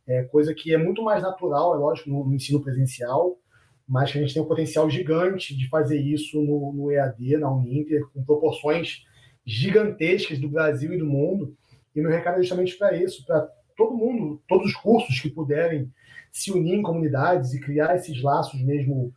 é, 0.07 0.25
coisa 0.25 0.55
que 0.55 0.75
é 0.75 0.79
muito 0.79 1.03
mais 1.03 1.23
natural, 1.23 1.75
é 1.75 1.79
lógico, 1.79 2.11
no, 2.11 2.25
no, 2.25 2.35
ensino 2.35 2.61
presencial, 2.61 3.39
mas 3.87 4.11
que 4.11 4.19
a 4.19 4.21
gente 4.21 4.35
tem 4.35 4.43
um 4.43 4.47
potencial 4.47 4.89
gigante 4.91 5.57
de 5.57 5.69
fazer 5.69 6.01
isso 6.01 6.43
no, 6.43 6.73
no 6.73 6.91
EAD, 6.91 7.37
na 7.37 7.51
Uninter, 7.51 8.07
com 8.13 8.25
proporções 8.25 9.05
gigantescas 9.45 10.39
do 10.39 10.49
Brasil 10.49 10.93
e 10.93 10.99
do 10.99 11.07
mundo. 11.07 11.57
E 11.95 12.01
meu 12.01 12.11
recado 12.11 12.39
é 12.39 12.43
justamente 12.43 12.77
para 12.77 12.97
isso, 12.97 13.25
para 13.25 13.49
todo 13.79 13.97
mundo, 13.97 14.43
todos 14.49 14.67
os 14.67 14.75
cursos 14.75 15.21
que 15.21 15.31
puderem 15.31 15.89
se 16.33 16.51
unir 16.51 16.75
em 16.75 16.83
comunidades 16.83 17.55
e 17.55 17.61
criar 17.61 17.95
esses 17.95 18.21
laços 18.21 18.61
mesmo 18.61 19.15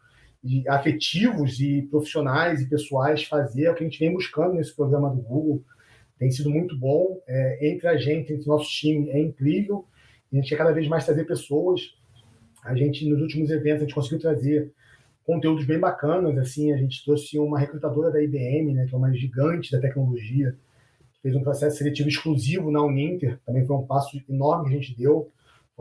afetivos 0.68 1.60
e 1.60 1.82
profissionais 1.84 2.62
e 2.62 2.70
pessoais 2.70 3.24
fazer 3.24 3.66
é 3.66 3.72
o 3.72 3.76
que 3.76 3.84
a 3.84 3.88
gente 3.88 4.00
vem 4.00 4.14
buscando 4.14 4.54
nesse 4.54 4.76
programa 4.76 5.10
do 5.10 5.22
Google. 5.22 5.64
Tem 6.18 6.30
sido 6.32 6.50
muito 6.50 6.78
bom 6.78 7.20
é, 7.28 7.72
entre 7.72 7.88
a 7.88 7.98
gente, 7.98 8.32
entre 8.32 8.46
o 8.46 8.50
nosso 8.50 8.70
time, 8.70 9.10
é 9.10 9.20
incrível. 9.20 9.86
A 10.32 10.36
gente 10.36 10.50
quer 10.50 10.58
cada 10.58 10.72
vez 10.72 10.88
mais 10.88 11.06
trazer 11.06 11.26
pessoas. 11.26 11.96
A 12.64 12.76
gente, 12.76 13.08
nos 13.10 13.20
últimos 13.20 13.50
eventos, 13.50 13.82
a 13.82 13.86
gente 13.86 13.96
conseguiu 13.96 14.20
trazer 14.20 14.72
conteúdos 15.26 15.66
bem 15.66 15.80
bacanas. 15.80 16.38
Assim, 16.38 16.72
a 16.72 16.78
gente 16.78 17.04
trouxe 17.04 17.38
uma 17.40 17.60
recrutadora 17.60 18.12
da 18.12 18.22
IBM, 18.22 18.74
né, 18.74 18.86
que 18.88 18.94
é 18.94 18.98
uma 18.98 19.12
gigante 19.12 19.72
da 19.72 19.80
tecnologia, 19.80 20.56
fez 21.22 21.36
um 21.36 21.44
processo 21.44 21.78
seletivo 21.78 22.10
exclusivo 22.10 22.72
na 22.72 22.82
Uninter. 22.82 23.40
Também 23.46 23.66
foi 23.66 23.76
um 23.76 23.86
passo 23.86 24.22
enorme 24.30 24.70
que 24.70 24.76
a 24.76 24.80
gente 24.80 24.98
deu 24.98 25.32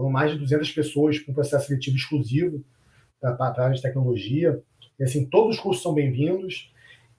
foram 0.01 0.11
mais 0.11 0.33
de 0.33 0.39
200 0.39 0.71
pessoas 0.73 1.19
para 1.19 1.31
um 1.31 1.35
processo 1.35 1.67
seletivo 1.67 1.97
exclusivo 1.97 2.65
para 3.21 3.37
a 3.39 3.63
área 3.65 3.77
de 3.77 3.83
tecnologia. 3.83 4.63
E, 4.99 5.05
assim, 5.05 5.27
todos 5.27 5.57
os 5.57 5.63
cursos 5.63 5.83
são 5.83 5.93
bem-vindos. 5.93 6.73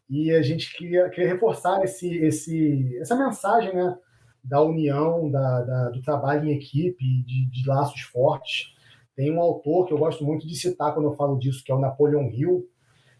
E 0.09 0.31
a 0.31 0.41
gente 0.41 0.75
queria, 0.75 1.07
queria 1.09 1.31
reforçar 1.31 1.83
esse, 1.83 2.09
esse, 2.17 2.97
essa 2.97 3.15
mensagem 3.15 3.73
né, 3.73 3.95
da 4.43 4.61
união, 4.63 5.29
da, 5.29 5.61
da 5.61 5.89
do 5.89 6.01
trabalho 6.01 6.49
em 6.49 6.55
equipe, 6.55 7.23
de, 7.23 7.45
de, 7.51 7.67
laços 7.67 8.01
fortes. 8.01 8.75
Tem 9.15 9.31
um 9.31 9.39
autor 9.39 9.85
que 9.85 9.93
eu 9.93 9.99
gosto 9.99 10.25
muito 10.25 10.47
de 10.47 10.55
citar 10.55 10.93
quando 10.93 11.05
eu 11.05 11.15
falo 11.15 11.37
disso, 11.37 11.63
que 11.63 11.71
é 11.71 11.75
o 11.75 11.79
Napoleon 11.79 12.29
Hill, 12.31 12.67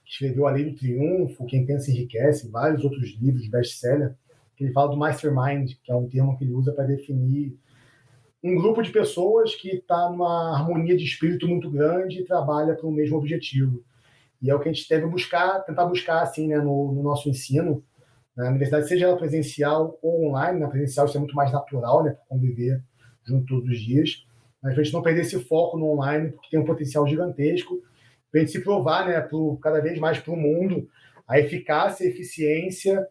que 0.03 0.11
escreveu 0.11 0.47
A 0.47 0.51
Lei 0.51 0.65
do 0.65 0.75
Triunfo, 0.75 1.45
Quem 1.45 1.65
Pensa 1.65 1.91
Enriquece, 1.91 2.49
vários 2.49 2.83
outros 2.83 3.15
livros 3.21 3.47
best-seller, 3.47 4.15
ele 4.63 4.73
fala 4.73 4.89
do 4.89 4.97
mastermind, 4.97 5.73
que 5.83 5.91
é 5.91 5.95
um 5.95 6.07
termo 6.07 6.37
que 6.37 6.43
ele 6.43 6.53
usa 6.53 6.71
para 6.71 6.85
definir 6.85 7.57
um 8.43 8.55
grupo 8.55 8.81
de 8.81 8.91
pessoas 8.91 9.55
que 9.55 9.69
está 9.69 10.09
numa 10.09 10.55
harmonia 10.55 10.97
de 10.97 11.03
espírito 11.03 11.47
muito 11.47 11.69
grande 11.69 12.19
e 12.19 12.25
trabalha 12.25 12.73
para 12.73 12.87
o 12.87 12.91
mesmo 12.91 13.17
objetivo. 13.17 13.83
E 14.41 14.49
é 14.49 14.55
o 14.55 14.59
que 14.59 14.67
a 14.67 14.73
gente 14.73 14.89
deve 14.89 15.05
buscar, 15.05 15.59
tentar 15.59 15.85
buscar 15.85 16.23
assim, 16.23 16.47
né, 16.47 16.57
no, 16.57 16.91
no 16.91 17.03
nosso 17.03 17.29
ensino, 17.29 17.83
na 18.35 18.49
universidade, 18.49 18.87
seja 18.87 19.05
ela 19.05 19.17
presencial 19.17 19.99
ou 20.01 20.25
online. 20.25 20.59
Na 20.59 20.67
presencial 20.67 21.05
isso 21.05 21.17
é 21.17 21.19
muito 21.19 21.35
mais 21.35 21.51
natural, 21.51 22.03
né, 22.03 22.11
para 22.11 22.25
conviver 22.27 22.81
junto 23.23 23.45
todos 23.45 23.69
os 23.69 23.79
dias. 23.79 24.25
Mas 24.61 24.73
a 24.73 24.83
gente 24.83 24.93
não 24.93 25.03
perder 25.03 25.21
esse 25.21 25.39
foco 25.43 25.77
no 25.77 25.91
online, 25.91 26.31
porque 26.31 26.49
tem 26.49 26.59
um 26.59 26.65
potencial 26.65 27.05
gigantesco, 27.07 27.79
para 28.31 28.39
a 28.39 28.43
gente 28.43 28.53
se 28.53 28.63
provar 28.63 29.07
né, 29.07 29.21
pro, 29.21 29.57
cada 29.57 29.79
vez 29.81 29.99
mais 29.99 30.17
para 30.17 30.33
o 30.33 30.37
mundo 30.37 30.87
a 31.27 31.39
eficácia, 31.39 32.05
a 32.05 32.09
eficiência 32.09 33.07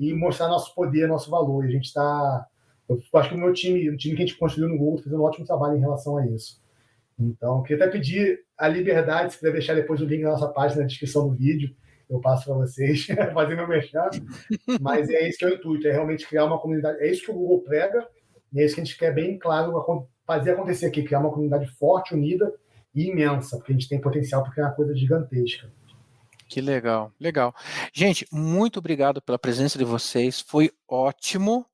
e 0.00 0.12
mostrar 0.14 0.48
nosso 0.48 0.74
poder, 0.74 1.06
nosso 1.06 1.30
valor. 1.30 1.64
E 1.64 1.68
a 1.68 1.70
gente 1.70 1.84
está 1.84 2.46
eu 2.90 3.20
acho 3.20 3.28
que 3.28 3.34
o 3.36 3.38
meu 3.38 3.52
time, 3.52 3.88
o 3.88 3.96
time 3.96 4.16
que 4.16 4.22
a 4.22 4.26
gente 4.26 4.36
construiu 4.36 4.68
no 4.68 4.76
Google, 4.76 4.98
fazendo 4.98 5.22
um 5.22 5.24
ótimo 5.24 5.46
trabalho 5.46 5.76
em 5.76 5.80
relação 5.80 6.16
a 6.16 6.26
isso. 6.26 6.60
Então, 7.16 7.62
queria 7.62 7.84
até 7.84 7.92
pedir 7.92 8.40
a 8.58 8.66
liberdade, 8.66 9.32
se 9.32 9.38
puder 9.38 9.52
deixar 9.52 9.74
depois 9.74 10.00
o 10.00 10.04
link 10.04 10.22
na 10.22 10.30
nossa 10.30 10.48
página 10.48 10.80
na 10.80 10.88
descrição 10.88 11.28
do 11.28 11.34
vídeo, 11.34 11.72
eu 12.08 12.20
passo 12.20 12.46
para 12.46 12.54
vocês 12.54 13.06
fazer 13.32 13.54
meu 13.54 13.68
merchan. 13.68 14.08
Mas 14.80 15.08
é 15.08 15.28
isso 15.28 15.38
que 15.38 15.44
é 15.44 15.48
o 15.48 15.54
intuito, 15.54 15.86
é 15.86 15.92
realmente 15.92 16.26
criar 16.26 16.46
uma 16.46 16.58
comunidade. 16.58 16.98
É 17.00 17.08
isso 17.08 17.24
que 17.24 17.30
o 17.30 17.34
Google 17.34 17.60
prega, 17.60 18.08
e 18.52 18.60
é 18.60 18.64
isso 18.64 18.74
que 18.74 18.80
a 18.80 18.84
gente 18.84 18.98
quer 18.98 19.14
bem 19.14 19.38
claro 19.38 19.72
fazer 20.26 20.52
acontecer 20.52 20.86
aqui, 20.86 21.04
criar 21.04 21.20
uma 21.20 21.30
comunidade 21.30 21.68
forte, 21.76 22.12
unida 22.12 22.52
e 22.92 23.08
imensa, 23.08 23.56
porque 23.56 23.70
a 23.70 23.76
gente 23.76 23.88
tem 23.88 24.00
potencial 24.00 24.42
para 24.42 24.52
criar 24.52 24.66
uma 24.66 24.74
coisa 24.74 24.96
gigantesca. 24.96 25.70
Que 26.50 26.60
legal, 26.60 27.12
legal. 27.20 27.54
Gente, 27.94 28.26
muito 28.32 28.80
obrigado 28.80 29.22
pela 29.22 29.38
presença 29.38 29.78
de 29.78 29.84
vocês, 29.84 30.40
foi 30.40 30.72
ótimo. 30.88 31.64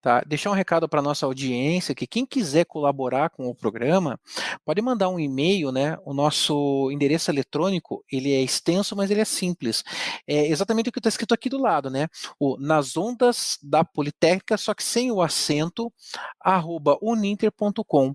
Tá? 0.00 0.22
Deixar 0.26 0.50
um 0.50 0.54
recado 0.54 0.88
para 0.88 1.02
nossa 1.02 1.26
audiência 1.26 1.94
que 1.94 2.06
quem 2.06 2.24
quiser 2.24 2.64
colaborar 2.64 3.28
com 3.28 3.46
o 3.50 3.54
programa 3.54 4.18
pode 4.64 4.80
mandar 4.80 5.10
um 5.10 5.20
e-mail, 5.20 5.70
né? 5.70 5.98
O 6.06 6.14
nosso 6.14 6.90
endereço 6.90 7.30
eletrônico 7.30 8.02
ele 8.10 8.32
é 8.32 8.40
extenso, 8.40 8.96
mas 8.96 9.10
ele 9.10 9.20
é 9.20 9.26
simples. 9.26 9.84
É 10.26 10.46
exatamente 10.46 10.88
o 10.88 10.92
que 10.92 11.00
está 11.00 11.10
escrito 11.10 11.34
aqui 11.34 11.50
do 11.50 11.60
lado, 11.60 11.90
né? 11.90 12.08
O 12.40 12.56
nas 12.58 12.96
ondas 12.96 13.58
da 13.62 13.84
Politécnica, 13.84 14.56
só 14.56 14.72
que 14.72 14.82
sem 14.82 15.12
o 15.12 15.20
acento, 15.20 15.92
arroba 16.40 16.96
uninter.com. 17.02 18.14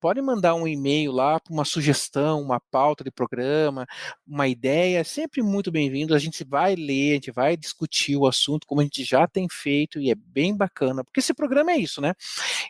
Pode 0.00 0.20
mandar 0.22 0.54
um 0.54 0.66
e-mail 0.66 1.12
lá 1.12 1.38
para 1.40 1.52
uma 1.52 1.64
sugestão, 1.64 2.40
uma 2.40 2.60
pauta 2.70 3.04
de 3.04 3.10
programa, 3.10 3.86
uma 4.26 4.48
ideia, 4.48 5.04
sempre 5.04 5.42
muito 5.42 5.70
bem-vindo. 5.70 6.14
A 6.14 6.18
gente 6.18 6.44
vai 6.44 6.74
ler, 6.74 7.12
a 7.12 7.14
gente 7.14 7.30
vai 7.30 7.56
discutir 7.56 8.16
o 8.16 8.26
assunto, 8.26 8.66
como 8.66 8.80
a 8.80 8.84
gente 8.84 9.04
já 9.04 9.26
tem 9.26 9.46
feito, 9.50 10.00
e 10.00 10.10
é 10.10 10.14
bem 10.14 10.56
bacana, 10.56 11.04
porque 11.04 11.20
esse 11.20 11.34
programa 11.34 11.72
é 11.72 11.78
isso, 11.78 12.00
né? 12.00 12.14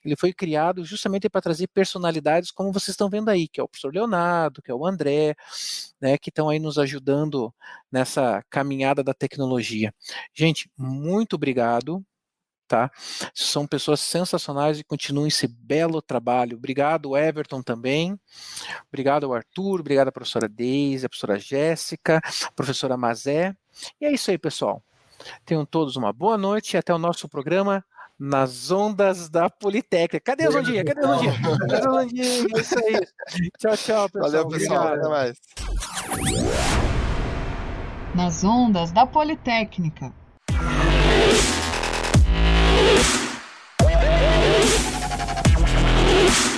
Ele 0.04 0.16
foi 0.16 0.32
criado 0.32 0.84
justamente 0.84 1.28
para 1.28 1.40
trazer 1.40 1.68
personalidades 1.68 2.50
como 2.50 2.72
vocês 2.72 2.90
estão 2.90 3.08
vendo 3.08 3.28
aí, 3.28 3.48
que 3.48 3.60
é 3.60 3.62
o 3.62 3.68
professor 3.68 3.92
Leonardo, 3.92 4.62
que 4.62 4.70
é 4.70 4.74
o 4.74 4.86
André, 4.86 5.34
né, 6.00 6.18
que 6.18 6.30
estão 6.30 6.48
aí 6.48 6.58
nos 6.58 6.78
ajudando 6.78 7.52
nessa 7.90 8.42
caminhada 8.50 9.02
da 9.02 9.14
tecnologia. 9.14 9.92
Gente, 10.34 10.70
muito 10.76 11.34
obrigado 11.34 12.04
tá? 12.68 12.90
São 13.34 13.66
pessoas 13.66 14.00
sensacionais 14.00 14.78
e 14.78 14.84
continuem 14.84 15.28
esse 15.28 15.48
belo 15.48 16.02
trabalho. 16.02 16.56
Obrigado, 16.56 17.16
Everton, 17.16 17.62
também. 17.62 18.18
Obrigado 18.88 19.24
ao 19.24 19.34
Arthur, 19.34 19.80
obrigado 19.80 20.08
à 20.08 20.12
professora 20.12 20.48
Deise, 20.48 21.06
à 21.06 21.08
professora 21.08 21.38
Jéssica, 21.38 22.18
à 22.18 22.52
professora 22.52 22.96
Mazé. 22.96 23.56
E 24.00 24.04
é 24.04 24.12
isso 24.12 24.30
aí, 24.30 24.38
pessoal. 24.38 24.82
Tenham 25.44 25.64
todos 25.64 25.96
uma 25.96 26.12
boa 26.12 26.36
noite 26.38 26.74
e 26.74 26.76
até 26.76 26.94
o 26.94 26.98
nosso 26.98 27.28
programa 27.28 27.84
nas 28.18 28.70
ondas 28.70 29.28
da 29.28 29.48
Politécnica. 29.48 30.20
Cadê 30.20 30.46
a 30.46 30.50
Zondinha? 30.50 30.84
Cadê 30.84 31.00
a 31.00 31.06
Zondinha? 31.06 31.32
Cadê 31.58 31.74
a 31.74 31.80
Zondinha? 31.80 32.24
É 32.24 32.60
isso 32.60 32.78
aí. 32.78 33.00
Tchau, 33.58 33.76
tchau, 33.76 34.10
pessoal. 34.10 34.30
Valeu, 34.30 34.48
pessoal. 34.48 34.86
Obrigado. 34.86 34.98
Até 34.98 35.08
mais. 35.08 35.40
Nas 38.14 38.42
ondas 38.42 38.90
da 38.90 39.06
Politécnica. 39.06 40.12
we 46.18 46.57